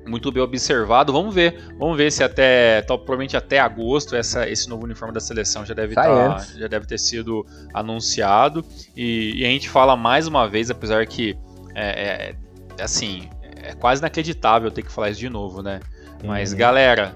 muito 0.10 0.32
bem 0.32 0.42
observado. 0.42 1.14
Vamos 1.14 1.34
ver, 1.34 1.74
vamos 1.78 1.96
ver 1.98 2.12
se 2.12 2.24
até, 2.24 2.82
provavelmente 2.82 3.38
até 3.38 3.60
agosto, 3.60 4.16
essa, 4.16 4.50
esse 4.50 4.68
novo 4.68 4.84
uniforme 4.84 5.14
da 5.14 5.20
seleção 5.20 5.66
já 5.66 5.74
deve, 5.74 5.96
tá, 5.96 6.38
já 6.58 6.68
deve 6.68 6.86
ter 6.86 6.98
sido 6.98 7.46
anunciado. 7.74 8.66
E, 8.96 9.42
e, 9.42 9.46
a 9.46 9.50
gente 9.50 9.70
fala 9.70 9.96
mais 9.96 10.28
uma 10.28 10.48
vez, 10.48 10.70
apesar 10.70 11.06
que 11.06 11.38
é, 11.76 12.34
é, 12.78 12.84
assim, 12.84 13.30
é 13.62 13.74
quase 13.76 14.02
inacreditável 14.02 14.72
ter 14.72 14.82
que 14.82 14.92
falar 14.92 15.10
isso 15.10 15.20
de 15.20 15.30
novo, 15.30 15.62
né? 15.62 15.80
Mas 16.24 16.52
uhum. 16.52 16.58
galera, 16.58 17.16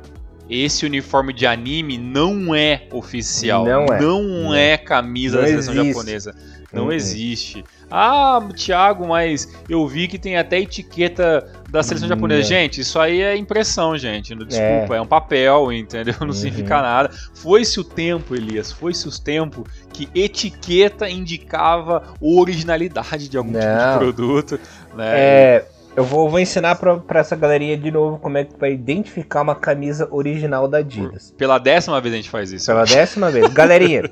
esse 0.49 0.85
uniforme 0.85 1.33
de 1.33 1.45
anime 1.45 1.97
não 1.97 2.53
é 2.53 2.87
oficial. 2.91 3.65
Não 3.65 3.85
é, 3.85 3.99
não 3.99 4.53
é 4.53 4.77
camisa 4.77 5.37
não 5.37 5.43
da 5.43 5.49
seleção 5.49 5.73
existe. 5.73 5.93
japonesa. 5.93 6.35
Não 6.73 6.85
uhum. 6.85 6.91
existe. 6.91 7.63
Ah, 7.89 8.41
Thiago, 8.55 9.07
mas 9.07 9.47
eu 9.69 9.87
vi 9.87 10.07
que 10.07 10.17
tem 10.17 10.35
até 10.35 10.59
etiqueta 10.59 11.47
da 11.69 11.83
seleção 11.83 12.09
uhum. 12.09 12.15
japonesa. 12.15 12.41
Gente, 12.41 12.81
isso 12.81 12.99
aí 12.99 13.21
é 13.21 13.37
impressão, 13.37 13.95
gente. 13.95 14.33
Desculpa, 14.33 14.95
é, 14.95 14.97
é 14.97 15.01
um 15.01 15.05
papel, 15.05 15.71
entendeu? 15.71 16.15
Não 16.21 16.27
uhum. 16.27 16.33
significa 16.33 16.81
nada. 16.81 17.11
Foi-se 17.35 17.79
o 17.79 17.83
tempo, 17.83 18.35
Elias, 18.35 18.71
foi-se 18.71 19.07
o 19.07 19.11
tempo 19.11 19.63
que 19.93 20.09
etiqueta 20.15 21.07
indicava 21.07 22.03
originalidade 22.19 23.29
de 23.29 23.37
algum 23.37 23.51
não. 23.51 23.59
tipo 23.59 23.91
de 23.91 23.97
produto. 23.99 24.59
Né? 24.95 25.11
É, 25.13 25.65
eu 25.95 26.03
vou, 26.03 26.29
vou 26.29 26.39
ensinar 26.39 26.75
pra, 26.75 26.97
pra 26.97 27.19
essa 27.19 27.35
galerinha 27.35 27.77
de 27.77 27.91
novo 27.91 28.17
como 28.17 28.35
é 28.37 28.43
que 28.43 28.59
vai 28.59 28.73
identificar 28.73 29.41
uma 29.41 29.53
camisa 29.53 30.07
original 30.11 30.67
da 30.67 30.79
Adidas. 30.79 31.31
Pela 31.37 31.59
décima 31.59 32.01
vez 32.01 32.13
a 32.13 32.17
gente 32.17 32.29
faz 32.29 32.51
isso. 32.51 32.65
Pela 32.65 32.83
décima 32.83 33.29
vez. 33.29 33.53
Galerinha, 33.53 34.09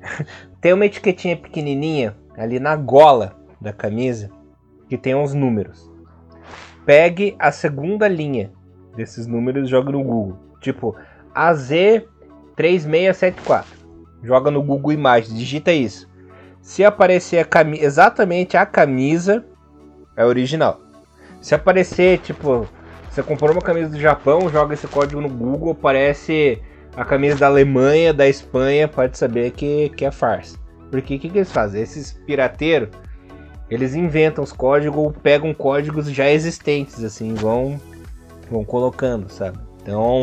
tem 0.60 0.74
uma 0.74 0.84
etiquetinha 0.84 1.36
pequenininha 1.36 2.14
ali 2.36 2.60
na 2.60 2.76
gola 2.76 3.34
da 3.60 3.72
camisa 3.72 4.30
que 4.88 4.98
tem 4.98 5.14
uns 5.14 5.32
números. 5.32 5.90
Pegue 6.84 7.34
a 7.38 7.50
segunda 7.50 8.06
linha 8.08 8.50
desses 8.94 9.26
números 9.26 9.68
e 9.68 9.70
joga 9.70 9.90
no 9.90 10.02
Google. 10.02 10.36
Tipo, 10.60 10.94
AZ3674. 11.34 13.64
Joga 14.22 14.50
no 14.50 14.62
Google 14.62 14.92
Imagens, 14.92 15.34
digita 15.34 15.72
isso. 15.72 16.06
Se 16.60 16.84
aparecer 16.84 17.38
a 17.38 17.46
exatamente 17.80 18.54
a 18.56 18.66
camisa, 18.66 19.44
é 20.16 20.24
original. 20.24 20.81
Se 21.42 21.54
aparecer, 21.56 22.20
tipo, 22.20 22.66
você 23.10 23.22
comprou 23.22 23.52
uma 23.52 23.60
camisa 23.60 23.90
do 23.90 24.00
Japão, 24.00 24.48
joga 24.48 24.72
esse 24.72 24.86
código 24.86 25.20
no 25.20 25.28
Google, 25.28 25.72
aparece 25.72 26.62
a 26.96 27.04
camisa 27.04 27.36
da 27.36 27.46
Alemanha, 27.48 28.14
da 28.14 28.28
Espanha, 28.28 28.86
pode 28.86 29.18
saber 29.18 29.50
que, 29.50 29.90
que 29.90 30.04
é 30.04 30.10
farsa. 30.10 30.56
Porque 30.90 31.16
o 31.16 31.18
que, 31.18 31.28
que 31.28 31.38
eles 31.38 31.50
fazem? 31.50 31.82
Esses 31.82 32.12
pirateiros, 32.12 32.90
eles 33.68 33.94
inventam 33.94 34.44
os 34.44 34.52
códigos 34.52 35.14
pegam 35.22 35.52
códigos 35.52 36.10
já 36.10 36.30
existentes, 36.30 37.02
assim, 37.02 37.34
vão, 37.34 37.80
vão 38.48 38.64
colocando, 38.64 39.28
sabe? 39.28 39.58
Então, 39.82 40.22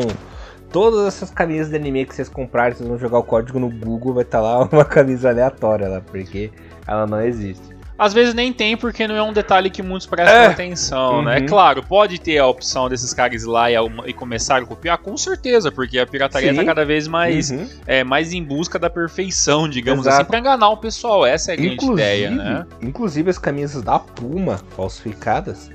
todas 0.72 1.06
essas 1.06 1.30
camisas 1.30 1.68
de 1.68 1.76
anime 1.76 2.06
que 2.06 2.14
vocês 2.14 2.30
comprarem, 2.30 2.76
vocês 2.76 2.88
vão 2.88 2.98
jogar 2.98 3.18
o 3.18 3.24
código 3.24 3.58
no 3.58 3.68
Google, 3.68 4.14
vai 4.14 4.22
estar 4.22 4.38
tá 4.38 4.44
lá 4.44 4.64
uma 4.72 4.84
camisa 4.86 5.28
aleatória 5.28 5.86
lá, 5.86 6.00
porque 6.00 6.50
ela 6.86 7.06
não 7.06 7.20
existe. 7.20 7.69
Às 8.00 8.14
vezes 8.14 8.32
nem 8.32 8.50
tem, 8.50 8.78
porque 8.78 9.06
não 9.06 9.14
é 9.14 9.22
um 9.22 9.30
detalhe 9.30 9.68
que 9.68 9.82
muitos 9.82 10.06
prestam 10.06 10.34
é. 10.34 10.46
atenção, 10.46 11.16
uhum. 11.16 11.22
né? 11.24 11.36
É 11.36 11.40
claro, 11.42 11.82
pode 11.82 12.18
ter 12.18 12.38
a 12.38 12.46
opção 12.46 12.88
desses 12.88 13.12
caras 13.12 13.42
ir 13.42 13.46
lá 13.46 13.70
e, 13.70 13.74
e 14.06 14.14
começar 14.14 14.56
a 14.56 14.64
copiar, 14.64 14.96
com 14.96 15.14
certeza, 15.18 15.70
porque 15.70 15.98
a 15.98 16.06
pirataria 16.06 16.50
está 16.50 16.64
cada 16.64 16.82
vez 16.82 17.06
mais, 17.06 17.50
uhum. 17.50 17.68
é, 17.86 18.02
mais 18.02 18.32
em 18.32 18.42
busca 18.42 18.78
da 18.78 18.88
perfeição, 18.88 19.68
digamos 19.68 20.06
assim, 20.06 20.16
Exato. 20.16 20.22
assim, 20.22 20.30
para 20.30 20.38
enganar 20.38 20.70
o 20.70 20.78
pessoal. 20.78 21.26
Essa 21.26 21.50
é 21.50 21.52
a 21.52 21.56
grande 21.58 21.74
inclusive, 21.74 22.00
ideia, 22.00 22.30
né? 22.30 22.66
Inclusive 22.80 23.28
as 23.28 23.36
camisas 23.36 23.82
da 23.82 23.98
Puma 23.98 24.58
falsificadas, 24.74 25.70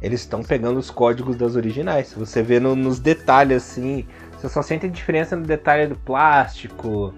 eles 0.00 0.22
estão 0.22 0.42
pegando 0.42 0.80
os 0.80 0.90
códigos 0.90 1.36
das 1.36 1.54
originais. 1.54 2.12
Você 2.16 2.42
vê 2.42 2.58
no, 2.58 2.74
nos 2.74 2.98
detalhes 2.98 3.58
assim, 3.58 4.04
você 4.36 4.48
só 4.48 4.62
sente 4.62 4.86
a 4.86 4.88
diferença 4.88 5.36
no 5.36 5.46
detalhe 5.46 5.86
do 5.86 5.94
plástico, 5.94 7.14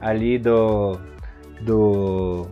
ali 0.00 0.40
do. 0.40 0.98
do 1.60 2.48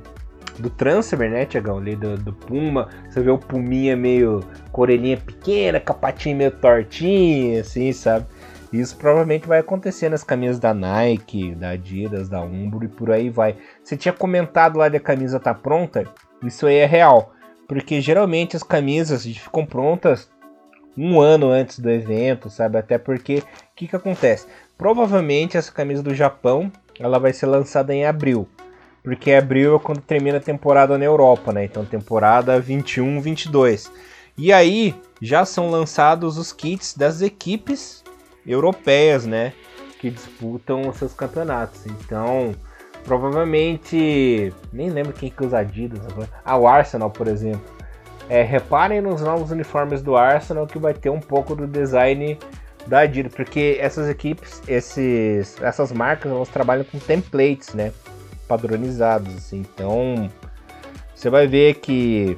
do 0.59 0.70
transfer, 0.70 1.30
né, 1.30 1.44
Tiagão? 1.44 1.78
Ali 1.78 1.96
do, 1.96 2.16
do, 2.16 2.32
Puma. 2.32 2.88
Você 3.09 3.20
vê 3.20 3.30
o 3.30 3.38
Puminha 3.38 3.96
meio 3.96 4.44
com 4.72 4.82
orelhinha 4.82 5.16
pequena, 5.16 5.80
capatinho 5.80 6.36
meio 6.36 6.50
tortinho, 6.50 7.61
assim, 7.61 7.92
sabe? 7.92 8.26
Isso 8.72 8.96
provavelmente 8.96 9.46
vai 9.46 9.61
acontecer 9.61 10.09
nas 10.09 10.24
camisas 10.24 10.59
da 10.59 10.74
Nike, 10.74 11.55
da 11.55 11.70
Adidas, 11.70 12.28
da 12.28 12.40
Umbro 12.40 12.84
e 12.84 12.88
por 12.88 13.11
aí 13.11 13.30
vai. 13.30 13.57
Você 13.82 13.96
tinha 13.96 14.12
comentado 14.12 14.78
lá 14.78 14.88
de 14.88 14.96
a 14.96 15.00
camisa 15.00 15.38
tá 15.38 15.55
pronta? 15.55 16.05
Isso 16.42 16.66
aí 16.66 16.76
é 16.76 16.86
real. 16.86 17.32
Porque 17.68 18.00
geralmente 18.00 18.57
as 18.57 18.62
camisas 18.62 19.24
ficam 19.24 19.64
prontas 19.64 20.28
um 20.96 21.20
ano 21.20 21.50
antes 21.50 21.78
do 21.78 21.90
evento, 21.90 22.50
sabe? 22.50 22.78
Até 22.78 22.98
porque, 22.98 23.38
o 23.38 23.42
que, 23.76 23.86
que 23.86 23.96
acontece? 23.96 24.46
Provavelmente 24.76 25.57
essa 25.57 25.72
camisa 25.72 26.02
do 26.02 26.14
Japão 26.14 26.70
ela 26.98 27.18
vai 27.18 27.32
ser 27.32 27.46
lançada 27.46 27.94
em 27.94 28.05
abril. 28.05 28.48
Porque 29.05 29.32
abril 29.32 29.76
é 29.76 29.78
quando 29.78 30.00
termina 30.00 30.38
a 30.38 30.40
temporada 30.40 30.96
na 30.96 31.05
Europa, 31.05 31.52
né? 31.52 31.66
Então 31.66 31.84
temporada 31.84 32.59
21, 32.59 33.20
22. 33.20 33.92
E 34.36 34.50
aí 34.50 34.94
já 35.20 35.44
são 35.44 35.70
lançados 35.70 36.38
os 36.38 36.55
kits 36.55 36.96
das 36.96 37.20
equipes 37.20 38.02
europeias, 38.46 39.26
né? 39.26 39.52
Que 40.00 40.11
disputam 40.11 40.88
os 40.88 40.96
seus 40.96 41.12
campeonatos. 41.12 41.86
Então, 41.86 42.52
provavelmente. 43.05 44.52
Nem 44.72 44.88
lembro 44.88 45.12
quem 45.12 45.30
que 45.30 45.44
usa 45.44 45.59
Adidas 45.59 46.00
agora. 46.07 46.30
Ah, 46.42 46.57
o 46.57 46.66
Arsenal, 46.66 47.11
por 47.11 47.28
exemplo. 47.28 47.74
É, 48.30 48.42
reparem 48.42 49.02
nos 49.02 49.20
novos 49.20 49.50
uniformes 49.50 50.00
do 50.00 50.16
Arsenal 50.16 50.66
que 50.66 50.78
vai 50.78 50.94
ter 50.94 51.11
um 51.11 51.20
pouco 51.20 51.55
do 51.55 51.66
design 51.66 52.38
da 52.86 53.00
Adidas, 53.00 53.34
porque 53.34 53.76
essas 53.78 54.09
equipes, 54.09 54.62
esses, 54.66 55.61
essas 55.61 55.92
marcas, 55.92 56.32
elas 56.32 56.48
trabalham 56.48 56.84
com 56.84 56.98
templates, 56.98 57.74
né? 57.74 57.92
Padronizados. 58.47 59.34
Assim. 59.36 59.61
Então, 59.61 60.30
você 61.14 61.30
vai 61.30 61.47
ver 61.47 61.74
que 61.74 62.36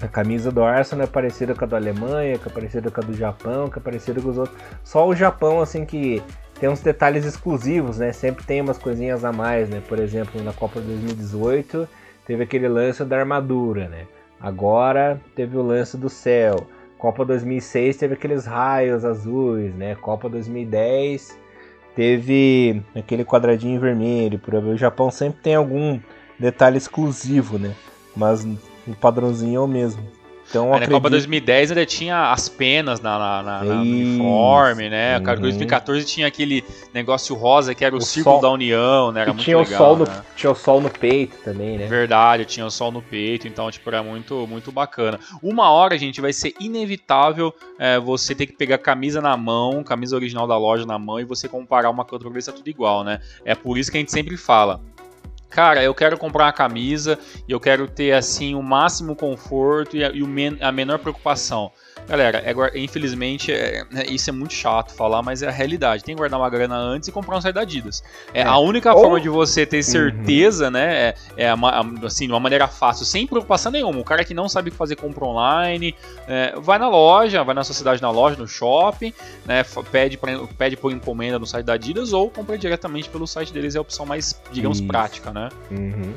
a 0.00 0.08
camisa 0.08 0.50
do 0.50 0.62
Arsenal 0.62 1.04
é 1.04 1.08
parecida 1.08 1.54
com 1.54 1.64
a 1.64 1.68
da 1.68 1.76
Alemanha, 1.76 2.38
que 2.38 2.48
é 2.48 2.52
parecida 2.52 2.90
com 2.90 3.00
a 3.00 3.04
do 3.04 3.14
Japão, 3.14 3.68
que 3.68 3.78
é 3.78 3.82
parecida 3.82 4.20
com 4.20 4.28
os 4.28 4.38
outros. 4.38 4.58
Só 4.84 5.06
o 5.06 5.14
Japão, 5.14 5.60
assim, 5.60 5.84
que 5.84 6.22
tem 6.60 6.68
uns 6.68 6.80
detalhes 6.80 7.24
exclusivos, 7.24 7.98
né? 7.98 8.12
Sempre 8.12 8.44
tem 8.44 8.60
umas 8.60 8.78
coisinhas 8.78 9.24
a 9.24 9.32
mais, 9.32 9.68
né? 9.68 9.82
Por 9.86 9.98
exemplo, 9.98 10.42
na 10.42 10.52
Copa 10.52 10.80
2018 10.80 11.88
teve 12.26 12.42
aquele 12.42 12.68
lance 12.68 13.04
da 13.04 13.18
armadura, 13.18 13.88
né? 13.88 14.06
Agora 14.40 15.20
teve 15.34 15.56
o 15.56 15.62
lance 15.62 15.96
do 15.96 16.08
céu. 16.08 16.66
Copa 16.98 17.24
2006 17.24 17.96
teve 17.96 18.14
aqueles 18.14 18.46
raios 18.46 19.04
azuis, 19.04 19.74
né? 19.74 19.94
Copa 19.96 20.28
2010 20.28 21.38
teve 21.96 22.82
aquele 22.94 23.24
quadradinho 23.24 23.80
vermelho. 23.80 24.40
O 24.72 24.76
Japão 24.76 25.10
sempre 25.10 25.40
tem 25.42 25.54
algum 25.54 25.98
detalhe 26.38 26.76
exclusivo, 26.76 27.58
né? 27.58 27.74
Mas 28.14 28.44
o 28.86 28.94
padrãozinho 29.00 29.56
é 29.56 29.60
o 29.60 29.66
mesmo. 29.66 30.02
Então, 30.48 30.68
acredito... 30.72 30.90
Na 30.90 30.96
Copa 30.96 31.10
2010 31.10 31.70
ainda 31.70 31.86
tinha 31.86 32.30
as 32.30 32.48
penas 32.48 33.00
na, 33.00 33.18
na, 33.18 33.42
na, 33.42 33.64
na 33.64 33.80
uniforme, 33.80 34.88
né? 34.88 35.18
Uhum. 35.18 35.40
2014 35.40 36.06
tinha 36.06 36.26
aquele 36.26 36.64
negócio 36.94 37.34
rosa 37.34 37.74
que 37.74 37.84
era 37.84 37.94
o, 37.94 37.98
o 37.98 38.00
Círculo 38.00 38.36
sol... 38.36 38.42
da 38.42 38.50
União, 38.50 39.12
né? 39.12 39.22
Era 39.22 39.32
muito 39.32 39.44
tinha 39.44 39.58
legal. 39.58 39.74
O 39.74 39.76
sol 39.76 40.06
né? 40.06 40.14
no, 40.16 40.24
tinha 40.36 40.50
o 40.50 40.54
sol 40.54 40.80
no 40.80 40.90
peito 40.90 41.36
também, 41.44 41.78
né? 41.78 41.86
Verdade, 41.86 42.44
tinha 42.44 42.64
o 42.64 42.70
sol 42.70 42.92
no 42.92 43.02
peito, 43.02 43.48
então, 43.48 43.70
tipo, 43.70 43.88
era 43.88 44.02
muito, 44.02 44.46
muito 44.46 44.70
bacana. 44.70 45.18
Uma 45.42 45.70
hora, 45.70 45.98
gente, 45.98 46.20
vai 46.20 46.32
ser 46.32 46.54
inevitável 46.60 47.54
é, 47.78 47.98
você 47.98 48.34
ter 48.34 48.46
que 48.46 48.52
pegar 48.52 48.76
a 48.76 48.78
camisa 48.78 49.20
na 49.20 49.36
mão, 49.36 49.82
camisa 49.82 50.16
original 50.16 50.46
da 50.46 50.56
loja 50.56 50.86
na 50.86 50.98
mão 50.98 51.18
e 51.20 51.24
você 51.24 51.48
comparar 51.48 51.90
uma 51.90 52.04
com 52.04 52.14
outra 52.14 52.28
pra 52.28 52.34
ver 52.34 52.42
se 52.42 52.50
é 52.50 52.52
tudo 52.52 52.68
igual, 52.68 53.02
né? 53.04 53.20
É 53.44 53.54
por 53.54 53.78
isso 53.78 53.90
que 53.90 53.96
a 53.96 54.00
gente 54.00 54.12
sempre 54.12 54.36
fala 54.36 54.80
cara, 55.50 55.82
eu 55.82 55.94
quero 55.94 56.18
comprar 56.18 56.44
uma 56.44 56.52
camisa 56.52 57.18
e 57.48 57.52
eu 57.52 57.60
quero 57.60 57.88
ter 57.88 58.12
assim 58.12 58.54
o 58.54 58.62
máximo 58.62 59.16
conforto 59.16 59.96
e 59.96 60.04
a, 60.04 60.10
e 60.10 60.22
a 60.60 60.72
menor 60.72 60.98
preocupação. 60.98 61.70
Galera, 62.08 62.42
é, 62.44 62.78
infelizmente, 62.78 63.52
é, 63.52 63.84
é, 63.94 64.06
isso 64.10 64.30
é 64.30 64.32
muito 64.32 64.54
chato 64.54 64.94
falar, 64.94 65.22
mas 65.22 65.42
é 65.42 65.48
a 65.48 65.50
realidade. 65.50 66.04
Tem 66.04 66.14
que 66.14 66.18
guardar 66.18 66.38
uma 66.38 66.48
grana 66.48 66.76
antes 66.76 67.08
e 67.08 67.12
comprar 67.12 67.36
um 67.36 67.40
site 67.40 67.54
da 67.54 67.62
Adidas. 67.62 68.02
É, 68.32 68.42
é. 68.42 68.44
A 68.44 68.58
única 68.58 68.94
Ou... 68.94 69.02
forma 69.02 69.20
de 69.20 69.28
você 69.28 69.66
ter 69.66 69.78
uhum. 69.78 69.82
certeza, 69.82 70.66
uhum. 70.66 70.70
né, 70.70 70.94
é, 71.08 71.14
é 71.36 71.54
assim, 72.04 72.26
de 72.26 72.32
uma 72.32 72.40
maneira 72.40 72.68
fácil, 72.68 73.04
sem 73.04 73.26
preocupação 73.26 73.72
nenhuma. 73.72 73.98
O 73.98 74.04
cara 74.04 74.24
que 74.24 74.34
não 74.34 74.48
sabe 74.48 74.70
fazer 74.70 74.96
compra 74.96 75.24
online, 75.24 75.96
é, 76.28 76.54
vai 76.58 76.78
na 76.78 76.88
loja, 76.88 77.42
vai 77.42 77.54
na 77.54 77.64
sociedade 77.64 78.00
na 78.00 78.10
loja, 78.10 78.36
no 78.36 78.46
shopping, 78.46 79.12
né, 79.44 79.64
pede, 79.90 80.16
pra, 80.16 80.38
pede 80.56 80.76
por 80.76 80.92
encomenda 80.92 81.38
no 81.38 81.46
site 81.46 81.66
da 81.66 81.74
Adidas 81.74 82.12
ou 82.12 82.30
compra 82.30 82.56
diretamente 82.56 83.08
pelo 83.08 83.26
site 83.26 83.52
deles, 83.52 83.74
é 83.74 83.78
a 83.78 83.80
opção 83.80 84.06
mais, 84.06 84.40
digamos, 84.52 84.78
isso. 84.78 84.86
prática, 84.86 85.32
né? 85.32 85.48
Uhum. 85.70 86.14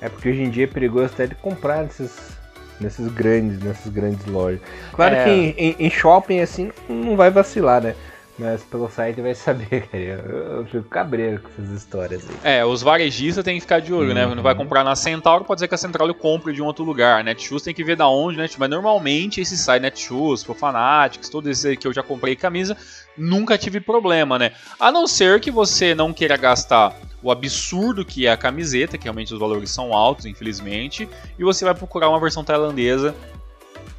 É 0.00 0.08
porque 0.08 0.30
hoje 0.30 0.42
em 0.42 0.50
dia 0.50 0.64
é 0.64 0.66
perigoso 0.66 1.06
até 1.06 1.26
de 1.26 1.34
comprar 1.34 1.84
esses 1.84 2.39
nesses 2.80 3.08
grandes, 3.12 3.60
nessas 3.60 3.92
grandes 3.92 4.24
lojas. 4.26 4.60
Claro 4.92 5.14
é... 5.14 5.24
que 5.24 5.30
em, 5.30 5.76
em, 5.78 5.90
shopping 5.90 6.40
assim 6.40 6.70
não 6.88 7.16
vai 7.16 7.30
vacilar, 7.30 7.82
né? 7.82 7.94
Mas 8.38 8.62
pelo 8.62 8.88
site 8.88 9.20
vai 9.20 9.34
saber, 9.36 9.86
cara. 9.86 10.02
Eu, 10.02 10.58
eu 10.58 10.64
fico 10.64 10.84
cabreiro 10.84 11.42
com 11.42 11.48
essas 11.50 11.70
histórias 11.70 12.22
aí. 12.28 12.56
É, 12.56 12.64
os 12.64 12.80
varejistas 12.80 13.44
tem 13.44 13.56
que 13.56 13.60
ficar 13.60 13.80
de 13.80 13.92
olho, 13.92 14.08
uhum. 14.08 14.14
né? 14.14 14.34
Não 14.34 14.42
vai 14.42 14.54
comprar 14.54 14.82
na 14.82 14.96
Centauro, 14.96 15.44
pode 15.44 15.60
ser 15.60 15.68
que 15.68 15.74
a 15.74 15.78
Centauro 15.78 16.14
compre 16.14 16.54
de 16.54 16.62
um 16.62 16.64
outro 16.64 16.82
lugar. 16.82 17.22
Netshoes 17.22 17.62
tem 17.62 17.74
que 17.74 17.84
ver 17.84 17.96
da 17.96 18.08
onde, 18.08 18.38
né? 18.38 18.48
Mas 18.56 18.70
normalmente 18.70 19.42
esse 19.42 19.58
site 19.58 19.82
Netshoes, 19.82 20.42
Fanatics, 20.42 21.28
todos 21.28 21.50
esses 21.50 21.78
que 21.78 21.86
eu 21.86 21.92
já 21.92 22.02
comprei 22.02 22.34
camisa, 22.34 22.76
nunca 23.16 23.58
tive 23.58 23.78
problema, 23.78 24.38
né? 24.38 24.52
A 24.78 24.90
não 24.90 25.06
ser 25.06 25.38
que 25.38 25.50
você 25.50 25.94
não 25.94 26.12
queira 26.12 26.36
gastar 26.36 26.96
o 27.22 27.30
absurdo 27.30 28.04
que 28.04 28.26
é 28.26 28.32
a 28.32 28.36
camiseta, 28.36 28.96
que 28.96 29.04
realmente 29.04 29.32
os 29.32 29.40
valores 29.40 29.70
são 29.70 29.92
altos, 29.92 30.26
infelizmente, 30.26 31.08
e 31.38 31.44
você 31.44 31.64
vai 31.64 31.74
procurar 31.74 32.08
uma 32.08 32.20
versão 32.20 32.42
tailandesa 32.42 33.14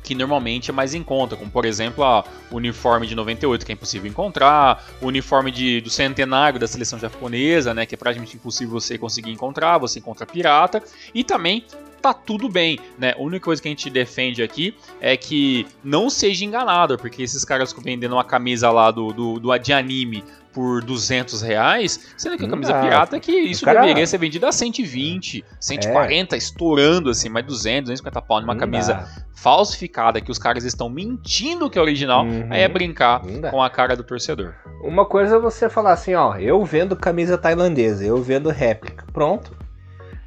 que 0.03 0.15
normalmente 0.15 0.71
é 0.71 0.73
mais 0.73 0.93
em 0.93 1.03
conta, 1.03 1.35
como 1.35 1.51
por 1.51 1.63
exemplo 1.63 2.03
a 2.03 2.25
uniforme 2.51 3.05
de 3.05 3.15
98 3.15 3.65
que 3.65 3.71
é 3.71 3.75
impossível 3.75 4.09
encontrar, 4.09 4.83
o 4.99 5.05
uniforme 5.07 5.51
de, 5.51 5.79
do 5.79 5.89
centenário 5.89 6.59
da 6.59 6.67
seleção 6.67 6.97
japonesa, 6.97 7.73
né, 7.73 7.85
que 7.85 7.95
é 7.95 7.97
praticamente 7.97 8.35
impossível 8.35 8.73
você 8.73 8.97
conseguir 8.97 9.31
encontrar, 9.31 9.77
você 9.77 9.99
encontra 9.99 10.25
pirata, 10.25 10.81
e 11.13 11.23
também 11.23 11.65
tá 12.01 12.13
tudo 12.13 12.49
bem, 12.49 12.79
né? 12.97 13.13
A 13.17 13.21
única 13.21 13.45
coisa 13.45 13.61
que 13.61 13.67
a 13.67 13.71
gente 13.71 13.89
defende 13.89 14.41
aqui 14.41 14.75
é 14.99 15.15
que 15.15 15.65
não 15.83 16.09
seja 16.09 16.43
enganado, 16.43 16.97
porque 16.97 17.21
esses 17.21 17.45
caras 17.45 17.73
vendendo 17.73 18.13
uma 18.13 18.23
camisa 18.23 18.69
lá 18.71 18.91
do, 18.91 19.13
do, 19.13 19.39
do 19.39 19.57
de 19.57 19.73
anime 19.73 20.23
por 20.53 20.83
200 20.83 21.41
reais, 21.41 22.13
sendo 22.17 22.37
que 22.37 22.45
a 22.45 22.49
camisa 22.49 22.73
não, 22.73 22.81
pirata 22.81 23.15
é 23.15 23.19
que 23.19 23.31
isso 23.31 23.65
cara... 23.65 23.81
deveria 23.81 24.05
ser 24.05 24.17
vendida 24.17 24.49
a 24.49 24.51
120, 24.51 25.43
140, 25.59 26.35
é. 26.35 26.37
estourando 26.37 27.09
assim, 27.09 27.29
mais 27.29 27.45
200, 27.45 27.83
250 27.89 28.21
pau 28.21 28.41
numa 28.41 28.53
não 28.53 28.59
camisa 28.59 28.93
dá. 28.93 29.07
falsificada 29.33 30.19
que 30.19 30.31
os 30.31 30.37
caras 30.37 30.63
estão 30.63 30.89
mentindo 30.89 31.69
que 31.69 31.79
é 31.79 31.81
original, 31.81 32.25
uhum. 32.25 32.47
aí 32.49 32.61
é 32.61 32.67
brincar 32.67 33.21
com 33.49 33.61
a 33.61 33.69
cara 33.69 33.95
do 33.95 34.03
torcedor. 34.03 34.53
Uma 34.81 35.05
coisa 35.05 35.35
é 35.35 35.39
você 35.39 35.69
falar 35.69 35.93
assim, 35.93 36.13
ó, 36.15 36.35
eu 36.35 36.63
vendo 36.65 36.95
camisa 36.95 37.37
tailandesa, 37.37 38.03
eu 38.05 38.21
vendo 38.21 38.49
réplica, 38.49 39.05
pronto. 39.13 39.60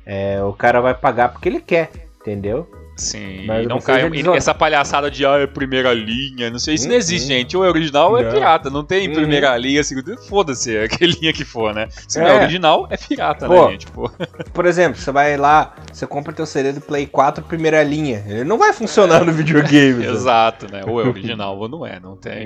É, 0.07 0.43
o 0.43 0.53
cara 0.53 0.81
vai 0.81 0.95
pagar 0.95 1.31
porque 1.31 1.49
ele 1.49 1.61
quer, 1.61 1.91
entendeu? 2.21 2.69
Sim, 2.97 3.45
Mas 3.47 3.67
não 3.67 3.81
cai 3.81 4.03
essa 4.37 4.55
palhaçada 4.55 5.11
de 5.11 5.27
ah, 5.27 5.39
é 5.39 5.47
primeira 5.49 5.93
linha, 5.93 6.49
não 6.49 6.61
sei, 6.61 6.75
isso 6.75 6.89
não 6.89 6.95
existe, 6.95 7.25
uhum. 7.25 7.39
gente. 7.39 7.57
Ou 7.57 7.65
é 7.65 7.69
original 7.69 8.13
ou 8.13 8.19
é 8.19 8.31
pirata, 8.31 8.71
não 8.71 8.85
tem 8.85 9.09
uhum. 9.09 9.15
primeira 9.15 9.57
linha, 9.57 9.83
segunda, 9.83 10.17
foda-se, 10.29 10.77
é 10.77 10.87
que 10.87 11.03
linha 11.05 11.33
que 11.33 11.45
for, 11.45 11.75
né? 11.75 11.89
Se 12.07 12.21
não 12.21 12.29
é, 12.29 12.37
é 12.37 12.37
original, 12.37 12.87
é 12.91 12.97
pirata, 12.97 13.49
né, 13.49 13.57
Pô, 13.57 13.65
né, 13.65 13.73
gente? 13.73 13.87
Pô. 13.89 14.09
Por 14.55 14.65
exemplo, 14.65 15.01
você 15.01 15.11
vai 15.11 15.37
lá, 15.37 15.75
você 15.93 16.07
compra 16.07 16.33
teu 16.33 16.47
CD 16.47 16.73
do 16.73 16.81
Play 16.81 17.07
4 17.07 17.45
primeira 17.45 17.83
linha, 17.83 18.25
ele 18.29 18.45
não 18.45 18.59
vai 18.59 18.73
funcionar 18.73 19.23
é. 19.23 19.25
no 19.25 19.33
videogame. 19.33 20.07
Exato, 20.07 20.71
né? 20.71 20.83
Ou 20.87 21.01
é 21.01 21.05
original 21.05 21.59
ou 21.59 21.69
não 21.69 21.85
é, 21.85 21.99
não 21.99 22.17
tem. 22.17 22.45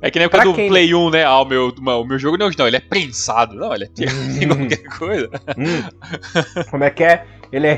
É 0.00 0.10
que 0.10 0.18
nem 0.18 0.28
o 0.28 0.30
do 0.30 0.54
quem... 0.54 0.68
Play 0.68 0.94
1, 0.94 1.10
né? 1.10 1.24
Ah, 1.24 1.40
o 1.40 1.44
meu, 1.44 1.68
o 1.68 2.04
meu 2.04 2.18
jogo 2.18 2.36
não 2.36 2.44
é 2.44 2.46
original, 2.46 2.68
ele 2.68 2.76
é 2.76 2.80
prensado. 2.80 3.54
Não, 3.54 3.74
ele 3.74 3.84
é 3.84 3.88
pirata 3.88 4.16
hum. 4.16 4.56
qualquer 4.56 4.98
coisa. 4.98 5.30
Hum. 5.56 6.64
Como 6.70 6.84
é 6.84 6.90
que 6.90 7.04
é? 7.04 7.24
Ele 7.50 7.66
é 7.66 7.74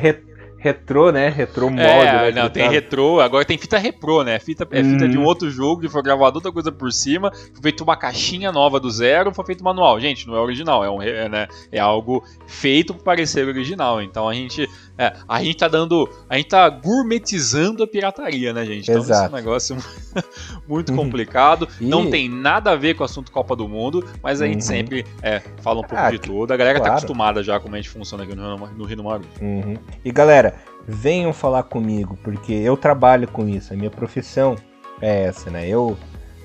retrô, 0.59 1.13
né? 1.13 1.29
Retrô 1.29 1.71
mod. 1.71 1.81
É, 1.81 2.33
né, 2.33 2.43
não, 2.43 2.51
tem 2.51 2.69
retrô, 2.69 3.21
agora 3.21 3.45
tem 3.45 3.57
fita 3.57 3.79
repro, 3.79 4.25
né? 4.25 4.39
Fita, 4.39 4.67
é 4.71 4.83
fita 4.83 5.05
hum. 5.05 5.09
de 5.09 5.17
um 5.19 5.25
outro 5.25 5.51
jogo 5.51 5.81
que 5.81 5.89
foi 5.89 6.03
gravado 6.03 6.37
outra 6.37 6.53
coisa 6.53 6.73
por 6.73 6.93
cima, 6.93 7.31
foi 7.33 7.63
feito 7.63 7.85
uma 7.85 7.97
caixinha 7.97 8.51
nova 8.51 8.81
do 8.81 8.91
zero, 8.91 9.33
foi 9.33 9.47
feito 9.47 9.63
manual. 9.63 10.01
Gente, 10.01 10.27
não 10.27 10.35
é 10.35 10.41
original, 10.41 10.85
é, 10.85 10.91
um, 10.91 11.01
é, 11.01 11.29
né, 11.29 11.49
é 11.71 11.79
algo 11.79 12.25
feito 12.47 12.93
para 12.93 13.05
parecer 13.05 13.47
original. 13.47 14.03
Então 14.03 14.29
a 14.29 14.35
gente 14.35 14.69
é, 14.99 15.15
a 15.29 15.43
gente 15.45 15.57
tá 15.59 15.69
dando. 15.69 16.09
A 16.29 16.37
gente 16.37 16.49
tá 16.49 16.69
gourmetizando 16.69 17.85
a 17.85 17.87
pirataria, 17.87 18.53
né, 18.53 18.67
gente? 18.67 18.91
Então 18.91 19.01
Exato. 19.01 19.13
esse 19.13 19.27
é 19.27 19.29
um 19.29 19.39
negócio 19.39 19.77
muito 20.67 20.91
uhum. 20.91 20.97
complicado. 20.97 21.69
e... 21.81 21.87
Não 21.87 22.11
tem 22.11 22.29
nada 22.29 22.73
a 22.73 22.77
ver 22.77 22.95
com 22.95 23.03
o 23.03 23.05
assunto 23.05 23.31
Copa 23.31 23.55
do 23.55 23.69
Mundo, 23.69 24.05
mas 24.21 24.43
a 24.43 24.47
gente 24.47 24.57
uhum. 24.57 24.61
sempre 24.63 25.07
é, 25.23 25.41
fala 25.63 25.79
um 25.79 25.83
pouco 25.83 25.97
ah, 25.97 26.11
de 26.11 26.19
tudo. 26.19 26.53
A 26.53 26.57
galera 26.57 26.81
tá 26.81 26.87
claro. 26.87 26.95
tá 26.95 26.99
acostumada 26.99 27.45
já 27.45 27.61
como 27.61 27.77
a 27.77 27.79
gente 27.79 27.91
funciona 27.91 28.25
aqui 28.25 28.35
no, 28.35 28.57
no 28.57 28.85
Rio 28.85 28.97
do 28.97 29.05
Maru. 29.05 29.25
Uhum. 29.41 29.77
E 30.05 30.11
galera, 30.11 30.57
venham 30.87 31.33
falar 31.33 31.63
comigo, 31.63 32.19
porque 32.25 32.53
eu 32.53 32.77
trabalho 32.77 33.29
com 33.29 33.49
isso. 33.49 33.73
A 33.73 33.77
minha 33.77 33.91
profissão 33.91 34.57
é 35.01 35.27
essa, 35.27 35.49
né? 35.49 35.69
Eu 35.69 35.97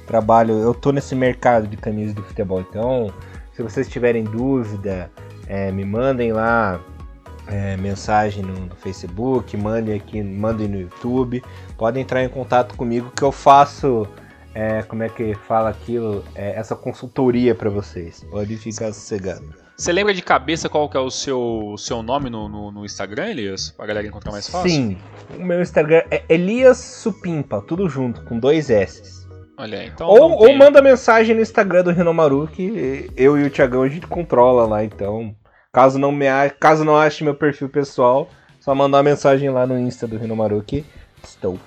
trabalho, 0.06 0.60
eu 0.60 0.76
tô 0.76 0.92
nesse 0.92 1.16
mercado 1.16 1.68
de 1.68 1.76
camisas 1.76 2.14
do 2.14 2.22
futebol. 2.22 2.62
Então, 2.62 3.12
se 3.54 3.64
vocês 3.64 3.90
tiverem 3.90 4.24
dúvida, 4.24 5.10
é, 5.48 5.72
me 5.72 5.84
mandem 5.84 6.32
lá 6.32 6.80
é, 7.48 7.78
mensagem 7.78 8.44
no, 8.44 8.76
Facebook, 8.76 9.56
mandem 9.58 9.96
aqui, 9.96 10.22
mandem 10.22 10.68
no 10.68 10.80
YouTube. 10.80 11.44
Podem 11.78 12.04
entrar 12.04 12.24
em 12.24 12.30
contato 12.30 12.76
comigo 12.76 13.12
que 13.16 13.24
eu 13.24 13.32
faço, 13.32 14.08
é, 14.54 14.84
como 14.84 15.04
é 15.04 15.10
que 15.10 15.34
fala 15.36 15.70
aquilo, 15.70 16.24
é, 16.36 16.52
essa 16.58 16.76
consultoria 16.76 17.54
para 17.54 17.70
vocês. 17.70 18.26
Pode 18.30 18.56
ficar 18.58 18.94
sossegado. 18.94 19.64
Você 19.76 19.92
lembra 19.92 20.14
de 20.14 20.22
cabeça 20.22 20.70
qual 20.70 20.88
que 20.88 20.96
é 20.96 21.00
o 21.00 21.10
seu, 21.10 21.76
seu 21.78 22.04
nome 22.04 22.30
no, 22.30 22.48
no, 22.48 22.72
no 22.72 22.86
Instagram, 22.86 23.30
Elias? 23.30 23.72
Pra 23.72 23.88
galera 23.88 24.06
encontrar 24.06 24.32
mais 24.32 24.48
fácil? 24.48 24.70
Sim, 24.70 24.98
o 25.36 25.44
meu 25.44 25.62
Instagram 25.62 26.04
é 26.12 26.24
Elias 26.30 26.78
Supimpa, 26.78 27.62
tudo 27.62 27.90
junto, 27.90 28.24
com 28.24 28.38
dois 28.40 28.70
S. 28.70 29.28
Olha 29.58 29.80
aí, 29.80 29.88
então. 29.88 30.08
Ou, 30.08 30.32
ou 30.32 30.56
manda 30.56 30.82
mensagem 30.82 31.36
no 31.36 31.42
Instagram 31.42 31.84
do 31.84 31.92
Renomaru 31.92 32.48
que 32.48 33.12
eu 33.16 33.38
e 33.38 33.44
o 33.44 33.50
Thiagão 33.50 33.82
a 33.82 33.90
gente 33.90 34.08
controla 34.08 34.66
lá, 34.66 34.84
então 34.84 35.36
Caso 35.76 35.98
não 35.98 36.12
me 36.12 36.28
caso 36.60 36.86
não 36.86 36.96
ache 36.96 37.24
meu 37.24 37.34
perfil 37.34 37.68
pessoal, 37.68 38.30
só 38.60 38.76
mandar 38.76 39.00
uma 39.00 39.04
mensagem 39.10 39.50
lá 39.50 39.66
no 39.66 39.76
Insta 39.80 40.06
do 40.06 40.20
Rinomaru 40.20 40.62
que 40.62 40.86
estou 41.24 41.58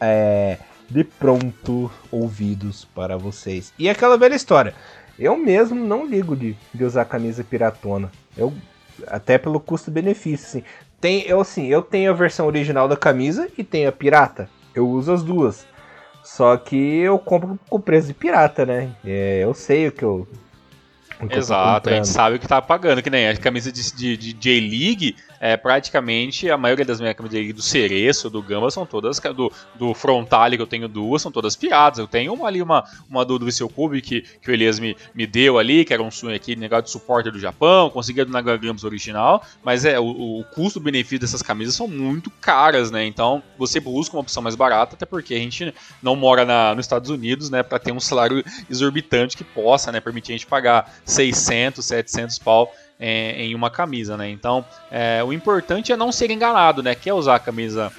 é, 0.00 0.58
de 0.90 1.04
pronto 1.04 1.88
ouvidos 2.10 2.84
para 2.84 3.16
vocês. 3.16 3.72
E 3.78 3.88
aquela 3.88 4.18
velha 4.18 4.34
história. 4.34 4.74
Eu 5.16 5.36
mesmo 5.36 5.86
não 5.86 6.04
ligo 6.04 6.34
de, 6.34 6.56
de 6.74 6.82
usar 6.82 7.04
camisa 7.04 7.44
piratona. 7.44 8.10
Eu 8.36 8.52
até 9.06 9.38
pelo 9.38 9.60
custo-benefício, 9.60 10.46
assim. 10.48 10.64
Tem, 11.00 11.22
eu 11.22 11.40
assim, 11.40 11.68
eu 11.68 11.80
tenho 11.80 12.10
a 12.10 12.14
versão 12.14 12.48
original 12.48 12.88
da 12.88 12.96
camisa 12.96 13.48
e 13.56 13.62
tenho 13.62 13.88
a 13.88 13.92
pirata. 13.92 14.50
Eu 14.74 14.88
uso 14.88 15.12
as 15.12 15.22
duas. 15.22 15.64
Só 16.24 16.56
que 16.56 16.76
eu 16.76 17.20
compro 17.20 17.56
com 17.70 17.80
preço 17.80 18.08
de 18.08 18.14
pirata, 18.14 18.66
né? 18.66 18.90
É, 19.04 19.44
eu 19.44 19.54
sei 19.54 19.86
o 19.86 19.92
que 19.92 20.02
eu 20.02 20.26
Exato, 21.30 21.88
a 21.88 21.92
gente 21.92 22.08
sabe 22.08 22.36
o 22.36 22.38
que 22.38 22.48
tá 22.48 22.60
pagando, 22.60 23.02
que 23.02 23.10
nem 23.10 23.28
a 23.28 23.36
camisa 23.36 23.70
de, 23.70 24.16
de, 24.16 24.32
J-League, 24.32 25.16
é, 25.40 25.56
praticamente 25.56 26.50
a 26.50 26.56
maioria 26.56 26.84
das 26.84 27.00
minhas 27.00 27.14
camisas 27.14 27.54
do 27.54 27.62
Cereço, 27.62 28.30
do 28.30 28.42
Gamba, 28.42 28.70
são 28.70 28.86
todas, 28.86 29.18
do, 29.18 29.52
do 29.74 29.94
Frontale 29.94 30.56
que 30.56 30.62
eu 30.62 30.66
tenho 30.66 30.88
duas, 30.88 31.22
são 31.22 31.30
todas 31.30 31.54
piradas. 31.54 31.98
Eu 31.98 32.06
tenho 32.06 32.32
uma 32.32 32.48
ali, 32.48 32.62
uma, 32.62 32.84
uma 33.08 33.24
do, 33.24 33.38
do 33.38 33.44
Viseu 33.44 33.68
Cube 33.68 34.00
que, 34.00 34.22
que 34.22 34.50
o 34.50 34.54
Elias 34.54 34.78
me, 34.78 34.96
me 35.14 35.26
deu 35.26 35.58
ali, 35.58 35.84
que 35.84 35.92
era 35.92 36.02
um 36.02 36.10
sonho 36.10 36.34
aqui, 36.34 36.56
negócio 36.56 36.84
de 36.84 36.90
suporte 36.90 37.30
do 37.30 37.38
Japão, 37.38 37.90
consegui 37.90 38.24
do 38.24 38.32
Nagagamos 38.32 38.84
original, 38.84 39.44
mas 39.62 39.84
é, 39.84 39.98
o, 40.00 40.40
o 40.40 40.44
custo-benefício 40.54 41.20
dessas 41.20 41.42
camisas 41.42 41.74
são 41.74 41.86
muito 41.86 42.30
caras, 42.30 42.90
né? 42.90 43.04
Então 43.04 43.42
você 43.58 43.78
busca 43.80 44.16
uma 44.16 44.22
opção 44.22 44.42
mais 44.42 44.54
barata, 44.54 44.94
até 44.94 45.04
porque 45.04 45.34
a 45.34 45.38
gente 45.38 45.74
não 46.02 46.16
mora 46.16 46.44
na, 46.44 46.74
nos 46.74 46.86
Estados 46.86 47.10
Unidos, 47.10 47.50
né, 47.50 47.62
para 47.62 47.78
ter 47.78 47.92
um 47.92 48.00
salário 48.00 48.42
exorbitante 48.70 49.36
que 49.36 49.44
possa, 49.44 49.92
né, 49.92 50.00
permitir 50.00 50.32
a 50.32 50.36
gente 50.36 50.46
pagar 50.46 50.94
600, 51.04 51.84
700 51.84 52.38
pau 52.38 52.74
é, 52.98 53.42
em 53.44 53.54
uma 53.54 53.70
camisa, 53.70 54.16
né? 54.16 54.30
Então, 54.30 54.64
é, 54.90 55.22
o 55.22 55.32
importante 55.32 55.92
é 55.92 55.96
não 55.96 56.12
ser 56.12 56.30
enganado, 56.30 56.82
né? 56.82 56.94
Quer 56.94 57.12
usar 57.12 57.36
a 57.36 57.40
camisa 57.40 57.92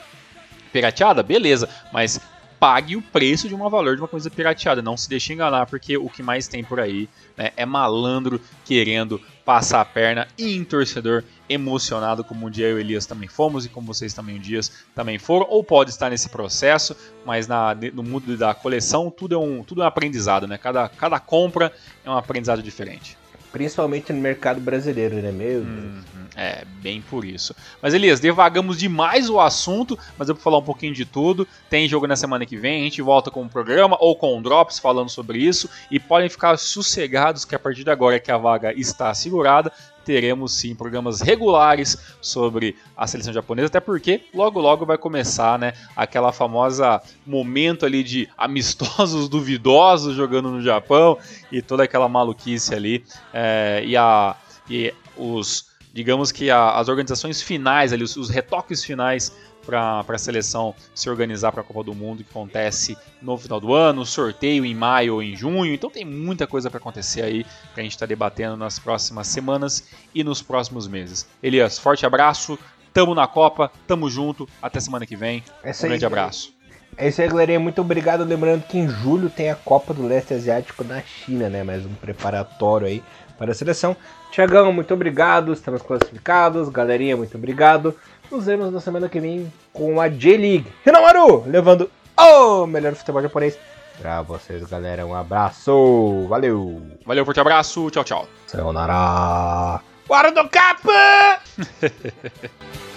pirateada? 0.71 1.21
Beleza, 1.21 1.69
mas 1.91 2.19
pague 2.59 2.95
o 2.95 3.01
preço 3.01 3.47
de 3.47 3.55
um 3.55 3.69
valor 3.69 3.95
de 3.95 4.01
uma 4.01 4.07
camisa 4.07 4.29
pirateada. 4.29 4.81
Não 4.81 4.97
se 4.97 5.09
deixe 5.09 5.33
enganar, 5.33 5.65
porque 5.67 5.97
o 5.97 6.09
que 6.09 6.23
mais 6.23 6.47
tem 6.47 6.63
por 6.63 6.79
aí 6.79 7.07
né, 7.37 7.51
é 7.55 7.65
malandro 7.65 8.41
querendo 8.65 9.21
passar 9.45 9.79
a 9.79 9.85
perna 9.85 10.27
e 10.37 10.55
em 10.55 10.63
torcedor 10.63 11.23
emocionado, 11.47 12.23
como 12.23 12.47
um 12.47 12.49
dia 12.49 12.67
eu 12.67 12.79
e 12.79 12.81
Elias 12.81 13.05
também 13.05 13.29
fomos 13.29 13.65
e 13.65 13.69
como 13.69 13.85
vocês 13.85 14.13
também 14.13 14.37
um 14.37 14.41
dia 14.41 14.59
também 14.95 15.19
foram, 15.19 15.45
ou 15.47 15.63
pode 15.63 15.91
estar 15.91 16.09
nesse 16.09 16.29
processo, 16.29 16.97
mas 17.23 17.47
na, 17.47 17.75
no 17.93 18.01
mundo 18.01 18.35
da 18.35 18.55
coleção 18.55 19.11
tudo 19.11 19.35
é 19.35 19.37
um, 19.37 19.63
tudo 19.63 19.81
é 19.81 19.85
um 19.85 19.87
aprendizado, 19.87 20.47
né? 20.47 20.57
Cada, 20.57 20.89
cada 20.89 21.19
compra 21.19 21.71
é 22.03 22.09
um 22.09 22.17
aprendizado 22.17 22.63
diferente. 22.63 23.15
Principalmente 23.55 24.11
no 24.11 24.19
mercado 24.19 24.59
brasileiro, 24.59 25.15
né 25.15 25.31
mesmo? 25.31 25.69
Uhum, 25.69 26.01
é, 26.35 26.65
bem 26.81 27.01
por 27.01 27.23
isso. 27.23 27.55
Mas 27.81 27.93
Elias, 27.93 28.19
devagamos 28.19 28.77
demais 28.77 29.29
o 29.29 29.39
assunto, 29.39 29.97
mas 30.17 30.27
eu 30.27 30.35
vou 30.35 30.43
falar 30.43 30.57
um 30.57 30.61
pouquinho 30.61 30.93
de 30.93 31.05
tudo. 31.05 31.47
Tem 31.69 31.87
jogo 31.87 32.05
na 32.05 32.17
semana 32.17 32.45
que 32.45 32.57
vem, 32.57 32.81
a 32.81 32.83
gente 32.83 33.01
volta 33.01 33.31
com 33.31 33.43
um 33.43 33.47
programa 33.47 33.95
ou 34.01 34.13
com 34.13 34.37
um 34.37 34.41
Drops 34.41 34.77
falando 34.77 35.09
sobre 35.09 35.37
isso. 35.37 35.69
E 35.89 36.01
podem 36.01 36.27
ficar 36.27 36.57
sossegados 36.57 37.45
que 37.45 37.55
a 37.55 37.59
partir 37.59 37.85
de 37.85 37.89
agora 37.89 38.19
que 38.19 38.29
a 38.29 38.37
vaga 38.37 38.73
está 38.73 39.13
segurada, 39.13 39.71
teremos 40.05 40.53
sim 40.53 40.75
programas 40.75 41.19
regulares 41.19 41.97
sobre 42.21 42.75
a 42.95 43.07
seleção 43.07 43.33
japonesa, 43.33 43.67
até 43.67 43.79
porque 43.79 44.21
logo 44.33 44.61
logo 44.61 44.85
vai 44.85 44.97
começar, 44.97 45.57
né, 45.57 45.73
aquela 45.95 46.31
famosa 46.31 47.01
momento 47.25 47.85
ali 47.85 48.03
de 48.03 48.29
amistosos 48.37 49.27
duvidosos 49.29 50.15
jogando 50.15 50.51
no 50.51 50.61
Japão 50.61 51.17
e 51.51 51.61
toda 51.61 51.83
aquela 51.83 52.07
maluquice 52.07 52.73
ali 52.73 53.03
é, 53.33 53.83
e 53.85 53.97
a 53.97 54.35
e 54.69 54.93
os 55.17 55.67
digamos 55.93 56.31
que 56.31 56.49
a, 56.49 56.71
as 56.71 56.89
organizações 56.89 57.41
finais 57.41 57.93
ali, 57.93 58.03
os, 58.03 58.15
os 58.17 58.29
retoques 58.29 58.83
finais 58.83 59.33
para 59.65 60.05
a 60.07 60.17
seleção 60.17 60.73
se 60.93 61.09
organizar 61.09 61.51
para 61.51 61.61
a 61.61 61.63
Copa 61.63 61.83
do 61.83 61.95
Mundo, 61.95 62.23
que 62.23 62.29
acontece 62.29 62.97
no 63.21 63.37
final 63.37 63.59
do 63.59 63.73
ano, 63.73 64.05
sorteio 64.05 64.63
em 64.63 64.75
maio 64.75 65.15
ou 65.15 65.23
em 65.23 65.35
junho. 65.35 65.73
Então 65.73 65.89
tem 65.89 66.05
muita 66.05 66.45
coisa 66.45 66.69
para 66.69 66.77
acontecer 66.77 67.23
aí 67.23 67.43
que 67.73 67.79
a 67.79 67.83
gente 67.83 67.93
está 67.93 68.05
debatendo 68.05 68.55
nas 68.55 68.79
próximas 68.79 69.27
semanas 69.27 69.89
e 70.13 70.23
nos 70.23 70.41
próximos 70.41 70.87
meses. 70.87 71.27
Elias, 71.41 71.79
forte 71.79 72.05
abraço, 72.05 72.57
tamo 72.93 73.15
na 73.15 73.27
Copa, 73.27 73.71
tamo 73.87 74.09
junto, 74.09 74.47
até 74.61 74.79
semana 74.79 75.05
que 75.05 75.15
vem. 75.15 75.43
É 75.63 75.71
um 75.71 75.87
grande 75.87 76.05
abraço. 76.05 76.55
É 76.97 77.09
isso 77.09 77.21
aí, 77.21 77.27
galerinha. 77.27 77.59
Muito 77.59 77.81
obrigado. 77.81 78.23
Lembrando 78.23 78.63
que 78.63 78.77
em 78.77 78.87
julho 78.87 79.29
tem 79.29 79.49
a 79.49 79.55
Copa 79.55 79.93
do 79.93 80.07
Leste 80.07 80.33
Asiático 80.33 80.83
na 80.83 81.01
China, 81.01 81.49
né? 81.49 81.61
Mais 81.61 81.85
um 81.85 81.93
preparatório 81.93 82.87
aí 82.87 83.03
para 83.37 83.51
a 83.51 83.53
seleção. 83.53 83.97
Tiagão, 84.31 84.71
muito 84.71 84.93
obrigado. 84.93 85.51
Estamos 85.51 85.81
classificados. 85.81 86.69
Galerinha, 86.69 87.17
muito 87.17 87.35
obrigado. 87.35 87.93
Nos 88.31 88.45
vemos 88.45 88.71
na 88.71 88.79
semana 88.81 89.07
que 89.07 89.19
vem 89.19 89.51
com 89.71 89.99
a 90.01 90.09
J-League. 90.09 90.71
Renomaru 90.83 91.43
levando 91.47 91.89
o 92.17 92.65
melhor 92.65 92.93
futebol 92.95 93.21
japonês 93.21 93.57
pra 93.99 94.21
vocês, 94.21 94.63
galera. 94.63 95.05
Um 95.05 95.15
abraço. 95.15 96.25
Valeu. 96.27 96.81
Valeu, 97.05 97.25
forte 97.25 97.39
abraço. 97.39 97.89
Tchau, 97.91 98.03
tchau. 98.03 98.27
Sayonara. 98.47 99.81
Guarda 100.07 100.43
do 100.43 100.49
capa! 100.49 101.39